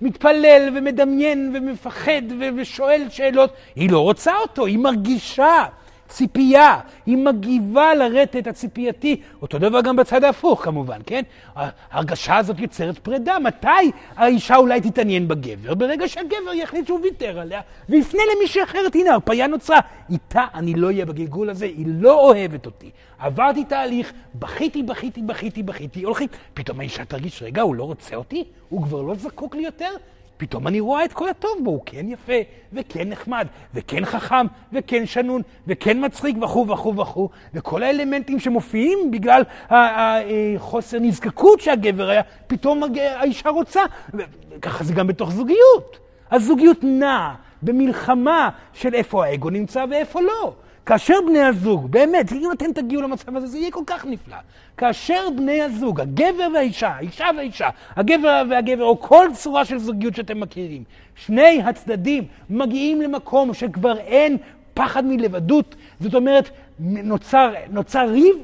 ומתפלל 0.00 0.68
ומדמיין 0.74 1.52
ומפחד 1.54 2.22
ושואל 2.56 3.06
שאלות. 3.10 3.52
היא 3.76 3.90
לא 3.90 4.00
רוצה 4.00 4.36
אותו, 4.36 4.66
היא 4.66 4.78
מרגישה 4.78 5.64
ציפייה, 6.08 6.80
היא 7.06 7.16
מגיבה 7.16 7.94
לרטט 7.94 8.46
הציפייתי. 8.46 9.20
אותו 9.42 9.58
דבר 9.58 9.80
גם 9.80 9.96
בצד 9.96 10.24
ההפוך 10.24 10.64
כמובן, 10.64 10.98
כן? 11.06 11.22
ההרגשה 11.56 12.36
הזאת 12.36 12.60
יוצרת 12.60 12.98
פרידה. 12.98 13.38
מתי 13.38 13.90
האישה 14.16 14.56
אולי 14.56 14.80
תתעניין 14.80 15.28
בגבר? 15.28 15.74
ברגע 15.74 16.08
שהגבר 16.08 16.54
יחליט 16.54 16.86
שהוא 16.86 17.00
ויתר 17.02 17.40
עליה 17.40 17.60
ויפנה 17.88 18.22
למישהי 18.36 18.62
אחרת. 18.62 18.94
הנה, 18.94 19.12
הרפאיה 19.12 19.46
נוצרה. 19.46 19.80
איתה 20.10 20.44
אני 20.54 20.74
לא 20.74 20.86
אהיה 20.86 21.06
בגלגול 21.06 21.50
הזה, 21.50 21.64
היא 21.64 21.86
לא 21.88 22.20
אוהבת 22.20 22.66
אותי. 22.66 22.90
עברתי 23.18 23.64
תהליך, 23.64 24.12
בכיתי, 24.34 24.82
בכיתי, 24.82 25.22
בכיתי, 25.22 25.62
בכיתי, 25.62 26.02
הולכים. 26.02 26.28
פתאום 26.54 26.80
האישה 26.80 27.04
תרגיש, 27.04 27.42
רגע, 27.42 27.62
הוא 27.62 27.74
לא 27.74 27.84
רוצה 27.84 28.16
אותי? 28.16 28.44
הוא 28.68 28.82
כבר 28.82 29.02
לא 29.02 29.14
זקוק 29.14 29.54
לי 29.54 29.62
יותר? 29.62 29.90
פתאום 30.38 30.68
אני 30.68 30.80
רואה 30.80 31.04
את 31.04 31.12
כל 31.12 31.28
הטוב 31.28 31.58
בו, 31.62 31.70
הוא 31.70 31.80
כן 31.86 32.08
יפה, 32.08 32.32
וכן 32.72 33.08
נחמד, 33.08 33.46
וכן 33.74 34.04
חכם, 34.04 34.46
וכן 34.72 35.06
שנון, 35.06 35.42
וכן 35.66 36.04
מצחיק, 36.04 36.36
וכו' 36.42 36.68
וכו' 36.68 36.96
וכו', 36.96 37.28
וכל 37.54 37.82
האלמנטים 37.82 38.40
שמופיעים 38.40 39.10
בגלל 39.10 39.42
החוסר 39.70 40.98
נזקקות 40.98 41.60
שהגבר 41.60 42.08
היה, 42.08 42.22
פתאום 42.46 42.82
האישה 42.96 43.48
רוצה, 43.48 43.82
וככה 44.14 44.84
זה 44.84 44.94
גם 44.94 45.06
בתוך 45.06 45.30
זוגיות. 45.32 45.98
הזוגיות 46.30 46.78
נעה 46.82 47.34
במלחמה 47.62 48.48
של 48.72 48.94
איפה 48.94 49.26
האגו 49.26 49.50
נמצא 49.50 49.84
ואיפה 49.90 50.20
לא. 50.20 50.54
כאשר 50.88 51.14
בני 51.26 51.40
הזוג, 51.40 51.90
באמת, 51.90 52.32
אם 52.32 52.52
אתם 52.52 52.72
תגיעו 52.72 53.02
למצב 53.02 53.36
הזה, 53.36 53.46
זה 53.46 53.58
יהיה 53.58 53.70
כל 53.70 53.82
כך 53.86 54.06
נפלא. 54.06 54.36
כאשר 54.76 55.28
בני 55.36 55.62
הזוג, 55.62 56.00
הגבר 56.00 56.48
והאישה, 56.54 56.88
האישה 56.88 57.24
והאישה, 57.36 57.68
הגבר 57.96 58.42
והגבר, 58.50 58.84
או 58.84 59.00
כל 59.00 59.28
צורה 59.34 59.64
של 59.64 59.78
זוגיות 59.78 60.14
שאתם 60.14 60.40
מכירים, 60.40 60.84
שני 61.14 61.62
הצדדים 61.62 62.24
מגיעים 62.50 63.02
למקום 63.02 63.54
שכבר 63.54 63.98
אין 63.98 64.36
פחד 64.74 65.04
מלבדות, 65.04 65.74
זאת 66.00 66.14
אומרת, 66.14 66.50
נוצר, 66.80 67.52
נוצר 67.70 68.08
ריב, 68.08 68.36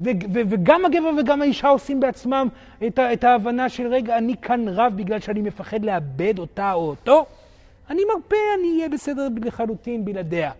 ו- 0.00 0.10
ו- 0.32 0.42
וגם 0.48 0.84
הגבר 0.84 1.10
וגם 1.18 1.42
האישה 1.42 1.68
עושים 1.68 2.00
בעצמם 2.00 2.48
את, 2.86 2.98
ה- 2.98 3.12
את 3.12 3.24
ההבנה 3.24 3.68
של 3.68 3.86
רגע, 3.86 4.18
אני 4.18 4.34
כאן 4.42 4.68
רב 4.68 4.92
בגלל 4.96 5.20
שאני 5.20 5.40
מפחד 5.40 5.84
לאבד 5.84 6.38
אותה 6.38 6.72
או 6.72 6.88
אותו, 6.88 7.26
אני 7.90 8.02
מרפה, 8.14 8.36
אני 8.58 8.76
אהיה 8.76 8.88
בסדר 8.88 9.28
לחלוטין 9.44 10.04
בלעדיה. 10.04 10.50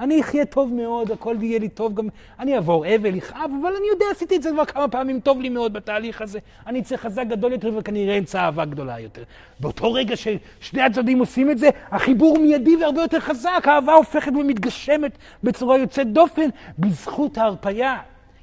אני 0.00 0.20
אחיה 0.20 0.44
טוב 0.44 0.72
מאוד, 0.72 1.10
הכל 1.10 1.36
יהיה 1.40 1.58
לי 1.58 1.68
טוב, 1.68 1.94
גם 1.94 2.08
אני 2.38 2.54
אעבור 2.54 2.94
אבל, 2.94 3.14
יכאב, 3.14 3.50
אבל 3.62 3.72
אני 3.78 3.88
יודע, 3.92 4.04
עשיתי 4.10 4.36
את 4.36 4.42
זה 4.42 4.50
כבר 4.50 4.64
כמה 4.64 4.88
פעמים, 4.88 5.20
טוב 5.20 5.40
לי 5.40 5.48
מאוד 5.48 5.72
בתהליך 5.72 6.22
הזה. 6.22 6.38
אני 6.66 6.82
צריך 6.82 7.00
חזק 7.00 7.24
גדול 7.28 7.52
יותר 7.52 7.70
וכנראה 7.76 8.18
אמצע 8.18 8.40
אהבה 8.40 8.64
גדולה 8.64 9.00
יותר. 9.00 9.22
באותו 9.60 9.92
רגע 9.92 10.14
ששני 10.16 10.82
הצדדים 10.82 11.18
עושים 11.18 11.50
את 11.50 11.58
זה, 11.58 11.68
החיבור 11.90 12.38
מיידי 12.38 12.76
והרבה 12.76 13.02
יותר 13.02 13.20
חזק, 13.20 13.62
האהבה 13.64 13.92
הופכת 13.92 14.32
ומתגשמת 14.32 15.18
בצורה 15.42 15.78
יוצאת 15.78 16.12
דופן 16.12 16.48
בזכות 16.78 17.38
ההרפייה. 17.38 17.96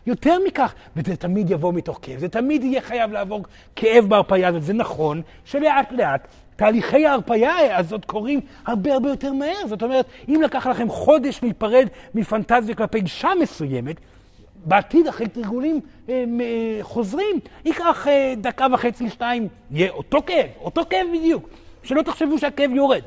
יותר 0.05 0.37
מכך, 0.47 0.73
וזה 0.95 1.15
תמיד 1.15 1.51
יבוא 1.51 1.73
מתוך 1.73 1.99
כאב, 2.01 2.19
זה 2.19 2.29
תמיד 2.29 2.63
יהיה 2.63 2.81
חייב 2.81 3.11
לעבור 3.11 3.41
כאב 3.75 4.05
בהרפייה 4.05 4.47
הזאת. 4.47 4.63
זה 4.63 4.73
נכון 4.73 5.21
שלאט 5.45 5.91
לאט 5.91 6.27
תהליכי 6.55 7.05
ההרפייה 7.05 7.77
הזאת 7.77 8.05
קורים 8.05 8.39
הרבה 8.65 8.93
הרבה 8.93 9.09
יותר 9.09 9.33
מהר. 9.33 9.67
זאת 9.67 9.83
אומרת, 9.83 10.05
אם 10.29 10.41
לקח 10.43 10.67
לכם 10.67 10.89
חודש 10.89 11.39
להיפרד 11.43 11.87
מפנטזיה 12.15 12.75
כלפי 12.75 12.97
אישה 12.97 13.29
מסוימת, 13.41 13.95
בעתיד, 14.65 15.07
אחרי 15.07 15.27
תרגולים 15.27 15.79
אה, 16.09 16.23
אה, 16.41 16.79
חוזרים, 16.81 17.39
ייקח 17.65 18.07
אה, 18.07 18.33
דקה 18.37 18.67
וחצי, 18.73 19.09
שתיים, 19.09 19.47
יהיה 19.71 19.91
אותו 19.91 20.19
כאב, 20.25 20.47
אותו 20.59 20.81
כאב 20.89 21.07
בדיוק. 21.13 21.49
שלא 21.83 22.01
תחשבו 22.01 22.37
שהכאב 22.37 22.71
יורד. 22.71 23.01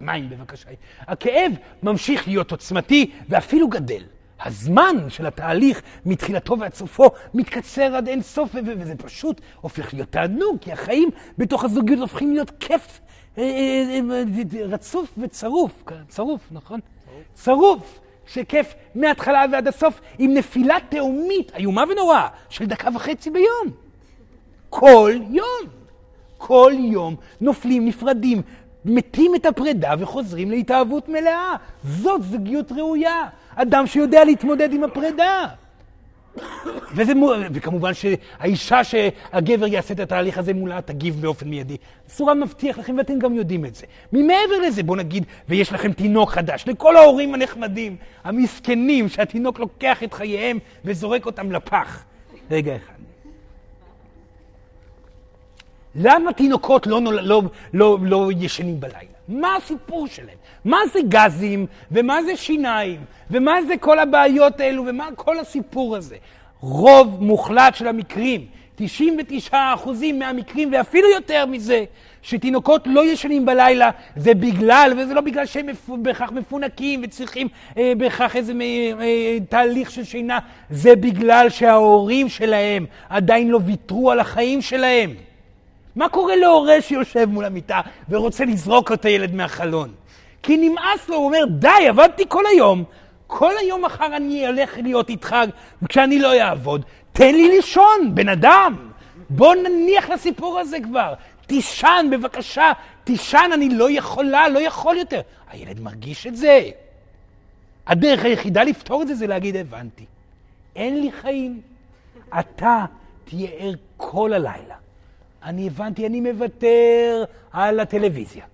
מים 0.00 0.28
בבקשה. 0.28 0.68
הכאב 1.00 1.52
ממשיך 1.82 2.28
להיות 2.28 2.50
עוצמתי 2.50 3.10
ואפילו 3.28 3.68
גדל. 3.68 4.02
הזמן 4.44 4.96
של 5.08 5.26
התהליך 5.26 5.82
מתחילתו 6.06 6.58
ועד 6.58 6.74
סופו 6.74 7.10
מתקצר 7.34 7.96
עד 7.96 8.08
אין 8.08 8.22
סוף, 8.22 8.54
וזה 8.64 8.94
פשוט 8.96 9.40
הופך 9.60 9.94
להיות 9.94 10.12
תענוג, 10.12 10.56
כי 10.60 10.72
החיים 10.72 11.10
בתוך 11.38 11.64
הזוגיות 11.64 12.00
הופכים 12.00 12.32
להיות 12.32 12.50
כיף 12.60 13.00
אה, 13.38 13.42
אה, 13.42 14.00
אה, 14.10 14.66
רצוף 14.66 15.12
וצרוף, 15.18 15.84
צרוף, 16.08 16.48
נכון? 16.50 16.80
צרוף, 17.34 17.98
שכיף 18.26 18.74
מההתחלה 18.94 19.44
ועד 19.52 19.68
הסוף, 19.68 20.00
עם 20.18 20.34
נפילה 20.34 20.76
תהומית 20.88 21.52
איומה 21.54 21.84
ונוראה 21.90 22.28
של 22.48 22.66
דקה 22.66 22.88
וחצי 22.94 23.30
ביום. 23.30 23.70
כל 24.70 25.12
יום. 25.30 25.78
כל 26.38 26.72
יום 26.76 27.16
נופלים, 27.40 27.86
נפרדים, 27.86 28.42
מתים 28.84 29.34
את 29.34 29.46
הפרידה 29.46 29.94
וחוזרים 29.98 30.50
להתאהבות 30.50 31.08
מלאה. 31.08 31.56
זאת 31.84 32.22
זוגיות 32.22 32.72
ראויה. 32.72 33.24
אדם 33.62 33.86
שיודע 33.86 34.24
להתמודד 34.24 34.72
עם 34.72 34.84
הפרידה. 34.84 35.46
וזה, 36.94 37.12
וכמובן 37.52 37.92
שהאישה 37.94 38.84
שהגבר 38.84 39.66
יעשה 39.66 39.94
את 39.94 40.00
התהליך 40.00 40.38
הזה 40.38 40.54
מולה 40.54 40.80
תגיב 40.80 41.20
באופן 41.20 41.48
מיידי. 41.48 41.76
אסורה 42.08 42.34
מבטיח 42.34 42.78
לכם, 42.78 42.94
ואתם 42.98 43.18
גם 43.18 43.34
יודעים 43.34 43.64
את 43.64 43.74
זה. 43.74 43.86
ממעבר 44.12 44.58
לזה, 44.66 44.82
בואו 44.82 44.98
נגיד, 44.98 45.24
ויש 45.48 45.72
לכם 45.72 45.92
תינוק 45.92 46.30
חדש, 46.30 46.64
לכל 46.66 46.96
ההורים 46.96 47.34
הנחמדים, 47.34 47.96
המסכנים, 48.24 49.08
שהתינוק 49.08 49.58
לוקח 49.58 50.02
את 50.02 50.12
חייהם 50.14 50.58
וזורק 50.84 51.26
אותם 51.26 51.52
לפח. 51.52 52.04
רגע 52.50 52.76
אחד. 52.76 53.07
למה 55.94 56.32
תינוקות 56.32 56.86
לא, 56.86 57.00
נול... 57.00 57.20
לא, 57.20 57.42
לא, 57.74 57.98
לא 58.02 58.30
ישנים 58.40 58.80
בלילה? 58.80 58.98
מה 59.28 59.56
הסיפור 59.56 60.06
שלהם? 60.06 60.36
מה 60.64 60.78
זה 60.92 60.98
גזים, 61.08 61.66
ומה 61.92 62.22
זה 62.22 62.36
שיניים, 62.36 63.00
ומה 63.30 63.62
זה 63.62 63.76
כל 63.76 63.98
הבעיות 63.98 64.60
האלו, 64.60 64.84
ומה 64.86 65.08
כל 65.14 65.38
הסיפור 65.38 65.96
הזה? 65.96 66.16
רוב 66.60 67.16
מוחלט 67.24 67.74
של 67.74 67.88
המקרים, 67.88 68.46
99% 69.50 69.52
מהמקרים, 70.14 70.72
ואפילו 70.72 71.08
יותר 71.08 71.46
מזה, 71.46 71.84
שתינוקות 72.22 72.82
לא 72.86 73.04
ישנים 73.04 73.46
בלילה, 73.46 73.90
זה 74.16 74.34
בגלל, 74.34 74.92
וזה 74.98 75.14
לא 75.14 75.20
בגלל 75.20 75.46
שהם. 75.46 75.66
בהכרח 75.88 76.32
מפונקים 76.32 77.00
וצריכים 77.04 77.48
אה, 77.78 77.92
בהכרח 77.98 78.36
איזה 78.36 78.52
אה, 79.00 79.38
תהליך 79.48 79.90
של 79.90 80.04
שינה, 80.04 80.38
זה 80.70 80.96
בגלל 80.96 81.48
שההורים 81.48 82.28
שלהם 82.28 82.86
עדיין 83.08 83.48
לא 83.48 83.60
ויתרו 83.64 84.10
על 84.10 84.20
החיים 84.20 84.62
שלהם. 84.62 85.27
מה 85.98 86.08
קורה 86.08 86.36
להורה 86.36 86.82
שיושב 86.82 87.24
מול 87.24 87.44
המיטה 87.44 87.80
ורוצה 88.08 88.44
לזרוק 88.44 88.92
את 88.92 89.04
הילד 89.04 89.34
מהחלון? 89.34 89.90
כי 90.42 90.56
נמאס 90.56 91.08
לו, 91.08 91.16
הוא 91.16 91.24
אומר, 91.24 91.44
די, 91.50 91.88
עבדתי 91.88 92.24
כל 92.28 92.44
היום, 92.52 92.84
כל 93.26 93.52
היום 93.60 93.84
מחר 93.84 94.16
אני 94.16 94.46
הולך 94.46 94.78
להיות 94.82 95.08
איתך 95.08 95.36
כשאני 95.88 96.18
לא 96.18 96.40
אעבוד, 96.40 96.84
תן 97.12 97.34
לי 97.34 97.48
לישון, 97.48 98.14
בן 98.14 98.28
אדם. 98.28 98.76
בוא 99.30 99.54
נניח 99.54 100.10
לסיפור 100.10 100.58
הזה 100.58 100.76
כבר. 100.80 101.14
תישן, 101.46 102.06
בבקשה, 102.10 102.72
תישן, 103.04 103.50
אני 103.54 103.68
לא 103.68 103.90
יכולה, 103.90 104.48
לא 104.48 104.58
יכול 104.58 104.96
יותר. 104.96 105.20
הילד 105.50 105.80
מרגיש 105.80 106.26
את 106.26 106.36
זה. 106.36 106.62
הדרך 107.86 108.24
היחידה 108.24 108.62
לפתור 108.62 109.02
את 109.02 109.08
זה 109.08 109.14
זה 109.14 109.26
להגיד, 109.26 109.56
הבנתי. 109.56 110.04
אין 110.76 111.00
לי 111.00 111.12
חיים. 111.12 111.60
אתה 112.40 112.84
תהיה 113.24 113.50
ער 113.58 113.72
כל 113.96 114.32
הלילה. 114.32 114.87
אני 115.42 115.66
הבנתי, 115.66 116.06
אני 116.06 116.20
מוותר 116.20 117.24
על 117.52 117.80
הטלוויזיה, 117.80 118.44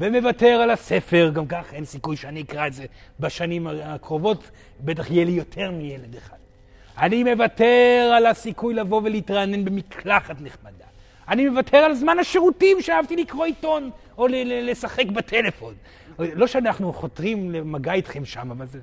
ומוותר 0.00 0.46
על 0.46 0.70
הספר, 0.70 1.30
גם 1.34 1.46
כך 1.46 1.74
אין 1.74 1.84
סיכוי 1.84 2.16
שאני 2.16 2.42
אקרא 2.42 2.66
את 2.66 2.72
זה 2.72 2.84
בשנים 3.20 3.66
הקרובות, 3.66 4.50
בטח 4.80 5.10
יהיה 5.10 5.24
לי 5.24 5.32
יותר 5.32 5.70
מילד 5.70 6.16
אחד. 6.16 6.36
אני 6.98 7.24
מוותר 7.24 8.12
על 8.16 8.26
הסיכוי 8.26 8.74
לבוא 8.74 9.00
ולהתרענן 9.04 9.64
במקלחת 9.64 10.36
נחמדה. 10.40 10.84
אני 11.28 11.48
מוותר 11.48 11.78
על 11.78 11.94
זמן 11.94 12.18
השירותים 12.18 12.82
שאהבתי 12.82 13.16
לקרוא 13.16 13.44
עיתון, 13.44 13.90
או 14.18 14.26
לשחק 14.30 15.06
בטלפון. 15.06 15.74
לא 16.18 16.46
שאנחנו 16.46 16.92
חותרים 16.92 17.50
למגע 17.50 17.92
איתכם 17.92 18.24
שם, 18.24 18.50
אבל 18.50 18.66
זה... 18.66 18.78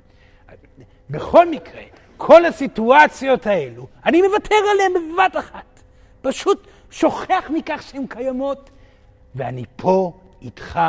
בכל 1.09 1.49
מקרה, 1.49 1.81
כל 2.17 2.45
הסיטואציות 2.45 3.47
האלו, 3.47 3.87
אני 4.05 4.21
מוותר 4.21 4.55
עליהן 4.73 4.91
בבת 5.13 5.37
אחת. 5.37 5.81
פשוט 6.21 6.67
שוכח 6.91 7.49
מכך 7.53 7.83
שהן 7.83 8.07
קיימות, 8.07 8.69
ואני 9.35 9.63
פה 9.75 10.13
איתך, 10.41 10.79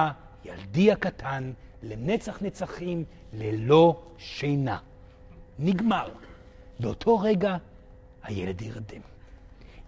ילדי 0.45 0.93
הקטן, 0.93 1.53
לנצח 1.83 2.39
נצחים, 2.43 3.05
ללא 3.33 4.01
שינה. 4.19 4.79
נגמר. 5.59 6.09
באותו 6.81 7.19
רגע 7.19 7.57
הילד 8.25 8.63
יירדם. 8.63 9.01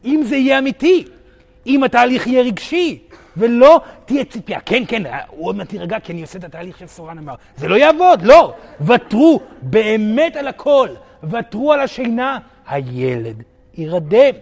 אם 0.04 0.22
זה 0.24 0.36
יהיה 0.36 0.58
אמיתי, 0.58 1.04
אם 1.66 1.84
התהליך 1.84 2.26
יהיה 2.26 2.42
רגשי, 2.42 3.02
ולא 3.36 3.80
תהיה 4.04 4.24
ציפייה. 4.24 4.60
כן, 4.60 4.82
כן, 4.88 5.02
הוא 5.28 5.46
עוד 5.46 5.56
מעט 5.56 5.72
יירגע 5.72 6.00
כי 6.00 6.12
אני 6.12 6.20
עושה 6.20 6.38
את 6.38 6.44
התהליך 6.44 6.78
של 6.78 6.86
סורן 6.86 7.18
אמר. 7.18 7.34
זה 7.56 7.68
לא 7.68 7.76
יעבוד, 7.76 8.22
לא. 8.22 8.54
ותרו 8.80 9.40
באמת 9.62 10.36
על 10.36 10.48
הכל, 10.48 10.88
ותרו 11.30 11.72
על 11.72 11.80
השינה, 11.80 12.38
הילד 12.66 13.42
יירדם. 13.74 14.34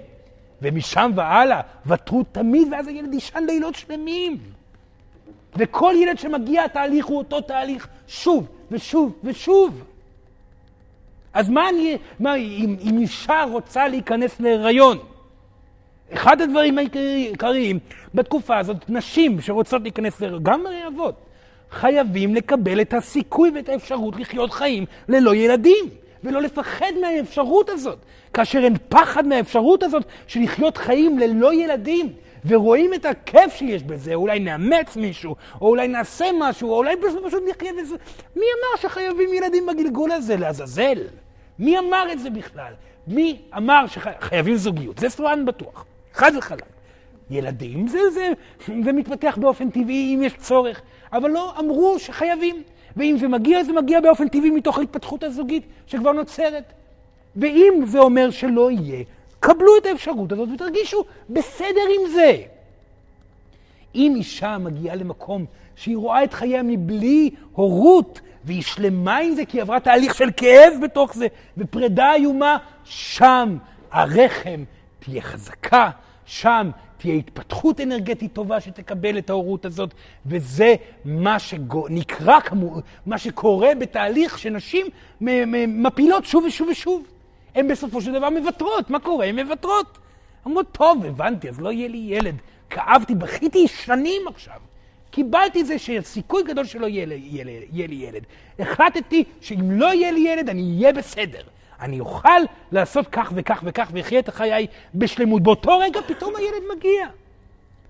ומשם 0.62 1.10
והלאה, 1.14 1.60
ותרו 1.86 2.22
תמיד, 2.32 2.68
ואז 2.72 2.88
הילד 2.88 3.14
יישן 3.14 3.44
לילות 3.46 3.74
שלמים. 3.74 4.38
וכל 5.56 5.94
ילד 5.96 6.18
שמגיע, 6.18 6.64
התהליך 6.64 7.06
הוא 7.06 7.18
אותו 7.18 7.40
תהליך 7.40 7.88
שוב 8.08 8.46
ושוב 8.70 9.12
ושוב. 9.24 9.84
אז 11.34 11.50
מה 11.50 11.68
אני, 11.68 11.96
מה, 12.20 12.34
אם, 12.34 12.76
אם 12.80 12.98
אישה 12.98 13.42
רוצה 13.50 13.88
להיכנס 13.88 14.40
להיריון, 14.40 14.98
אחד 16.12 16.40
הדברים 16.40 16.78
העיקריים 16.78 17.78
בתקופה 18.14 18.58
הזאת, 18.58 18.90
נשים 18.90 19.40
שרוצות 19.40 19.82
להיכנס 19.82 20.20
להיריון, 20.20 20.42
גם 20.42 20.64
אבות, 20.88 21.14
חייבים 21.70 22.34
לקבל 22.34 22.80
את 22.80 22.94
הסיכוי 22.94 23.50
ואת 23.54 23.68
האפשרות 23.68 24.16
לחיות 24.16 24.52
חיים 24.52 24.84
ללא 25.08 25.34
ילדים. 25.34 25.84
ולא 26.24 26.42
לפחד 26.42 26.92
מהאפשרות 27.00 27.70
הזאת. 27.70 27.98
כאשר 28.34 28.64
אין 28.64 28.74
פחד 28.88 29.26
מהאפשרות 29.26 29.82
הזאת 29.82 30.04
של 30.26 30.40
לחיות 30.40 30.76
חיים 30.76 31.18
ללא 31.18 31.54
ילדים, 31.54 32.12
ורואים 32.46 32.94
את 32.94 33.04
הכיף 33.04 33.54
שיש 33.54 33.82
בזה, 33.82 34.14
אולי 34.14 34.38
נאמץ 34.38 34.96
מישהו, 34.96 35.36
או 35.60 35.68
אולי 35.68 35.88
נעשה 35.88 36.24
משהו, 36.38 36.70
או 36.70 36.76
אולי 36.76 36.94
פשוט 37.26 37.42
נחיה 37.50 37.72
בזה. 37.80 37.96
מי 38.36 38.42
אמר 38.42 38.80
שחייבים 38.88 39.34
ילדים 39.34 39.66
בגלגול 39.66 40.12
הזה, 40.12 40.36
לעזאזל? 40.36 40.98
מי 41.58 41.78
אמר 41.78 42.12
את 42.12 42.18
זה 42.18 42.30
בכלל? 42.30 42.72
מי 43.06 43.42
אמר 43.56 43.86
שחייבים 43.86 44.56
זוגיות? 44.56 44.98
זה 44.98 45.08
סטואן 45.08 45.44
בטוח, 45.44 45.84
חד 46.12 46.32
וחלק. 46.38 46.62
ילדים, 47.30 47.88
זה, 47.88 47.98
זה, 48.14 48.32
זה 48.84 48.92
מתפתח 48.92 49.38
באופן 49.40 49.70
טבעי 49.70 50.14
אם 50.14 50.22
יש 50.22 50.32
צורך, 50.36 50.80
אבל 51.12 51.30
לא 51.30 51.54
אמרו 51.58 51.98
שחייבים. 51.98 52.62
ואם 52.96 53.16
זה 53.20 53.28
מגיע, 53.28 53.64
זה 53.64 53.72
מגיע 53.72 54.00
באופן 54.00 54.28
טבעי 54.28 54.50
מתוך 54.50 54.78
ההתפתחות 54.78 55.24
הזוגית 55.24 55.62
שכבר 55.86 56.12
נוצרת. 56.12 56.72
ואם 57.36 57.82
זה 57.86 57.98
אומר 57.98 58.30
שלא 58.30 58.70
יהיה, 58.70 59.04
קבלו 59.40 59.76
את 59.76 59.86
האפשרות 59.86 60.32
הזאת 60.32 60.48
ותרגישו 60.54 61.04
בסדר 61.30 61.80
עם 62.00 62.10
זה. 62.10 62.36
אם 63.94 64.12
אישה 64.16 64.58
מגיעה 64.58 64.96
למקום 64.96 65.44
שהיא 65.76 65.96
רואה 65.96 66.24
את 66.24 66.34
חייה 66.34 66.62
מבלי 66.62 67.30
הורות, 67.52 68.20
והיא 68.44 68.62
שלמה 68.62 69.16
עם 69.16 69.34
זה 69.34 69.44
כי 69.44 69.56
היא 69.56 69.62
עברה 69.62 69.80
תהליך 69.80 70.14
של 70.14 70.30
כאב 70.36 70.72
בתוך 70.82 71.14
זה, 71.14 71.26
ופרידה 71.58 72.14
איומה, 72.14 72.58
שם 72.84 73.56
הרחם 73.90 74.64
תהיה 74.98 75.22
חזקה, 75.22 75.90
שם 76.26 76.70
תהיה 76.96 77.14
התפתחות 77.14 77.80
אנרגטית 77.80 78.32
טובה 78.32 78.60
שתקבל 78.60 79.18
את 79.18 79.30
ההורות 79.30 79.64
הזאת, 79.64 79.94
וזה 80.26 80.74
מה 81.04 81.38
שנקרא, 81.38 82.38
מה 83.06 83.18
שקורה 83.18 83.74
בתהליך 83.74 84.38
שנשים 84.38 84.86
מפילות 85.68 86.24
שוב 86.24 86.44
ושוב 86.44 86.68
ושוב. 86.68 87.06
הן 87.54 87.68
בסופו 87.68 88.00
של 88.00 88.12
דבר 88.12 88.30
מוותרות, 88.30 88.90
מה 88.90 89.00
קורה? 89.00 89.26
הן 89.26 89.38
מוותרות. 89.38 89.98
אומרות, 90.44 90.66
טוב, 90.72 91.04
הבנתי, 91.04 91.48
אז 91.48 91.60
לא 91.60 91.72
יהיה 91.72 91.88
לי 91.88 92.06
ילד. 92.08 92.34
כאבתי, 92.70 93.14
בכיתי 93.14 93.68
שנים 93.68 94.22
עכשיו. 94.28 94.60
קיבלתי 95.10 95.60
את 95.60 95.66
זה 95.66 95.78
שיש 95.78 96.04
סיכוי 96.04 96.42
גדול 96.42 96.64
שלא 96.64 96.86
יהיה 96.86 97.06
לי 97.06 97.96
ילד. 97.96 98.22
החלטתי 98.58 99.24
שאם 99.40 99.70
לא 99.70 99.94
יהיה 99.94 100.10
לי 100.10 100.20
ילד, 100.20 100.48
אני 100.48 100.76
אהיה 100.76 100.92
בסדר. 100.92 101.42
אני 101.80 102.00
אוכל 102.00 102.40
לעשות 102.72 103.06
כך 103.12 103.32
וכך 103.34 103.60
וכך 103.64 103.90
ואחיה 103.92 104.18
את 104.18 104.28
חיי 104.28 104.66
בשלמות. 104.94 105.42
באותו 105.42 105.78
רגע 105.78 106.00
פתאום 106.06 106.36
הילד 106.36 106.62
מגיע. 106.76 107.06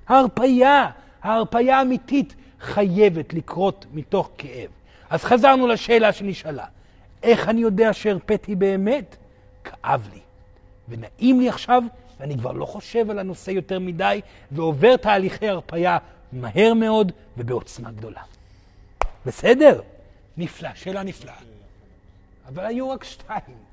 ההרפייה, 0.09 0.91
ההרפייה 1.23 1.79
האמיתית 1.79 2.35
חייבת 2.61 3.35
לקרות 3.35 3.87
מתוך 3.93 4.31
כאב. 4.39 4.71
אז 5.11 5.25
חזרנו 5.25 5.67
לשאלה 5.67 6.13
שנשאלה. 6.13 6.65
איך 7.23 7.49
אני 7.49 7.61
יודע 7.61 7.93
שהרפאתי 7.93 8.55
באמת? 8.55 9.17
כאב 9.65 10.09
לי. 10.13 10.21
ונעים 10.89 11.41
לי 11.41 11.49
עכשיו, 11.49 11.83
ואני 12.21 12.39
כבר 12.39 12.53
לא 12.53 12.67
חושב 12.67 13.11
על 13.11 13.19
הנושא 13.19 13.51
יותר 13.51 13.79
מדי, 13.79 14.21
ועובר 14.53 14.97
תהליכי 14.97 15.49
הרפייה 15.49 15.99
מהר 16.33 16.75
מאוד 16.75 17.13
ובעוצמה 17.37 17.91
גדולה. 17.91 18.23
בסדר? 19.27 19.81
נפלא, 20.37 20.69
שאלה 20.75 21.03
נפלאה. 21.03 21.35
אבל 22.49 22.65
היו 22.65 22.91
רק 22.91 23.05
שתיים. 23.05 23.66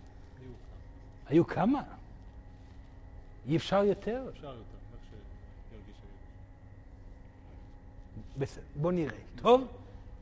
היו 1.34 1.48
כמה? 1.48 1.82
אי 3.48 3.58
אפשר 3.58 3.84
יותר? 3.84 4.26
אפשר 4.30 4.48
יותר, 4.48 4.78
איך 4.94 5.02
שירגיש 5.70 5.96
בסדר, 8.38 8.64
בוא 8.76 8.92
נראה. 8.92 9.18
טוב? 9.36 9.68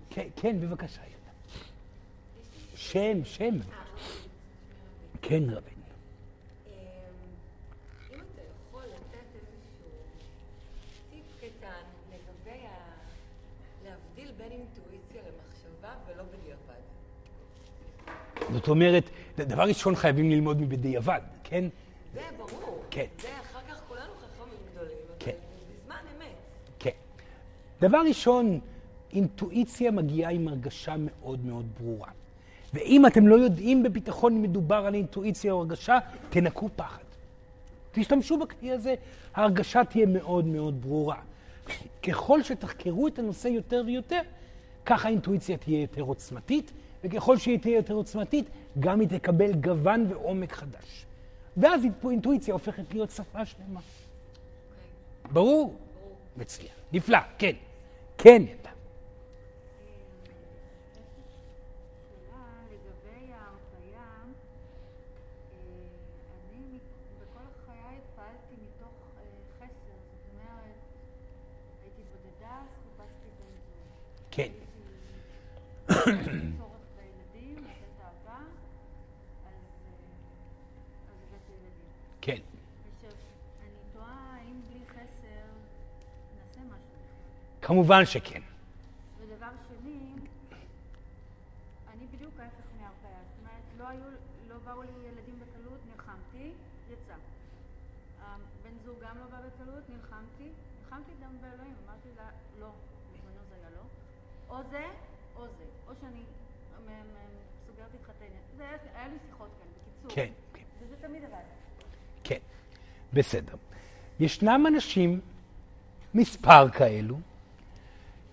כן, 0.09 0.27
כן, 0.35 0.59
בבקשה. 0.61 1.01
שם, 2.75 3.25
שם. 3.25 3.55
כן, 5.21 5.43
רבי. 5.49 5.71
זאת 18.53 18.67
אומרת, 18.67 19.03
דבר 19.37 19.63
ראשון 19.63 19.95
חייבים 19.95 20.31
ללמוד 20.31 20.61
מבדיעבד, 20.61 21.19
כן? 21.43 21.65
זה 22.13 22.21
ברור. 22.37 22.83
כן. 22.89 23.05
זה 23.21 23.27
אחר 23.27 23.59
כך 23.69 23.81
כולנו 23.87 24.11
חכמים 24.21 24.57
גדולים. 24.73 24.97
כן. 25.19 25.31
בזמן 25.75 25.95
אמת. 26.17 26.35
כן. 26.79 26.89
דבר 27.81 28.01
ראשון, 28.07 28.59
אינטואיציה 29.13 29.91
מגיעה 29.91 30.31
עם 30.31 30.47
הרגשה 30.47 30.95
מאוד 30.97 31.45
מאוד 31.45 31.65
ברורה. 31.79 32.09
ואם 32.73 33.07
אתם 33.07 33.27
לא 33.27 33.35
יודעים 33.35 33.83
בביטחון 33.83 34.35
אם 34.35 34.41
מדובר 34.41 34.75
על 34.75 34.95
אינטואיציה 34.95 35.51
או 35.51 35.59
הרגשה, 35.59 35.99
תנקו 36.29 36.69
פחד. 36.75 37.03
תשתמשו 37.91 38.37
בכלי 38.37 38.71
הזה, 38.71 38.95
ההרגשה 39.35 39.83
תהיה 39.83 40.05
מאוד 40.05 40.45
מאוד 40.45 40.81
ברורה. 40.81 41.15
ככל 42.03 42.43
שתחקרו 42.43 43.07
את 43.07 43.19
הנושא 43.19 43.47
יותר 43.47 43.83
ויותר, 43.85 44.21
ככה 44.85 45.07
האינטואיציה 45.07 45.57
תהיה 45.57 45.81
יותר 45.81 46.01
עוצמתית, 46.01 46.71
וככל 47.03 47.37
שהיא 47.37 47.59
תהיה 47.59 47.75
יותר 47.75 47.93
עוצמתית, 47.93 48.45
גם 48.79 48.99
היא 48.99 49.09
תקבל 49.09 49.53
גוון 49.53 50.05
ועומק 50.09 50.51
חדש. 50.51 51.05
ואז 51.57 51.81
אינטואיציה 52.09 52.53
הופכת 52.53 52.93
להיות 52.93 53.09
שפה 53.11 53.45
שלמה. 53.45 53.79
ברור? 55.31 55.75
מצוין. 56.37 56.69
נפלא, 56.93 57.19
כן. 57.37 57.55
כן. 58.17 58.43
שאלה 75.91 76.31
כמובן 87.71 88.05
שכן. 88.05 88.41
ודבר 89.19 89.49
שני, 89.67 89.99
אני 91.93 92.05
בדיוק 92.13 92.33
ההפך 92.39 92.67
מהרפאיה. 92.79 93.19
זאת 93.29 93.37
אומרת, 93.39 93.63
לא, 93.77 93.87
היו, 93.87 94.17
לא 94.49 94.55
באו 94.65 94.83
לי 94.83 95.07
ילדים 95.07 95.39
בקלות, 95.39 95.79
נלחמתי, 95.91 96.51
יצא. 96.91 97.13
הבן 98.21 98.77
זוג 98.85 98.95
גם 99.01 99.17
לא 99.17 99.25
בא 99.25 99.37
בקלות, 99.47 99.83
נלחמתי. 99.89 100.49
נלחמתי 100.83 101.11
גם 101.23 101.31
באלוהים, 101.41 101.73
אמרתי 101.85 102.09
לה, 102.17 102.29
לא, 102.59 102.71
בזמנו 103.13 103.43
זה 103.49 103.55
היה 103.55 103.69
לא. 103.69 103.83
או 104.49 104.63
זה, 104.71 104.85
או 105.35 105.47
זה. 105.57 105.65
או 105.87 105.93
שאני 106.01 106.23
סוגרת. 107.67 107.91
זה 108.57 108.63
היה, 108.95 109.07
לי 109.07 109.17
שיחות 109.27 109.49
כאן, 109.59 109.67
בקיצור. 109.67 110.15
כן, 110.15 110.31
כן. 110.53 110.63
וזה 110.79 110.95
תמיד 111.01 111.23
עבד. 111.23 111.43
כן, 112.23 112.39
בסדר. 113.13 113.55
ישנם 114.19 114.65
אנשים, 114.67 115.19
מספר 116.13 116.69
כאלו, 116.69 117.19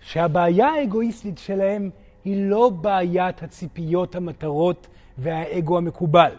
שהבעיה 0.09 0.67
האגואיסטית 0.67 1.37
שלהם 1.37 1.89
היא 2.25 2.49
לא 2.49 2.69
בעיית 2.69 3.43
הציפיות, 3.43 4.15
המטרות 4.15 4.87
והאגו 5.17 5.77
המקובל. 5.77 6.31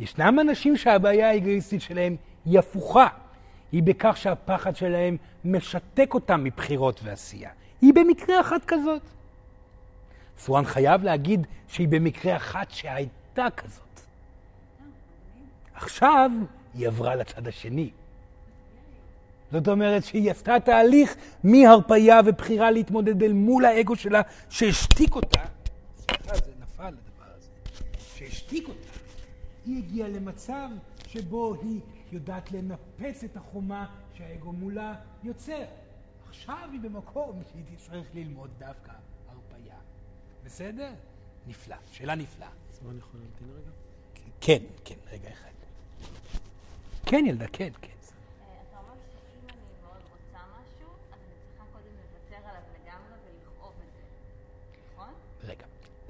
ישנם 0.00 0.38
אנשים 0.40 0.76
שהבעיה 0.76 1.30
האגואיסטית 1.30 1.80
שלהם 1.80 2.16
היא 2.44 2.58
הפוכה. 2.58 3.08
היא 3.72 3.82
בכך 3.82 4.16
שהפחד 4.16 4.76
שלהם 4.76 5.16
משתק 5.44 6.14
אותם 6.14 6.44
מבחירות 6.44 7.00
ועשייה. 7.02 7.50
היא 7.82 7.94
במקרה 7.94 8.40
אחת 8.40 8.64
כזאת. 8.64 9.02
סורן 10.38 10.64
חייב 10.64 11.02
להגיד 11.02 11.46
שהיא 11.68 11.88
במקרה 11.88 12.36
אחת 12.36 12.70
שהייתה 12.70 13.46
כזאת. 13.56 14.00
עכשיו 15.74 16.30
היא 16.74 16.86
עברה 16.86 17.14
לצד 17.14 17.48
השני. 17.48 17.90
זאת 19.54 19.68
אומרת 19.68 20.04
שהיא 20.04 20.30
עשתה 20.30 20.60
תהליך 20.64 21.16
מהרפאיה 21.44 22.20
ובחירה 22.26 22.70
להתמודד 22.70 23.22
אל 23.22 23.32
מול 23.32 23.64
האגו 23.64 23.96
שלה 23.96 24.20
שהשתיק 24.50 25.14
אותה. 25.14 25.44
סליחה, 25.96 26.36
זה 26.36 26.52
נפל 26.60 26.84
הדבר 26.84 27.32
הזה. 27.36 27.48
שהשתיק 28.16 28.68
אותה. 28.68 28.88
היא 29.66 29.78
הגיעה 29.78 30.08
למצב 30.08 30.68
שבו 31.06 31.54
היא 31.62 31.80
יודעת 32.12 32.52
לנפץ 32.52 33.24
את 33.24 33.36
החומה 33.36 33.86
שהאגו 34.14 34.52
מולה 34.52 34.94
יוצר. 35.24 35.64
עכשיו 36.28 36.68
היא 36.72 36.80
במקום 36.80 37.42
שהיא 37.52 37.62
תצטרך 37.76 38.06
ללמוד 38.14 38.50
דווקא 38.58 38.92
הרפאיה. 39.28 39.76
בסדר? 40.44 40.90
נפלא. 41.46 41.76
שאלה 41.92 42.14
נפלאה. 42.14 42.48
סורן 42.72 42.98
יכול 42.98 43.20
להמתין 43.20 43.48
רגע? 43.56 43.70
כן, 44.40 44.64
כן, 44.84 44.94
רגע 45.12 45.28
אחד. 45.32 45.48
כן, 47.06 47.24
ילדה, 47.28 47.46
כן, 47.52 47.68
כן. 47.82 47.88
אתה 48.70 48.78
אומר 48.78 48.94
שאם 49.12 49.48
אני 49.48 49.56
מאוד 49.82 50.02
רוצה 50.12 50.38
משהו, 50.38 50.88
אז 51.12 51.18
אני 51.18 51.34
צריכה 51.46 51.64
קודם 51.72 51.94
לוותר 52.02 52.48
עליו 52.48 52.62
לגמרי 52.74 53.16
ולכאוב 53.24 53.72
את 53.82 53.92
זה, 53.96 54.02
נכון? 54.92 55.12
רגע. 55.44 55.66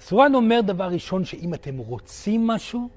סורן 0.06 0.34
אומר 0.34 0.60
דבר 0.60 0.84
ראשון, 0.84 1.24
שאם 1.24 1.54
אתם 1.54 1.78
רוצים 1.78 2.46
משהו, 2.46 2.88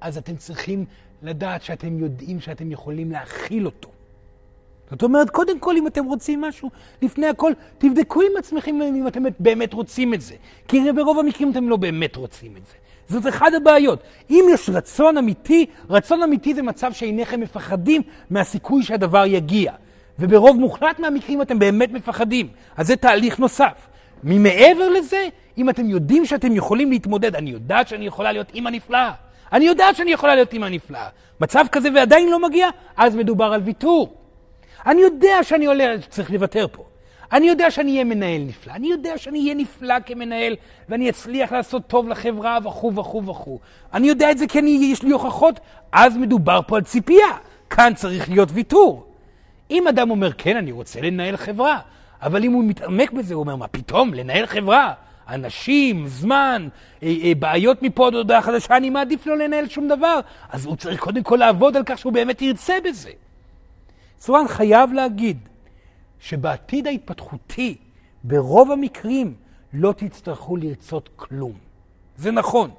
אז 0.00 0.18
אתם 0.18 0.36
צריכים 0.36 0.84
לדעת 1.22 1.62
שאתם 1.62 1.98
יודעים 1.98 2.40
שאתם 2.40 2.72
יכולים 2.72 3.10
להכיל 3.10 3.66
אותו. 3.66 3.88
זאת 4.90 5.02
אומרת, 5.02 5.30
קודם 5.30 5.58
כל, 5.58 5.76
אם 5.76 5.86
אתם 5.86 6.04
רוצים 6.04 6.40
משהו, 6.40 6.70
לפני 7.02 7.26
הכל, 7.26 7.52
תבדקו 7.78 8.22
עם 8.22 8.36
עצמכם 8.38 8.82
אם 8.82 9.06
אתם 9.08 9.22
באמת 9.40 9.72
רוצים 9.72 10.14
את 10.14 10.20
זה. 10.20 10.34
כי 10.68 10.92
ברוב 10.92 11.18
המקרים 11.18 11.50
אתם 11.50 11.68
לא 11.68 11.76
באמת 11.76 12.16
רוצים 12.16 12.56
את 12.56 12.66
זה. 12.66 12.74
זאת 13.08 13.26
אחת 13.26 13.54
הבעיות. 13.56 14.02
אם 14.30 14.44
יש 14.52 14.70
רצון 14.70 15.18
אמיתי, 15.18 15.66
רצון 15.90 16.22
אמיתי 16.22 16.54
זה 16.54 16.62
מצב 16.62 16.92
שאינכם 16.92 17.40
מפחדים 17.40 18.02
מהסיכוי 18.30 18.82
שהדבר 18.82 19.24
יגיע. 19.26 19.72
וברוב 20.18 20.56
מוחלט 20.56 20.98
מהמקרים 20.98 21.42
אתם 21.42 21.58
באמת 21.58 21.92
מפחדים. 21.92 22.48
אז 22.76 22.86
זה 22.86 22.96
תהליך 22.96 23.38
נוסף. 23.38 23.88
ממעבר 24.24 24.88
לזה, 24.88 25.28
אם 25.58 25.70
אתם 25.70 25.90
יודעים 25.90 26.26
שאתם 26.26 26.56
יכולים 26.56 26.90
להתמודד, 26.90 27.36
אני 27.36 27.50
יודעת 27.50 27.88
שאני 27.88 28.06
יכולה 28.06 28.32
להיות 28.32 28.54
אימא 28.54 28.68
נפלאה. 28.68 29.12
אני 29.52 29.64
יודעת 29.64 29.96
שאני 29.96 30.12
יכולה 30.12 30.34
להיות 30.34 30.52
אימא 30.52 30.66
נפלאה. 30.66 31.08
מצב 31.40 31.64
כזה 31.72 31.88
ועדיין 31.94 32.30
לא 32.30 32.42
מגיע, 32.42 32.68
אז 32.96 33.14
מדובר 33.14 33.44
על 33.44 33.60
ויתור. 33.64 34.14
אני 34.86 35.00
יודע 35.00 35.42
שאני 35.42 35.66
עולה, 35.66 35.94
צריך 36.08 36.30
לוותר 36.30 36.66
פה. 36.72 36.84
אני 37.32 37.48
יודע 37.48 37.70
שאני 37.70 37.92
אהיה 37.92 38.04
מנהל 38.04 38.40
נפלא, 38.40 38.72
אני 38.72 38.90
יודע 38.90 39.18
שאני 39.18 39.40
אהיה 39.40 39.54
נפלא 39.54 39.94
כמנהל, 40.06 40.56
ואני 40.88 41.10
אצליח 41.10 41.52
לעשות 41.52 41.86
טוב 41.86 42.08
לחברה 42.08 42.58
וכו' 42.64 42.94
וכו' 42.94 43.26
וכו'. 43.26 43.58
אני 43.94 44.08
יודע 44.08 44.30
את 44.30 44.38
זה 44.38 44.46
כי 44.46 44.58
אני, 44.58 44.78
יש 44.92 45.02
לי 45.02 45.10
הוכחות, 45.10 45.60
אז 45.92 46.16
מדובר 46.16 46.60
פה 46.66 46.76
על 46.76 46.82
ציפייה. 46.82 47.26
כאן 47.70 47.92
צריך 47.96 48.28
להיות 48.28 48.48
ויתור. 48.52 49.06
אם 49.70 49.88
אדם 49.88 50.10
אומר, 50.10 50.32
כן, 50.32 50.56
אני 50.56 50.72
רוצה 50.72 51.00
לנהל 51.00 51.36
חברה, 51.36 51.78
אבל 52.22 52.44
אם 52.44 52.52
הוא 52.52 52.64
מתעמק 52.64 53.12
בזה, 53.12 53.34
הוא 53.34 53.40
אומר, 53.40 53.56
מה 53.56 53.68
פתאום, 53.68 54.14
לנהל 54.14 54.46
חברה? 54.46 54.92
אנשים, 55.28 56.06
זמן, 56.06 56.68
אה, 57.02 57.14
אה, 57.22 57.32
בעיות 57.38 57.82
מפה 57.82 58.06
עד 58.06 58.14
הודעה 58.14 58.42
חדשה, 58.42 58.76
אני 58.76 58.90
מעדיף 58.90 59.26
לא 59.26 59.38
לנהל 59.38 59.68
שום 59.68 59.88
דבר. 59.88 60.20
אז 60.48 60.66
הוא 60.66 60.76
צריך 60.76 61.00
קודם 61.00 61.22
כל 61.22 61.36
לעבוד 61.36 61.76
על 61.76 61.82
כך 61.86 61.98
שהוא 61.98 62.12
באמת 62.12 62.42
ירצה 62.42 62.74
בזה. 62.84 63.10
סורן 64.20 64.48
חייב 64.48 64.92
להגיד 64.92 65.38
שבעתיד 66.20 66.86
ההתפתחותי, 66.86 67.76
ברוב 68.24 68.72
המקרים, 68.72 69.34
לא 69.72 69.92
תצטרכו 69.92 70.56
לרצות 70.56 71.08
כלום. 71.16 71.52
זה 72.16 72.30
נכון. 72.30 72.70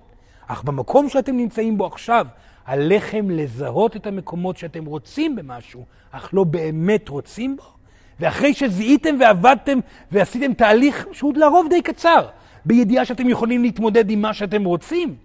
אך 0.47 0.63
במקום 0.63 1.09
שאתם 1.09 1.37
נמצאים 1.37 1.77
בו 1.77 1.85
עכשיו, 1.85 2.27
עליכם 2.65 3.29
לזהות 3.29 3.95
את 3.95 4.07
המקומות 4.07 4.57
שאתם 4.57 4.85
רוצים 4.85 5.35
במשהו, 5.35 5.85
אך 6.11 6.29
לא 6.33 6.43
באמת 6.43 7.09
רוצים 7.09 7.57
בו. 7.57 7.76
ואחרי 8.19 8.53
שזיהיתם 8.53 9.15
ועבדתם 9.19 9.79
ועשיתם 10.11 10.53
תהליך 10.53 11.07
שהוא 11.11 11.33
לרוב 11.35 11.67
די 11.69 11.81
קצר, 11.81 12.27
בידיעה 12.65 13.05
שאתם 13.05 13.29
יכולים 13.29 13.63
להתמודד 13.63 14.09
עם 14.09 14.21
מה 14.21 14.33
שאתם 14.33 14.63
רוצים, 14.63 15.15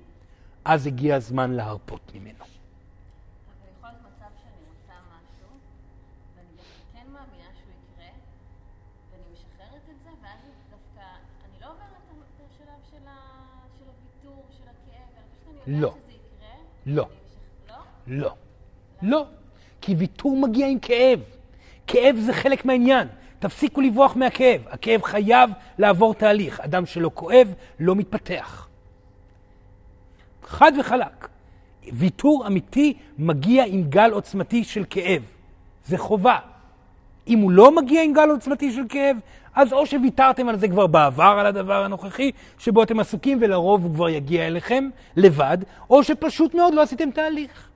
אז 0.64 0.86
הגיע 0.86 1.16
הזמן 1.16 1.51
להרפות 1.51 2.12
ממנו. 2.14 2.32
לא 15.66 15.95
לא. 16.86 17.07
לא. 17.66 17.76
לא? 18.07 18.22
לא. 18.22 18.34
לא. 19.03 19.26
כי 19.80 19.95
ויתור 19.95 20.36
מגיע 20.36 20.66
עם 20.66 20.78
כאב. 20.78 21.32
כאב 21.93 22.16
זה 22.16 22.32
חלק 22.32 22.64
מהעניין. 22.64 23.09
תפסיקו 23.38 23.80
לברוח 23.80 24.16
מהכאב. 24.16 24.61
הכאב 24.70 25.03
חייב 25.03 25.51
לעבור 25.78 26.14
תהליך. 26.14 26.61
אדם 26.61 26.86
שלא 26.86 27.11
כואב, 27.14 27.55
לא 27.80 27.95
מתפתח. 27.95 28.68
חד 30.47 30.72
וחלק. 30.80 31.28
ויתור 31.93 32.47
אמיתי 32.47 32.95
מגיע 33.18 33.64
עם 33.66 33.82
גל 33.82 34.11
עוצמתי 34.11 34.64
של 34.64 34.84
כאב. 34.90 35.22
זה 35.86 35.99
חובה. 35.99 36.38
אם 37.28 37.38
הוא 37.38 37.51
לא 37.51 37.76
מגיע 37.76 38.03
עם 38.03 38.12
גל 38.12 38.30
עוצמתי 38.30 38.72
של 38.72 38.82
כאב, 38.88 39.16
אז 39.55 39.72
או 39.72 39.86
שוויתרתם 39.86 40.49
על 40.49 40.57
זה 40.57 40.68
כבר 40.68 40.86
בעבר, 40.86 41.36
על 41.38 41.47
הדבר 41.47 41.84
הנוכחי, 41.84 42.30
שבו 42.59 42.82
אתם 42.82 43.01
עסוקים 43.01 43.38
ולרוב 43.40 43.84
הוא 43.84 43.95
כבר 43.95 44.09
יגיע 44.09 44.47
אליכם 44.47 44.88
לבד, 45.16 45.59
או 45.90 46.05
שפשוט 46.05 46.55
מאוד 46.55 46.74
לא 46.74 46.82
עשיתם 46.82 47.11
תהליך. 47.11 47.72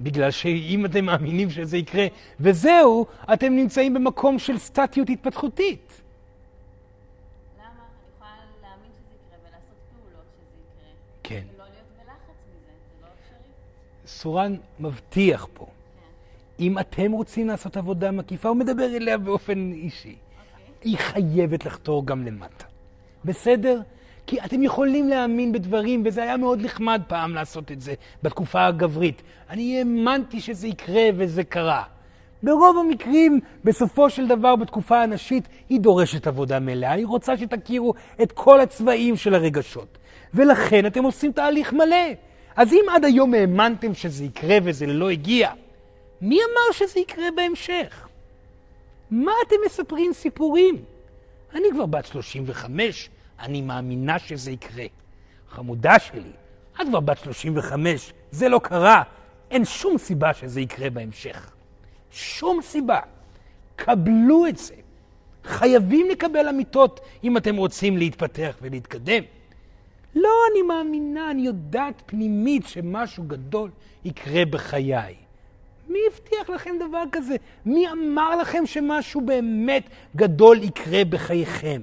בגלל 0.00 0.30
שאם 0.30 0.86
אתם 0.86 1.04
מאמינים 1.04 1.50
שזה 1.50 1.76
יקרה, 1.76 2.06
וזהו, 2.40 3.06
אתם 3.32 3.56
נמצאים 3.56 3.94
במקום 3.94 4.38
של 4.38 4.58
סטטיות 4.58 5.10
התפתחותית. 5.10 6.00
למה? 7.58 7.66
אני 7.66 7.76
יכולה 8.16 8.30
להאמין 8.62 8.90
שזה 8.98 9.14
יקרה 9.14 9.38
ולעשות 9.48 9.76
פעולות 9.92 10.24
שזה 10.36 10.56
יקרה. 10.60 10.92
כן. 11.22 11.44
ולא 11.54 11.64
להיות 11.64 11.86
בלחץ 11.96 12.36
מזה, 12.48 12.72
זה 13.00 13.02
לא 13.02 13.06
אפשרי. 13.06 13.50
סורן 14.06 14.56
מבטיח 14.80 15.48
פה. 15.54 15.64
כן. 15.64 16.62
אם 16.64 16.78
אתם 16.78 17.12
רוצים 17.12 17.48
לעשות 17.48 17.76
עבודה 17.76 18.10
מקיפה, 18.10 18.48
הוא 18.48 18.56
מדבר 18.56 18.96
אליה 18.96 19.18
באופן 19.18 19.72
אישי. 19.72 20.08
אוקיי. 20.08 20.74
היא 20.82 20.98
חייבת 20.98 21.64
לחתור 21.64 22.06
גם 22.06 22.26
למטה. 22.26 22.64
בסדר? 23.24 23.80
כי 24.26 24.40
אתם 24.40 24.62
יכולים 24.62 25.08
להאמין 25.08 25.52
בדברים, 25.52 26.02
וזה 26.04 26.22
היה 26.22 26.36
מאוד 26.36 26.62
נחמד 26.62 27.02
פעם 27.08 27.34
לעשות 27.34 27.72
את 27.72 27.80
זה 27.80 27.94
בתקופה 28.22 28.66
הגברית. 28.66 29.22
אני 29.50 29.78
האמנתי 29.78 30.40
שזה 30.40 30.68
יקרה 30.68 31.02
וזה 31.16 31.44
קרה. 31.44 31.82
ברוב 32.42 32.78
המקרים, 32.78 33.40
בסופו 33.64 34.10
של 34.10 34.26
דבר, 34.26 34.56
בתקופה 34.56 35.02
הנשית, 35.02 35.48
היא 35.68 35.80
דורשת 35.80 36.26
עבודה 36.26 36.60
מלאה. 36.60 36.92
היא 36.92 37.06
רוצה 37.06 37.36
שתכירו 37.36 37.94
את 38.22 38.32
כל 38.32 38.60
הצבעים 38.60 39.16
של 39.16 39.34
הרגשות. 39.34 39.98
ולכן 40.34 40.86
אתם 40.86 41.04
עושים 41.04 41.32
תהליך 41.32 41.72
מלא. 41.72 42.06
אז 42.56 42.72
אם 42.72 42.84
עד 42.94 43.04
היום 43.04 43.34
האמנתם 43.34 43.94
שזה 43.94 44.24
יקרה 44.24 44.58
וזה 44.64 44.86
לא 44.86 45.10
הגיע, 45.10 45.50
מי 46.20 46.36
אמר 46.36 46.72
שזה 46.72 47.00
יקרה 47.00 47.26
בהמשך? 47.36 48.08
מה 49.10 49.32
אתם 49.46 49.56
מספרים 49.66 50.12
סיפורים? 50.12 50.76
אני 51.54 51.68
כבר 51.72 51.86
בת 51.86 52.06
35, 52.06 53.10
אני 53.40 53.62
מאמינה 53.62 54.18
שזה 54.18 54.50
יקרה. 54.50 54.84
חמודה 55.48 55.98
שלי, 55.98 56.32
את 56.80 56.86
כבר 56.88 57.00
בת 57.00 57.18
35, 57.18 58.12
זה 58.30 58.48
לא 58.48 58.60
קרה. 58.62 59.02
אין 59.50 59.64
שום 59.64 59.98
סיבה 59.98 60.34
שזה 60.34 60.60
יקרה 60.60 60.90
בהמשך. 60.90 61.50
שום 62.10 62.62
סיבה. 62.62 63.00
קבלו 63.76 64.46
את 64.46 64.56
זה. 64.56 64.74
חייבים 65.44 66.08
לקבל 66.10 66.48
אמיתות 66.48 67.00
אם 67.24 67.36
אתם 67.36 67.56
רוצים 67.56 67.96
להתפתח 67.96 68.56
ולהתקדם. 68.62 69.22
לא, 70.14 70.30
אני 70.52 70.62
מאמינה, 70.62 71.30
אני 71.30 71.42
יודעת 71.42 72.02
פנימית 72.06 72.66
שמשהו 72.66 73.24
גדול 73.24 73.70
יקרה 74.04 74.44
בחיי. 74.44 75.14
מי 75.88 75.98
הבטיח 76.12 76.50
לכם 76.50 76.74
דבר 76.88 77.02
כזה? 77.12 77.36
מי 77.66 77.88
אמר 77.92 78.36
לכם 78.36 78.66
שמשהו 78.66 79.20
באמת 79.20 79.90
גדול 80.16 80.62
יקרה 80.62 81.04
בחייכם? 81.04 81.80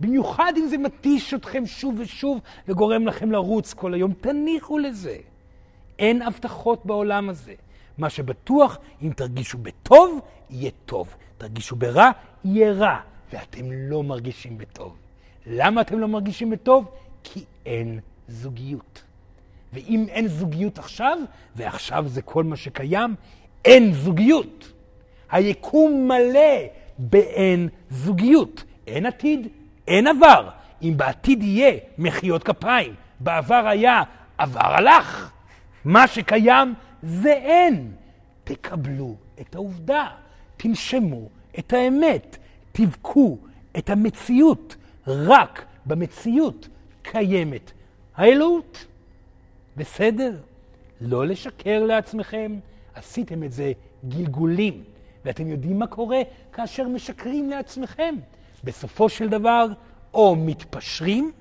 במיוחד 0.00 0.52
אם 0.56 0.66
זה 0.66 0.78
מתיש 0.78 1.34
אתכם 1.34 1.66
שוב 1.66 1.94
ושוב 1.98 2.40
וגורם 2.68 3.06
לכם 3.06 3.32
לרוץ 3.32 3.74
כל 3.74 3.94
היום, 3.94 4.12
תניחו 4.12 4.78
לזה. 4.78 5.16
אין 5.98 6.22
הבטחות 6.22 6.86
בעולם 6.86 7.28
הזה. 7.28 7.54
מה 7.98 8.10
שבטוח, 8.10 8.78
אם 9.02 9.12
תרגישו 9.16 9.58
בטוב, 9.58 10.20
יהיה 10.50 10.70
טוב. 10.86 11.14
תרגישו 11.38 11.76
ברע, 11.76 12.10
יהיה 12.44 12.72
רע. 12.72 12.96
ואתם 13.32 13.72
לא 13.72 14.02
מרגישים 14.02 14.58
בטוב. 14.58 14.96
למה 15.46 15.80
אתם 15.80 15.98
לא 15.98 16.08
מרגישים 16.08 16.50
בטוב? 16.50 16.90
כי 17.24 17.44
אין 17.66 18.00
זוגיות. 18.28 19.02
ואם 19.72 20.06
אין 20.08 20.28
זוגיות 20.28 20.78
עכשיו, 20.78 21.18
ועכשיו 21.56 22.04
זה 22.08 22.22
כל 22.22 22.44
מה 22.44 22.56
שקיים, 22.56 23.14
אין 23.64 23.92
זוגיות. 23.92 24.72
היקום 25.30 26.08
מלא 26.08 26.66
באין 26.98 27.68
זוגיות. 27.90 28.64
אין 28.86 29.06
עתיד, 29.06 29.48
אין 29.88 30.06
עבר. 30.06 30.48
אם 30.82 30.94
בעתיד 30.96 31.42
יהיה 31.42 31.78
מחיאות 31.98 32.42
כפיים, 32.42 32.94
בעבר 33.20 33.66
היה, 33.68 34.02
עבר 34.38 34.74
הלך. 34.74 35.30
מה 35.84 36.06
שקיים 36.06 36.74
זה 37.02 37.32
אין. 37.32 37.92
תקבלו 38.44 39.14
את 39.40 39.54
העובדה, 39.54 40.06
תנשמו 40.56 41.28
את 41.58 41.72
האמת, 41.72 42.36
תבכו 42.72 43.38
את 43.78 43.90
המציאות. 43.90 44.76
רק 45.06 45.64
במציאות 45.86 46.68
קיימת 47.02 47.72
האלוהות. 48.16 48.86
בסדר? 49.76 50.36
לא 51.00 51.26
לשקר 51.26 51.84
לעצמכם. 51.84 52.58
עשיתם 52.94 53.44
את 53.44 53.52
זה 53.52 53.72
גלגולים, 54.08 54.84
ואתם 55.24 55.46
יודעים 55.46 55.78
מה 55.78 55.86
קורה 55.86 56.18
כאשר 56.52 56.88
משקרים 56.88 57.50
לעצמכם. 57.50 58.14
בסופו 58.64 59.08
של 59.08 59.28
דבר, 59.28 59.66
או 60.14 60.36
מתפשרים, 60.36 61.32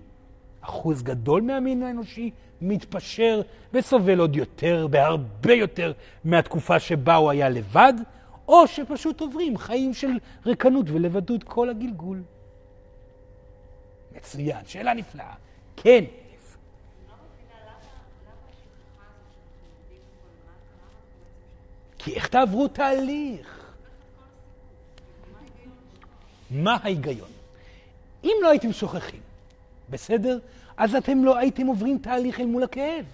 אחוז 0.61 1.03
גדול 1.03 1.41
מהמין 1.41 1.83
האנושי 1.83 2.31
מתפשר 2.61 3.41
וסובל 3.73 4.19
עוד 4.19 4.35
יותר, 4.35 4.87
בהרבה 4.87 5.53
יותר 5.53 5.91
מהתקופה 6.23 6.79
שבה 6.79 7.15
הוא 7.15 7.29
היה 7.29 7.49
לבד, 7.49 7.93
או 8.47 8.67
שפשוט 8.67 9.21
עוברים 9.21 9.57
חיים 9.57 9.93
של 9.93 10.11
ריקנות 10.45 10.85
ולבדות 10.89 11.43
כל 11.43 11.69
הגלגול. 11.69 12.23
מצוין, 14.15 14.65
שאלה 14.65 14.93
נפלאה. 14.93 15.33
כן. 15.75 16.03
כי 21.97 22.15
איך 22.15 22.27
תעברו 22.27 22.67
תהליך? 22.67 23.66
מה 26.51 26.77
ההיגיון? 26.83 27.29
אם 28.23 28.35
לא 28.41 28.49
הייתם 28.49 28.73
שוכחים, 28.73 29.19
בסדר? 29.89 30.39
אז 30.77 30.95
אתם 30.95 31.23
לא 31.23 31.37
הייתם 31.37 31.67
עוברים 31.67 31.97
תהליך 31.97 32.39
אל 32.39 32.45
מול 32.45 32.63
הכאב. 32.63 33.05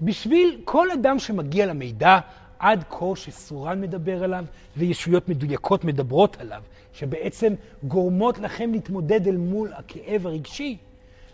בשביל 0.00 0.60
כל 0.64 0.90
אדם 0.90 1.18
שמגיע 1.18 1.66
למידע 1.66 2.18
עד 2.58 2.84
כה 2.90 3.06
שסורן 3.16 3.80
מדבר 3.80 4.24
עליו 4.24 4.44
וישויות 4.76 5.28
מדויקות 5.28 5.84
מדברות 5.84 6.36
עליו, 6.40 6.62
שבעצם 6.92 7.54
גורמות 7.84 8.38
לכם 8.38 8.72
להתמודד 8.72 9.28
אל 9.28 9.36
מול 9.36 9.72
הכאב 9.72 10.26
הרגשי, 10.26 10.76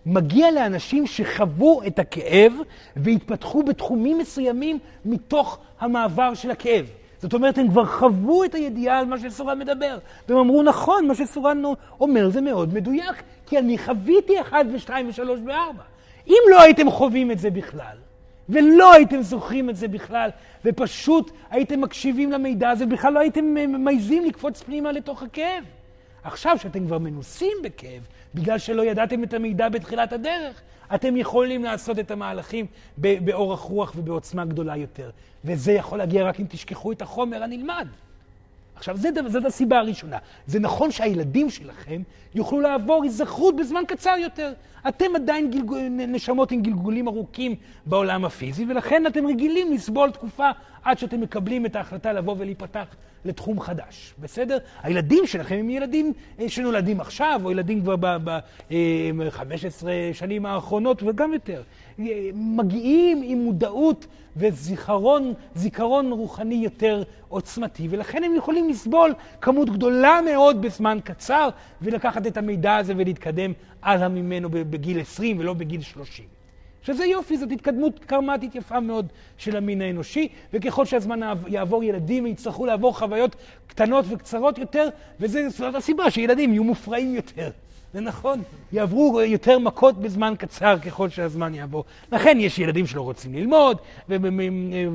מגיע 0.07 0.51
לאנשים 0.51 1.07
שחוו 1.07 1.83
את 1.87 1.99
הכאב 1.99 2.53
והתפתחו 2.97 3.63
בתחומים 3.63 4.19
מסוימים 4.19 4.79
מתוך 5.05 5.59
המעבר 5.81 6.35
של 6.35 6.51
הכאב. 6.51 6.87
זאת 7.23 7.35
אומרת, 7.35 7.59
הם 7.59 7.69
כבר 7.69 7.87
חוו 7.87 8.45
את 8.45 8.55
הידיעה 8.55 8.99
על 8.99 9.07
מה 9.07 9.19
שסורן 9.19 9.59
מדבר. 9.59 9.99
והם 10.29 10.39
אמרו, 10.39 10.63
נכון, 10.63 11.09
מה 11.09 11.15
שסורן 11.15 11.63
אומר 12.01 12.31
זה 12.31 12.41
מאוד 12.41 12.75
מדויק, 12.75 13.23
כי 13.47 13.59
אני 13.59 13.79
חוויתי 13.79 14.41
אחד 14.41 14.65
ושתיים 14.73 15.09
ושלוש 15.09 15.41
וארבע. 15.47 15.83
אם 16.27 16.43
לא 16.51 16.63
הייתם 16.63 16.91
חווים 16.91 17.31
את 17.31 17.39
זה 17.39 17.51
בכלל, 17.51 17.97
ולא 18.49 18.93
הייתם 18.93 19.23
זוכרים 19.23 19.71
את 19.71 19.77
זה 19.77 19.89
בכלל, 19.89 20.31
ופשוט 20.65 21.31
הייתם 21.51 21.81
מקשיבים 21.81 22.33
למידע 22.33 22.71
הזה, 22.71 22.87
בכלל 22.87 23.13
לא 23.13 23.19
הייתם 23.19 23.55
מעיזים 23.69 24.25
לקפוץ 24.25 24.63
פנימה 24.63 24.93
לתוך 24.93 25.23
הכאב. 25.23 25.65
עכשיו 26.25 26.59
שאתם 26.59 26.87
כבר 26.87 26.99
מנוסים 26.99 27.57
בכאב, 27.63 28.03
בגלל 28.35 28.59
שלא 28.59 28.83
ידעתם 28.83 29.25
את 29.25 29.35
המידע 29.35 29.69
בתחילת 29.69 30.13
הדרך, 30.13 30.61
אתם 30.95 31.17
יכולים 31.17 31.65
לעשות 31.65 31.99
את 31.99 32.11
המהלכים 32.11 32.67
באורך 32.99 33.61
רוח 33.61 33.93
ובעוצמה 33.97 34.45
גדולה 34.45 34.77
יותר. 34.77 35.11
וזה 35.45 35.73
יכול 35.73 35.99
להגיע 35.99 36.25
רק 36.25 36.41
אם 36.41 36.47
תשכחו 36.49 36.93
את 36.93 37.03
החומר 37.03 37.43
הנלמד. 37.43 37.87
עכשיו, 38.77 38.97
זה, 38.97 39.09
זאת 39.27 39.45
הסיבה 39.45 39.79
הראשונה. 39.79 40.19
זה 40.47 40.61
נכון 40.61 40.91
שהילדים 40.91 41.51
שלכם 41.51 42.03
יוכלו 42.35 42.61
לעבור 42.61 43.03
היזכרות 43.03 43.57
בזמן 43.57 43.83
קצר 43.89 44.15
יותר. 44.19 44.53
אתם 44.89 45.17
עדיין 45.17 45.51
גלגול, 45.51 45.79
נשמות 45.89 46.51
עם 46.51 46.63
גלגולים 46.63 47.09
ארוכים 47.09 47.55
בעולם 47.87 48.25
הפיזי, 48.25 48.67
ולכן 48.69 49.07
אתם 49.07 49.27
רגילים 49.27 49.73
לסבול 49.73 50.11
תקופה 50.11 50.51
עד 50.83 50.99
שאתם 50.99 51.21
מקבלים 51.21 51.67
את 51.67 51.77
ההחלטה 51.77 52.13
לבוא 52.13 52.35
ולהיפתח 52.39 52.87
לתחום 53.25 53.61
חדש, 53.61 54.15
בסדר? 54.19 54.59
הילדים 54.83 55.27
שלכם 55.27 55.55
הם 55.55 55.71
ילדים 55.71 56.13
אה, 56.41 56.49
שנולדים 56.49 57.01
עכשיו, 57.01 57.41
או 57.45 57.51
ילדים 57.51 57.83
כבר 57.83 57.97
ב-15 57.97 59.89
אה, 59.89 60.11
שנים 60.13 60.47
האחרונות 60.47 61.03
וגם 61.03 61.33
יותר. 61.33 61.63
אה, 62.01 62.05
מגיעים 62.35 63.23
עם 63.25 63.39
מודעות 63.39 64.07
וזיכרון, 64.37 65.35
זיכרון 65.55 66.13
רוחני 66.13 66.55
יותר 66.55 67.03
עוצמתי, 67.29 67.89
ולכן 67.91 68.25
הם 68.25 68.35
יכולים 68.35 68.69
לסבול 68.69 69.15
כמות 69.41 69.71
גדולה 69.71 70.21
מאוד 70.25 70.63
בזמן 70.63 70.99
קצר, 71.05 71.49
ולקחת 71.83 72.27
את 72.27 72.37
המידע 72.37 72.77
הזה 72.77 72.95
ולהתקדם 72.97 73.53
הלאה 73.83 74.09
ממנו 74.09 74.49
בגיל 74.51 75.01
20 75.01 75.39
ולא 75.39 75.55
בגיל 75.55 75.81
30. 75.81 76.40
שזה 76.83 77.05
יופי, 77.05 77.37
זאת 77.37 77.53
התקדמות 77.53 78.05
קרמטית 78.05 78.55
יפה 78.55 78.81
מאוד 78.81 79.07
של 79.39 79.57
המין 79.57 79.83
האנושי, 79.83 80.29
וככל 80.53 80.85
שהזמן 80.85 81.21
יעבור 81.47 81.85
ילדים 81.85 82.27
יצטרכו 82.27 82.67
לעבור 82.67 82.99
חוויות 82.99 83.37
קטנות 83.67 84.05
וקצרות 84.09 84.59
יותר, 84.59 84.89
וזאת 85.21 85.75
הסיבה 85.75 86.11
שילדים 86.11 86.53
יהיו 86.53 86.65
מופרעים 86.65 87.15
יותר. 87.15 87.51
זה 87.93 88.01
נכון, 88.01 88.43
יעברו 88.73 89.21
יותר 89.21 89.59
מכות 89.59 89.99
בזמן 89.99 90.35
קצר 90.39 90.79
ככל 90.79 91.09
שהזמן 91.09 91.55
יעבור. 91.55 91.85
לכן 92.13 92.37
יש 92.41 92.59
ילדים 92.59 92.87
שלא 92.87 93.03
רוצים 93.03 93.35
ללמוד, 93.35 93.79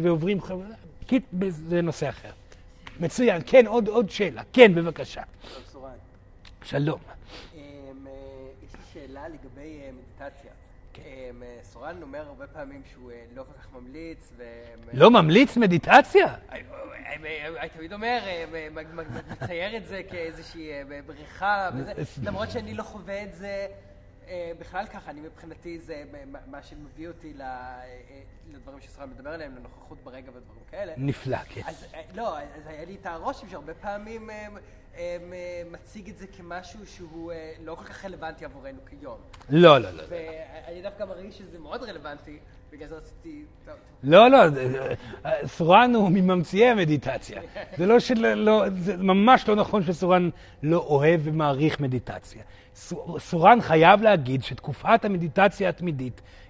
ועוברים 0.02 0.42
חוויות, 0.42 1.22
זה 1.50 1.82
נושא 1.82 2.10
אחר. 2.10 2.30
מצוין, 3.00 3.42
כן, 3.46 3.68
עוד, 3.68 3.88
עוד 3.88 4.10
שאלה. 4.10 4.42
כן, 4.54 4.76
בבקשה. 4.76 5.22
שלום. 6.64 7.00
אמ, 7.56 7.60
אה, 8.08 8.12
יש 8.66 8.74
לי 8.74 8.80
שאלה 8.94 9.28
לגבי 9.28 9.80
אה, 9.82 9.90
מדיטציה. 9.92 10.52
אה, 11.76 11.80
סורן 11.80 12.02
אומר 12.02 12.28
הרבה 12.28 12.48
פעמים 12.48 12.82
שהוא 12.92 13.12
לא 13.36 13.44
כל 13.44 13.54
כך 13.60 13.68
ממליץ, 13.74 14.32
ו... 14.38 14.44
לא 14.94 15.12
ממליץ 15.12 15.58
מדיטציה? 15.58 16.36
אני 16.50 17.70
תמיד 17.70 17.94
אומר, 17.94 18.20
מצייר 19.32 19.78
את 19.78 19.86
זה 19.86 20.02
כאיזושהי 20.10 20.70
בריכה, 21.06 21.70
למרות 22.24 22.52
שאני 22.52 22.74
לא 22.74 22.84
חווה 22.84 23.24
את 23.24 23.34
זה. 23.34 23.68
אה, 24.28 24.52
בכלל 24.60 24.86
ככה, 24.88 25.12
אני 25.12 25.22
מבחינתי 25.22 25.80
זה 25.80 26.04
מה- 26.48 26.64
שמביא 26.64 27.08
אותי 27.08 27.34
אה, 27.42 27.46
אה, 27.46 28.22
לדברים 28.52 28.82
שסורן 28.82 29.10
מדבר 29.10 29.30
עליהם, 29.30 29.56
לנוכחות 29.56 29.98
ברגע 30.04 30.30
ודברים 30.36 30.62
כאלה. 30.72 30.94
נפלא, 30.98 31.38
כן. 31.38 31.62
אז 31.66 31.86
אה, 31.94 32.02
לא, 32.14 32.40
אז 32.40 32.68
היה 32.68 32.86
לי 32.86 32.96
את 33.02 33.06
הרושם 33.06 33.50
שהרבה 33.50 33.74
פעמים 33.74 34.30
אה, 34.30 34.36
אה, 34.36 34.42
אה, 34.46 34.60
מציג 35.72 36.10
את 36.10 36.18
זה 36.18 36.26
כמשהו 36.28 36.80
שהוא 36.86 37.32
אה, 37.32 37.52
לא 37.66 37.76
כל 37.76 37.84
כך 37.84 38.06
רלוונטי 38.06 38.46
עבורנו 38.46 38.78
כיום. 38.90 39.18
לא, 39.50 39.78
לא, 39.78 39.92
לא. 39.92 40.04
ואני 40.10 40.82
דווקא 40.82 41.04
מרגיש 41.04 41.38
שזה 41.38 41.60
מאוד 41.60 41.84
רלוונטי, 41.84 42.38
בגלל 42.72 42.88
זה 42.88 42.96
רציתי... 42.96 43.44
לא, 44.04 44.30
לא, 44.30 44.38
סורן 45.46 45.96
הוא 45.96 46.10
מממציאי 46.10 46.70
המדיטציה. 46.70 47.42
זה 47.78 47.86
לא 47.86 48.00
של... 48.00 48.34
לא, 48.36 48.64
זה 48.80 48.98
ממש 48.98 49.48
לא 49.48 49.56
נכון 49.56 49.84
שסורן 49.84 50.30
לא 50.64 50.78
אוהב 50.78 51.22
ומעריך 51.24 51.80
מדיטציה. 51.80 52.44
סו- 52.76 53.20
סורן 53.20 53.62
חייב 53.62 54.02
להגיד 54.02 54.44
שתקופת 54.44 55.06
המדיטציה 55.06 55.70
התמידית, 55.70 56.22
אה, 56.22 56.26
אה, 56.26 56.45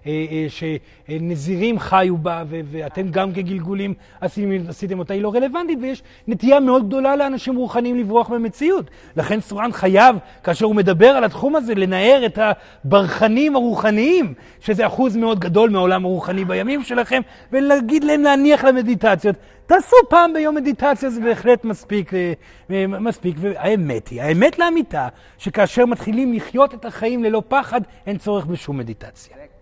שנזירים 0.49 1.79
חיו 1.79 2.17
בה, 2.17 2.43
ואתם 2.49 3.09
גם 3.11 3.33
כגלגולים 3.33 3.93
עשיתם, 4.21 4.99
אותה, 4.99 5.13
היא 5.13 5.21
לא 5.21 5.33
רלוונטית, 5.33 5.79
ויש 5.81 6.03
נטייה 6.27 6.59
מאוד 6.59 6.87
גדולה 6.87 7.15
לאנשים 7.15 7.55
רוחניים 7.55 7.97
לברוח 7.97 8.29
מהמציאות. 8.29 8.89
לכן 9.17 9.41
סורן 9.41 9.71
חייב, 9.71 10.15
כאשר 10.43 10.65
הוא 10.65 10.75
מדבר 10.75 11.09
על 11.09 11.23
התחום 11.23 11.55
הזה, 11.55 11.75
לנער 11.75 12.25
את 12.25 12.39
הברחנים 12.85 13.55
הרוחניים, 13.55 14.33
שזה 14.59 14.87
אחוז 14.87 15.15
מאוד 15.15 15.39
גדול 15.39 15.69
מהעולם 15.69 16.05
הרוחני 16.05 16.45
בימים 16.45 16.83
שלכם, 16.83 17.21
ולהגיד 17.51 18.03
להם 18.03 18.21
להניח 18.21 18.63
למדיטציות. 18.63 19.35
תעשו 19.65 19.95
פעם 20.09 20.33
ביום 20.33 20.55
מדיטציה, 20.55 21.09
זה 21.09 21.21
בהחלט 21.21 21.65
מספיק, 21.65 22.13
אה, 22.13 22.33
אה, 22.71 22.87
מספיק. 22.87 23.35
והאמת 23.39 24.07
היא, 24.07 24.21
האמת 24.21 24.59
לאמיתה, 24.59 25.07
שכאשר 25.37 25.85
מתחילים 25.85 26.33
לחיות 26.33 26.73
את 26.73 26.85
החיים 26.85 27.23
ללא 27.23 27.41
פחד, 27.47 27.81
אין 28.07 28.17
צורך 28.17 28.45
בשום 28.45 28.77
מדיטציה. 28.77 29.54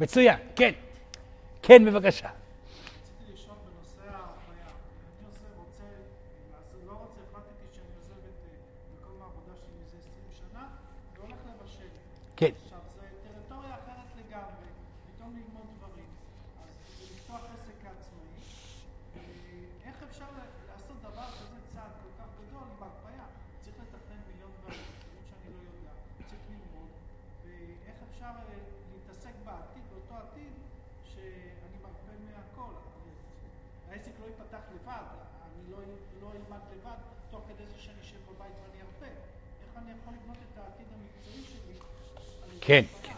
מצוין, 0.00 0.38
כן. 0.56 0.72
כן, 1.62 1.84
בבקשה. 1.84 2.28
רציתי 2.30 3.32
לשאול 3.32 3.56
בנושא 3.66 4.02
ההרפאיה. 4.14 4.68
אני 5.18 5.26
עושה, 5.30 5.46
רוצה, 5.56 5.84
לעשות- 6.52 6.82
לא 6.86 6.92
רוצה, 6.92 7.20
החלטתי 7.30 7.66
שאני 7.74 7.94
עוזב 8.00 8.20
את 8.30 8.40
אה, 8.46 8.56
מקום 8.96 9.22
העבודה 9.22 9.52
שלי 9.60 9.74
מזה 9.82 9.96
20 9.98 10.24
שנה, 10.40 10.64
והולך 11.16 11.38
לבשל. 11.48 11.88
כן. 12.36 12.52
עכשיו, 12.64 12.78
זו 12.94 13.00
טריטוריה 13.24 13.74
אחרת 13.74 14.10
לגמרי, 14.20 14.68
פתאום 15.08 15.30
ללמוד 15.36 15.66
דברים. 15.78 16.10
אז 16.62 16.70
לפתוח 17.12 17.42
עסק 17.54 17.76
כעצמאי, 17.82 18.32
אה, 19.16 19.20
איך 19.88 19.96
אפשר 20.10 20.28
ל- 20.38 20.50
לעשות 20.70 20.96
דבר 21.08 21.28
כזה 21.38 21.58
צעד 21.74 21.92
כל 22.02 22.12
כך 22.18 22.28
גדול 22.40 22.62
עם 22.72 22.82
הרפאיה? 22.82 23.24
צריך 23.62 23.76
לתכנן 23.84 24.20
מיליון 24.30 24.50
דברים, 24.60 24.84
דברים 25.00 25.24
שאני 25.30 25.48
לא 25.56 25.70
יודע, 25.74 25.92
צריך 26.28 26.42
ללמוד, 26.52 26.90
ואיך 27.44 27.98
אפשר 28.10 28.32
אה, 28.48 28.58
להתעסק 28.92 29.34
בעתיד, 29.44 29.82
באותו 29.90 30.14
עתיד, 30.24 30.52
שאני 31.12 31.76
מרפה 31.82 32.12
מהכל. 32.26 32.72
הרי 32.82 33.12
העסק 33.90 34.12
לא 34.20 34.26
ייפתח 34.26 34.64
לבד, 34.74 35.06
אני 35.46 35.62
לא, 35.72 35.78
לא 36.22 36.28
אלמד 36.36 36.62
לבד, 36.72 36.98
תוך 37.30 37.42
כדי 37.48 37.66
זה 37.66 37.78
שאני 37.78 38.00
אשב 38.00 38.16
בבית 38.28 38.54
ואני 38.62 38.78
ארפה. 38.82 39.06
איך 39.62 39.72
אני 39.76 39.90
יכול 39.98 40.12
לבנות 40.14 40.36
את 40.52 40.58
העתיד 40.58 40.86
המקצועי 40.94 41.42
שלי? 41.52 41.76
על 42.42 42.50
ידי 42.52 42.58
כן? 42.70 42.84
כן. 43.02 43.12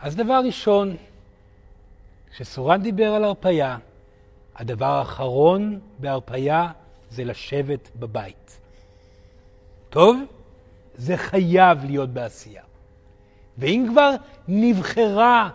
אז 0.00 0.16
דבר 0.16 0.40
ראשון, 0.44 0.96
כשסורן 2.32 2.82
דיבר 2.82 3.14
על 3.14 3.24
הרפייה, 3.24 3.78
הדבר 4.56 4.86
האחרון 4.86 5.80
בהרפייה 5.98 6.70
זה 7.10 7.24
לשבת 7.24 7.88
בבית. 7.96 8.58
טוב? 9.90 10.20
זה 10.94 11.16
חייב 11.16 11.84
להיות 11.84 12.10
בעשייה. 12.10 12.62
ואם 13.58 13.86
כבר 13.90 14.14
נבחרה 14.48 15.50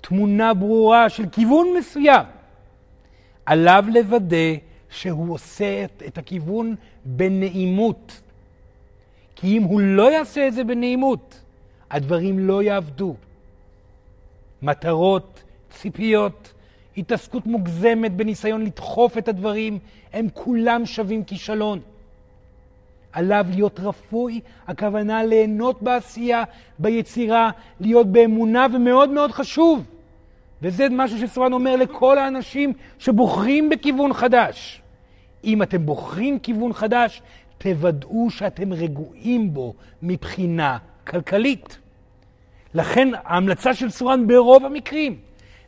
תמונה 0.00 0.54
ברורה 0.54 1.08
של 1.08 1.24
כיוון 1.32 1.68
מסוים, 1.78 2.26
עליו 3.46 3.84
לוודא 3.92 4.56
שהוא 4.90 5.34
עושה 5.34 5.84
את, 5.84 6.02
את 6.06 6.18
הכיוון 6.18 6.74
בנעימות. 7.04 8.20
כי 9.36 9.56
אם 9.56 9.62
הוא 9.62 9.80
לא 9.80 10.12
יעשה 10.12 10.48
את 10.48 10.54
זה 10.54 10.64
בנעימות, 10.64 11.41
הדברים 11.92 12.38
לא 12.38 12.62
יעבדו. 12.62 13.14
מטרות, 14.62 15.42
ציפיות, 15.70 16.52
התעסקות 16.96 17.46
מוגזמת 17.46 18.12
בניסיון 18.12 18.62
לדחוף 18.62 19.18
את 19.18 19.28
הדברים, 19.28 19.78
הם 20.12 20.28
כולם 20.34 20.86
שווים 20.86 21.24
כישלון. 21.24 21.80
עליו 23.12 23.46
להיות 23.50 23.80
רפוי, 23.80 24.40
הכוונה 24.66 25.24
ליהנות 25.24 25.82
בעשייה, 25.82 26.44
ביצירה, 26.78 27.50
להיות 27.80 28.06
באמונה, 28.06 28.66
ומאוד 28.74 29.10
מאוד 29.10 29.32
חשוב. 29.32 29.84
וזה 30.62 30.86
משהו 30.90 31.18
שסורן 31.18 31.52
אומר 31.52 31.76
לכל 31.76 32.18
האנשים 32.18 32.72
שבוחרים 32.98 33.68
בכיוון 33.68 34.12
חדש. 34.12 34.82
אם 35.44 35.62
אתם 35.62 35.86
בוחרים 35.86 36.38
כיוון 36.38 36.72
חדש, 36.72 37.22
תוודאו 37.58 38.30
שאתם 38.30 38.72
רגועים 38.72 39.54
בו 39.54 39.74
מבחינה 40.02 40.78
כלכלית. 41.06 41.78
לכן 42.74 43.08
ההמלצה 43.24 43.74
של 43.74 43.90
סורן 43.90 44.26
ברוב 44.26 44.64
המקרים 44.64 45.16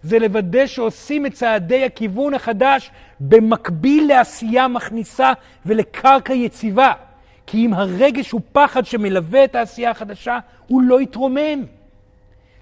זה 0.02 0.18
לוודא 0.18 0.66
שעושים 0.66 1.26
את 1.26 1.32
צעדי 1.32 1.85
הכיוון 1.85 2.35
החדש 2.35 2.90
במקביל 3.20 4.09
לעשייה 4.09 4.68
מכניסה 4.68 5.32
ולקרקע 5.66 6.35
יציבה. 6.35 6.93
כי 7.47 7.66
אם 7.66 7.74
הרגש 7.74 8.31
הוא 8.31 8.40
פחד 8.52 8.86
שמלווה 8.86 9.44
את 9.44 9.55
העשייה 9.55 9.90
החדשה, 9.90 10.39
הוא 10.66 10.82
לא 10.82 11.01
יתרומם. 11.01 11.64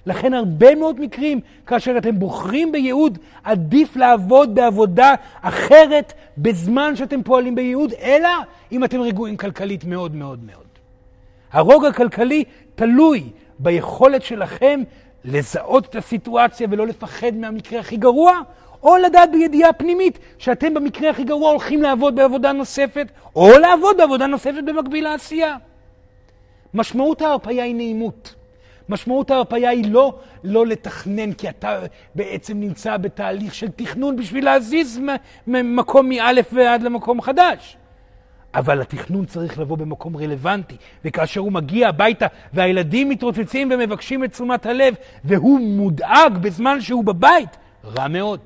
לכן 0.07 0.35
הרבה 0.35 0.75
מאוד 0.75 1.01
מקרים, 1.01 1.41
כאשר 1.67 1.99
אתם 1.99 2.19
בוחרים 2.19 2.73
בייעוד, 2.73 3.19
עדיף 3.45 3.97
לעבוד 3.97 4.55
בעבודה 4.55 5.15
אחרת 5.41 6.13
בזמן 6.39 6.97
שאתם 6.97 7.23
פועלים 7.23 7.55
בייעוד, 7.55 7.93
אלא 7.93 8.29
אם 8.73 8.85
אתם 8.85 9.01
רגועים 9.01 9.37
כלכלית 9.37 9.85
מאוד 9.85 10.15
מאוד 10.15 10.45
מאוד. 10.45 10.67
הרוגע 11.53 11.89
הכלכלי 11.89 12.45
תלוי 12.75 13.25
ביכולת 13.63 14.23
שלכם 14.23 14.81
לזהות 15.25 15.85
את 15.85 15.97
הסיטואציה 15.97 16.67
ולא 16.71 16.87
לפחד 16.87 17.35
מהמקרה 17.35 17.81
הכי 17.81 17.97
גרוע, 17.97 18.41
או 18.83 18.97
לדעת 18.97 19.33
בידיעה 19.33 19.73
פנימית 19.73 20.19
שאתם 20.39 20.75
במקרה 20.75 21.11
הכי 21.11 21.25
גרוע 21.25 21.51
הולכים 21.51 21.83
לעבוד 21.83 22.17
בעבודה 22.17 22.53
נוספת, 22.53 23.07
או 23.37 23.59
לעבוד 23.59 23.97
בעבודה 23.97 24.27
נוספת 24.27 24.65
במקביל 24.65 25.05
לעשייה. 25.05 25.57
משמעות 26.75 27.23
ההרפאיה 27.23 27.65
היא 27.65 27.75
נעימות. 27.75 28.35
משמעות 28.89 29.31
ההרפאיה 29.31 29.71
היא 29.71 29.93
לא, 29.93 30.19
לא 30.45 30.67
לתכנן, 30.67 31.33
כי 31.33 31.49
אתה 31.49 31.81
בעצם 32.15 32.61
נמצא 32.61 32.97
בתהליך 32.97 33.55
של 33.55 33.69
תכנון 33.69 34.17
בשביל 34.17 34.45
להזיז 34.45 35.01
ממקום 35.47 36.09
מאלף 36.09 36.51
ועד 36.53 36.83
למקום 36.83 37.21
חדש. 37.21 37.77
אבל 38.55 38.81
התכנון 38.81 39.27
צריך 39.27 39.59
לבוא 39.59 39.79
במקום 39.79 40.17
רלוונטי, 40.17 40.77
וכאשר 41.05 41.41
הוא 41.41 41.53
מגיע 41.53 41.89
הביתה 41.89 42.27
והילדים 42.53 43.09
מתרוצצים 43.09 43.69
ומבקשים 43.73 44.25
את 44.25 44.33
תשומת 44.33 44.67
הלב, 44.67 44.95
והוא 45.25 45.61
מודאג 45.61 46.39
בזמן 46.39 46.81
שהוא 46.81 47.05
בבית, 47.05 47.57
רע 47.85 48.09
מאוד. 48.09 48.41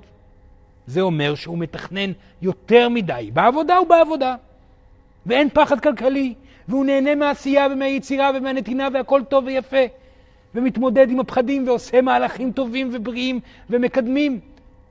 זה 0.86 1.00
אומר 1.00 1.34
שהוא 1.34 1.58
מתכנן 1.58 2.12
יותר 2.42 2.88
מדי, 2.88 3.30
בעבודה 3.32 3.80
ובעבודה. 3.80 4.34
ואין 5.26 5.48
פחד 5.50 5.80
כלכלי, 5.80 6.34
והוא 6.68 6.86
נהנה 6.86 7.14
מהעשייה 7.14 7.66
ומהיצירה 7.72 8.30
ומהנתינה 8.34 8.88
והכל 8.94 9.22
טוב 9.28 9.44
ויפה, 9.46 9.76
ומתמודד 10.54 11.10
עם 11.10 11.20
הפחדים 11.20 11.68
ועושה 11.68 12.00
מהלכים 12.00 12.52
טובים 12.52 12.90
ובריאים 12.92 13.40
ומקדמים. 13.70 14.40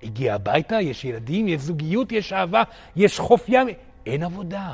הגיע 0.03 0.35
הביתה, 0.35 0.81
יש 0.81 1.05
ילדים, 1.05 1.47
יש 1.47 1.61
זוגיות, 1.61 2.11
יש 2.11 2.33
אהבה, 2.33 2.63
יש 2.95 3.19
חוף 3.19 3.45
ים, 3.47 3.67
אין 4.05 4.23
עבודה. 4.23 4.73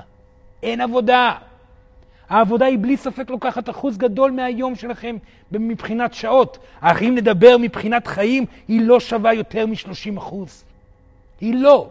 אין 0.63 0.81
עבודה. 0.81 1.35
העבודה 2.29 2.65
היא 2.65 2.77
בלי 2.81 2.97
ספק 2.97 3.29
לוקחת 3.29 3.69
אחוז 3.69 3.97
גדול 3.97 4.31
מהיום 4.31 4.75
שלכם 4.75 5.17
מבחינת 5.51 6.13
שעות. 6.13 6.57
אך 6.81 7.01
אם 7.01 7.15
נדבר 7.15 7.55
מבחינת 7.59 8.07
חיים, 8.07 8.45
היא 8.67 8.81
לא 8.81 8.99
שווה 8.99 9.33
יותר 9.33 9.65
מ-30 9.65 10.17
אחוז. 10.17 10.63
היא 11.41 11.55
לא. 11.55 11.89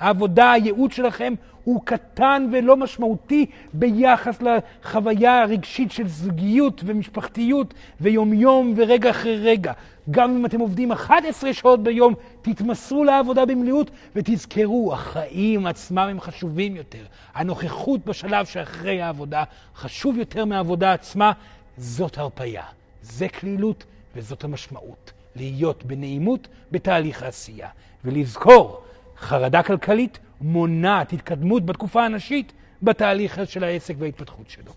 העבודה, 0.00 0.52
הייעוד 0.52 0.92
שלכם 0.92 1.34
הוא 1.68 1.80
קטן 1.84 2.48
ולא 2.52 2.76
משמעותי 2.76 3.46
ביחס 3.72 4.38
לחוויה 4.42 5.42
הרגשית 5.42 5.92
של 5.92 6.08
זוגיות 6.08 6.80
ומשפחתיות 6.84 7.74
ויומיום 8.00 8.74
ורגע 8.76 9.10
אחרי 9.10 9.36
רגע. 9.36 9.72
גם 10.10 10.36
אם 10.36 10.46
אתם 10.46 10.60
עובדים 10.60 10.92
11 10.92 11.52
שעות 11.52 11.82
ביום, 11.82 12.14
תתמסרו 12.42 13.04
לעבודה 13.04 13.44
במלאות 13.44 13.90
ותזכרו, 14.16 14.92
החיים 14.92 15.66
עצמם 15.66 15.98
הם 15.98 16.20
חשובים 16.20 16.76
יותר. 16.76 17.04
הנוכחות 17.34 18.04
בשלב 18.04 18.46
שאחרי 18.46 19.02
העבודה 19.02 19.44
חשוב 19.76 20.18
יותר 20.18 20.44
מהעבודה 20.44 20.92
עצמה. 20.92 21.32
זאת 21.76 22.18
הרפייה, 22.18 22.64
זה 23.02 23.28
כלילות 23.28 23.84
וזאת 24.16 24.44
המשמעות. 24.44 25.12
להיות 25.36 25.84
בנעימות 25.84 26.48
בתהליך 26.72 27.22
העשייה. 27.22 27.68
ולזכור, 28.04 28.80
חרדה 29.18 29.62
כלכלית 29.62 30.18
מונעת 30.40 31.12
התקדמות 31.12 31.66
בתקופה 31.66 32.04
הנשית 32.04 32.52
בתהליך 32.82 33.40
של 33.44 33.64
העסק 33.64 33.94
וההתפתחות 33.98 34.50
שלו. 34.50 34.72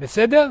בסדר? 0.00 0.50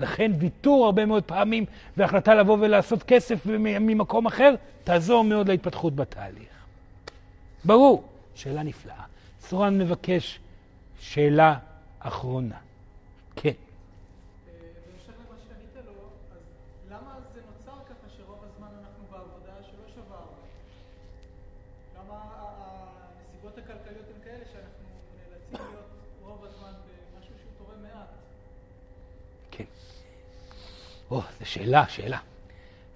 לכן 0.00 0.32
ויתור 0.38 0.84
הרבה 0.84 1.06
מאוד 1.06 1.22
פעמים 1.24 1.64
והחלטה 1.96 2.34
לבוא 2.34 2.56
ולעשות 2.60 3.02
כסף 3.02 3.46
ממקום 3.46 4.26
אחר, 4.26 4.54
תעזור 4.84 5.24
מאוד 5.24 5.48
להתפתחות 5.48 5.94
בתהליך. 5.96 6.48
ברור, 7.64 8.04
שאלה 8.34 8.62
נפלאה. 8.62 9.02
סורן 9.40 9.78
מבקש 9.78 10.40
שאלה 11.00 11.58
אחרונה. 12.00 12.56
כן. 13.36 13.50
בהמשך 13.50 15.12
למה 15.28 15.36
שענית 15.48 15.86
לו, 15.86 15.92
אז 16.32 16.38
למה 16.90 17.14
זה 17.34 17.40
נוצר 17.40 17.84
ככה 17.84 18.08
שרוב 18.16 18.38
הזמן 18.54 18.68
אנחנו 18.80 19.04
בעבודה 19.10 19.52
שלא 19.62 19.94
שווה 19.94 20.16
הרבה? 20.18 20.42
למה 21.98 22.14
ה- 22.14 22.46
הנסיבות 23.18 23.58
הכלכליות 23.58 24.06
הן 24.14 24.20
כאלה 24.24 24.44
שאנחנו 24.52 24.84
נאלצים 25.18 25.72
להיות 25.72 25.86
רוב 26.24 26.44
הזמן 26.44 26.72
במשהו 26.86 27.34
שהוא 27.42 27.52
תורם 27.66 27.82
מעט? 27.82 28.08
כן. 29.50 29.64
או, 31.10 31.20
זו 31.20 31.46
שאלה, 31.50 31.84
שאלה. 31.88 32.18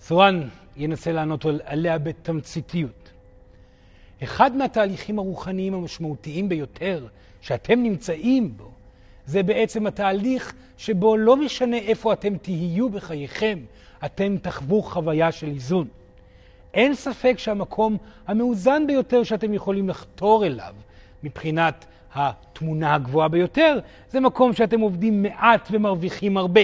סורן 0.00 0.48
ינסה 0.76 1.12
לענות 1.12 1.44
על- 1.44 1.60
עליה 1.64 1.98
בתמציתיות. 1.98 3.10
אחד 4.22 4.56
מהתהליכים 4.56 5.18
הרוחניים 5.18 5.74
המשמעותיים 5.74 6.48
ביותר 6.48 7.06
שאתם 7.40 7.82
נמצאים 7.82 8.56
בו, 8.56 8.70
זה 9.26 9.42
בעצם 9.42 9.86
התהליך 9.86 10.54
שבו 10.78 11.16
לא 11.16 11.36
משנה 11.36 11.76
איפה 11.76 12.12
אתם 12.12 12.36
תהיו 12.36 12.88
בחייכם, 12.88 13.58
אתם 14.04 14.36
תחוו 14.42 14.82
חוויה 14.82 15.32
של 15.32 15.46
איזון. 15.46 15.88
אין 16.74 16.94
ספק 16.94 17.34
שהמקום 17.38 17.96
המאוזן 18.26 18.86
ביותר 18.86 19.22
שאתם 19.22 19.54
יכולים 19.54 19.88
לחתור 19.88 20.46
אליו, 20.46 20.74
מבחינת 21.22 21.84
התמונה 22.14 22.94
הגבוהה 22.94 23.28
ביותר, 23.28 23.78
זה 24.10 24.20
מקום 24.20 24.52
שאתם 24.52 24.80
עובדים 24.80 25.22
מעט 25.22 25.68
ומרוויחים 25.70 26.36
הרבה. 26.36 26.60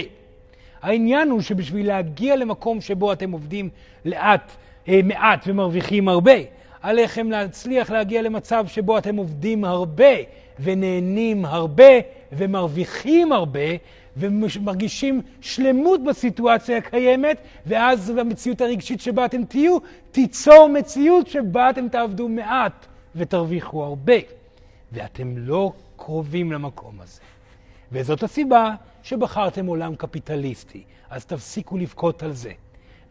העניין 0.81 1.29
הוא 1.29 1.41
שבשביל 1.41 1.87
להגיע 1.87 2.35
למקום 2.35 2.81
שבו 2.81 3.13
אתם 3.13 3.31
עובדים 3.31 3.69
לאט, 4.05 4.51
אה, 4.87 4.99
מעט 5.03 5.43
ומרוויחים 5.47 6.07
הרבה, 6.07 6.33
עליכם 6.81 7.31
להצליח 7.31 7.91
להגיע 7.91 8.21
למצב 8.21 8.65
שבו 8.67 8.97
אתם 8.97 9.15
עובדים 9.15 9.65
הרבה 9.65 10.13
ונהנים 10.59 11.45
הרבה 11.45 11.93
ומרוויחים 12.31 13.31
הרבה 13.31 13.69
ומרגישים 14.17 15.21
שלמות 15.41 16.03
בסיטואציה 16.03 16.77
הקיימת, 16.77 17.37
ואז 17.65 18.11
במציאות 18.11 18.61
הרגשית 18.61 19.01
שבה 19.01 19.25
אתם 19.25 19.43
תהיו, 19.43 19.77
תיצור 20.11 20.67
מציאות 20.67 21.27
שבה 21.27 21.69
אתם 21.69 21.87
תעבדו 21.87 22.29
מעט 22.29 22.85
ותרוויחו 23.15 23.83
הרבה. 23.83 24.13
ואתם 24.91 25.37
לא 25.37 25.71
קרובים 25.95 26.51
למקום 26.51 27.01
הזה. 27.01 27.21
וזאת 27.91 28.23
הסיבה 28.23 28.71
שבחרתם 29.07 29.65
עולם 29.65 29.95
קפיטליסטי, 29.95 30.83
אז 31.09 31.25
תפסיקו 31.25 31.77
לבכות 31.77 32.23
על 32.23 32.31
זה. 32.31 32.51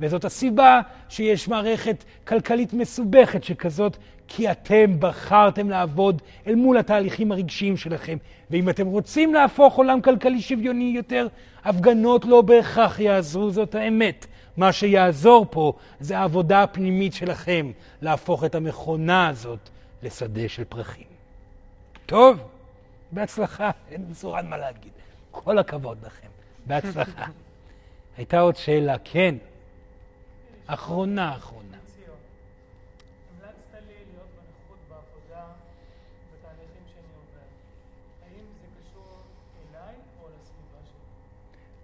וזאת 0.01 0.25
הסיבה 0.25 0.81
שיש 1.09 1.49
מערכת 1.49 2.05
כלכלית 2.27 2.73
מסובכת 2.73 3.45
שכזאת, 3.45 3.97
כי 4.29 4.51
אתם 4.51 5.01
בחרתם 5.01 5.71
לעבוד 5.71 6.23
אל 6.47 6.55
מול 6.55 6.79
התהליכים 6.79 7.33
הרגשיים 7.33 7.77
שלכם. 7.77 8.17
ואם 8.51 8.69
אתם 8.69 8.87
רוצים 8.87 9.35
להפוך 9.35 9.77
עולם 9.77 10.01
כלכלי 10.01 10.41
שוויוני 10.41 10.93
יותר, 10.97 11.27
הפגנות 11.65 12.25
לא 12.25 12.43
בהכרח 12.43 13.01
יעזרו, 13.01 13.51
זאת 13.51 13.75
האמת. 13.75 14.27
מה 14.57 14.73
שיעזור 14.73 15.47
פה 15.51 15.73
זה 16.01 16.19
העבודה 16.19 16.63
הפנימית 16.63 17.13
שלכם 17.13 17.71
להפוך 18.03 18.45
את 18.45 18.55
המכונה 18.55 19.29
הזאת 19.29 19.69
לשדה 20.03 20.49
של 20.49 20.65
פרחים. 20.65 21.07
טוב, 22.07 22.39
בהצלחה, 23.13 23.71
אין 23.91 24.09
בצורן 24.09 24.47
מה 24.47 24.57
להגיד. 24.57 24.93
כל 25.45 25.59
הכבוד 25.59 25.99
לכם, 26.07 26.29
בהצלחה. 26.67 27.27
הייתה 28.17 28.41
עוד 28.41 28.57
שאלה, 28.57 28.97
כן. 29.05 29.35
אחרונה, 30.67 31.37
אחרונה. 31.37 31.77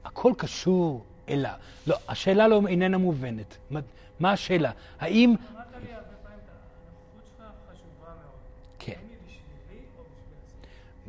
הכל 0.04 0.32
קשור 0.38 1.04
אליו. 1.28 1.54
לא, 1.86 1.96
השאלה 2.08 2.48
לא 2.48 2.60
איננה 2.68 2.98
מובנת. 2.98 3.56
מה, 3.70 3.80
מה 4.20 4.32
השאלה? 4.32 4.70
האם... 5.00 5.34
כן. 8.78 9.00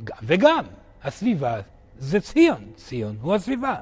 גם 0.03 0.17
וגם. 0.23 0.65
הסביבה 1.03 1.61
זה 1.99 2.19
ציון. 2.19 2.71
ציון 2.75 3.17
הוא 3.21 3.35
הסביבה. 3.35 3.75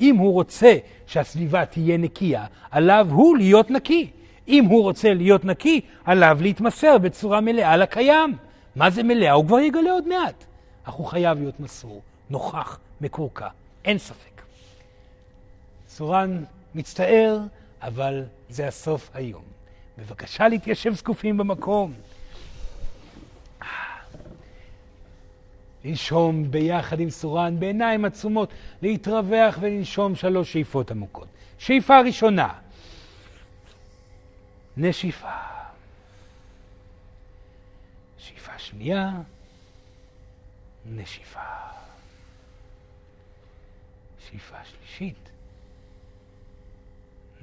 אם 0.00 0.16
הוא 0.16 0.32
רוצה 0.32 0.76
שהסביבה 1.06 1.66
תהיה 1.66 1.96
נקייה, 1.96 2.46
עליו 2.70 3.06
הוא 3.10 3.36
להיות 3.36 3.70
נקי. 3.70 4.10
אם 4.48 4.64
הוא 4.64 4.82
רוצה 4.82 5.14
להיות 5.14 5.44
נקי, 5.44 5.80
עליו 6.04 6.38
להתמסר 6.40 6.98
בצורה 6.98 7.40
מלאה 7.40 7.76
לקיים. 7.76 8.36
מה 8.76 8.90
זה 8.90 9.02
מלאה? 9.02 9.32
הוא 9.32 9.46
כבר 9.46 9.58
יגלה 9.58 9.90
עוד 9.90 10.08
מעט. 10.08 10.44
אך 10.84 10.94
הוא 10.94 11.06
חייב 11.06 11.38
להיות 11.38 11.60
מסור, 11.60 12.02
נוכח, 12.30 12.78
מקורקע. 13.00 13.48
אין 13.84 13.98
ספק. 13.98 14.42
סורן 15.88 16.44
מצטער, 16.74 17.40
אבל 17.82 18.24
זה 18.48 18.68
הסוף 18.68 19.10
היום. 19.14 19.42
בבקשה 19.98 20.48
להתיישב 20.48 20.94
זקופים 20.94 21.36
במקום. 21.36 21.92
לנשום 25.84 26.50
ביחד 26.50 27.00
עם 27.00 27.10
סורן 27.10 27.60
בעיניים 27.60 28.04
עצומות, 28.04 28.52
להתרווח 28.82 29.58
ולנשום 29.60 30.14
שלוש 30.14 30.52
שאיפות 30.52 30.90
עמוקות. 30.90 31.28
שאיפה 31.58 32.00
ראשונה, 32.00 32.52
נשיפה. 34.76 35.28
שאיפה 38.18 38.58
שנייה, 38.58 39.10
נשיפה. 40.86 41.40
שאיפה 44.28 44.56
שלישית, 44.64 45.30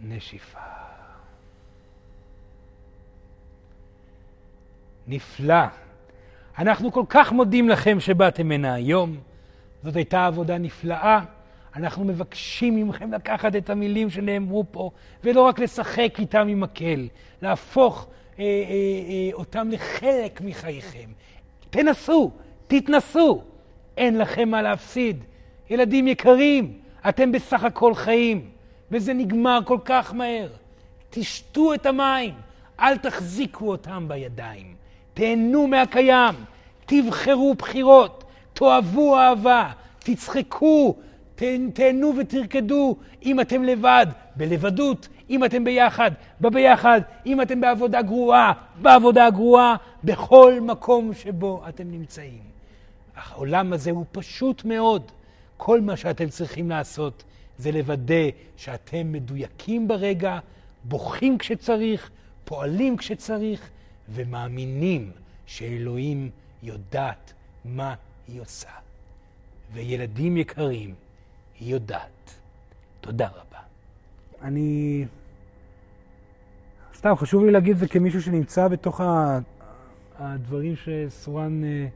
נשיפה. 0.02 0.60
נפלא. 5.08 5.85
אנחנו 6.60 6.92
כל 6.92 7.04
כך 7.10 7.32
מודים 7.32 7.70
לכם 7.70 8.00
שבאתם 8.00 8.52
הנה 8.52 8.74
היום. 8.74 9.18
זאת 9.84 9.96
הייתה 9.96 10.26
עבודה 10.26 10.58
נפלאה. 10.58 11.20
אנחנו 11.76 12.06
מבקשים 12.06 12.90
מכם 12.90 13.14
לקחת 13.14 13.56
את 13.56 13.70
המילים 13.70 14.10
שנאמרו 14.10 14.66
פה, 14.72 14.92
ולא 15.24 15.42
רק 15.42 15.60
לשחק 15.60 16.16
איתם 16.20 16.48
עם 16.48 16.60
מקל, 16.60 17.08
להפוך 17.42 18.08
אה, 18.40 18.44
אה, 18.44 18.46
אה, 18.46 19.34
אותם 19.34 19.70
לחלק 19.72 20.42
מחייכם. 20.42 21.10
תנסו, 21.70 22.32
תתנסו, 22.68 23.42
אין 23.98 24.18
לכם 24.18 24.50
מה 24.50 24.62
להפסיד. 24.62 25.24
ילדים 25.70 26.08
יקרים, 26.08 26.80
אתם 27.10 27.32
בסך 27.32 27.64
הכל 27.64 27.96
חיים, 27.96 28.50
וזה 28.92 29.14
נגמר 29.14 29.60
כל 29.66 29.80
כך 29.86 30.14
מהר. 30.14 30.50
תשתו 31.10 31.74
את 31.74 31.86
המים, 31.86 32.34
אל 32.80 32.98
תחזיקו 32.98 33.72
אותם 33.72 34.06
בידיים. 34.08 34.85
תהנו 35.16 35.68
מהקיים, 35.68 36.36
תבחרו 36.86 37.54
בחירות, 37.54 38.24
תאהבו 38.54 39.18
אהבה, 39.18 39.72
תצחקו, 40.00 40.96
תהנו 41.74 42.14
ותרקדו 42.18 42.96
אם 43.26 43.40
אתם 43.40 43.64
לבד, 43.64 44.06
בלבדות, 44.36 45.08
אם 45.30 45.46
אתם 45.46 45.64
ביחד, 45.64 46.12
בביחד, 46.42 47.02
אם 47.26 47.42
אתם 47.42 47.62
בעבודה 47.62 48.02
גרועה, 48.02 48.54
בעבודה 48.82 49.30
גרועה, 49.30 49.76
בכל 50.04 50.54
מקום 50.62 51.14
שבו 51.14 51.64
אתם 51.70 51.92
נמצאים. 51.92 52.44
העולם 53.16 53.74
הזה 53.74 53.92
הוא 53.92 54.06
פשוט 54.12 54.66
מאוד. 54.66 55.12
כל 55.58 55.82
מה 55.82 55.98
שאתם 55.98 56.30
צריכים 56.30 56.70
לעשות 56.70 57.24
זה 57.58 57.72
לוודא 57.72 58.30
שאתם 58.58 59.12
מדויקים 59.12 59.88
ברגע, 59.88 60.40
בוכים 60.84 61.38
כשצריך, 61.38 62.10
פועלים 62.46 62.98
כשצריך, 62.98 63.70
ומאמינים 64.10 65.12
שאלוהים 65.46 66.30
יודעת 66.64 67.34
מה 67.66 67.96
היא 68.28 68.42
עושה. 68.42 68.70
וילדים 69.74 70.38
יקרים, 70.38 70.96
היא 71.60 71.74
יודעת. 71.74 72.36
תודה 73.02 73.28
רבה. 73.28 73.60
אני... 74.42 75.06
סתם, 76.96 77.16
חשוב 77.16 77.46
לי 77.46 77.52
להגיד 77.52 77.74
את 77.74 77.80
זה 77.80 77.88
כמישהו 77.88 78.22
שנמצא 78.22 78.68
בתוך 78.68 79.02
ה... 79.02 79.40
הדברים 80.18 80.76
שסורן 80.76 81.64
אה, 81.64 81.88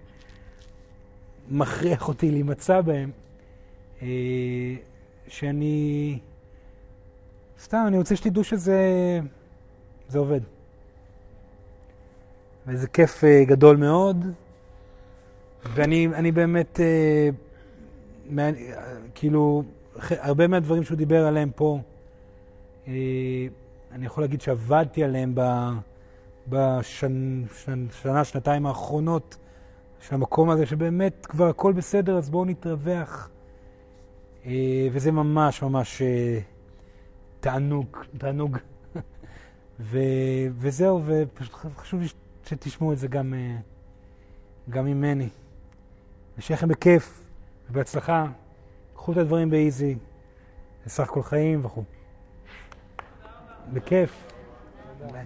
מכריח 1.50 2.08
אותי 2.08 2.32
להימצא 2.32 2.82
בהם, 2.82 3.12
אה, 4.02 4.08
שאני... 5.28 6.20
סתם, 7.60 7.84
אני 7.88 7.98
רוצה 7.98 8.16
שתדעו 8.16 8.44
שזה 8.44 8.80
זה 10.08 10.20
עובד. 10.20 10.40
וזה 12.70 12.88
כיף 12.88 13.24
אה, 13.24 13.44
גדול 13.46 13.78
מאוד, 13.78 14.26
ואני 15.74 16.08
אני 16.08 16.32
באמת, 16.32 16.80
אה, 16.80 17.30
כאילו, 19.16 19.64
הרבה 20.10 20.48
מהדברים 20.48 20.84
שהוא 20.84 20.98
דיבר 20.98 21.26
עליהם 21.28 21.52
פה, 21.56 21.80
אה, 22.88 22.94
אני 23.92 24.06
יכול 24.06 24.24
להגיד 24.24 24.42
שעבדתי 24.42 25.04
עליהם 25.04 25.36
בשנה, 26.50 28.24
שנתיים 28.24 28.66
האחרונות 28.66 29.38
של 30.00 30.16
המקום 30.16 30.50
הזה, 30.50 30.66
שבאמת 30.66 31.26
כבר 31.26 31.50
הכל 31.50 31.74
בסדר, 31.74 32.18
אז 32.18 32.30
בואו 32.30 32.46
נתרווח. 32.46 33.30
וזה 34.92 35.12
ממש 35.12 35.62
ממש 35.62 36.02
תענוג, 37.40 37.98
תענוג. 38.18 38.58
וזהו, 40.60 41.02
ופשוט 41.06 41.54
חשוב 41.76 42.02
לי 42.02 42.08
שתשמעו 42.50 42.94
את 42.94 42.98
זה 42.98 43.08
גם, 43.08 43.34
אה, 43.34 43.56
גם 44.70 44.86
ממני. 44.86 45.30
ושיהיה 46.38 46.58
לכם 46.58 46.68
בכיף 46.68 47.24
ובהצלחה. 47.70 48.26
קחו 48.96 49.12
את 49.12 49.18
הדברים 49.18 49.50
באיזי, 49.50 49.96
זה 50.84 50.90
סך 50.90 51.10
הכל 51.10 51.24
חיים 51.24 51.66
וכו'. 51.66 51.84
בכיף. 53.74 54.32
ביי. 55.12 55.26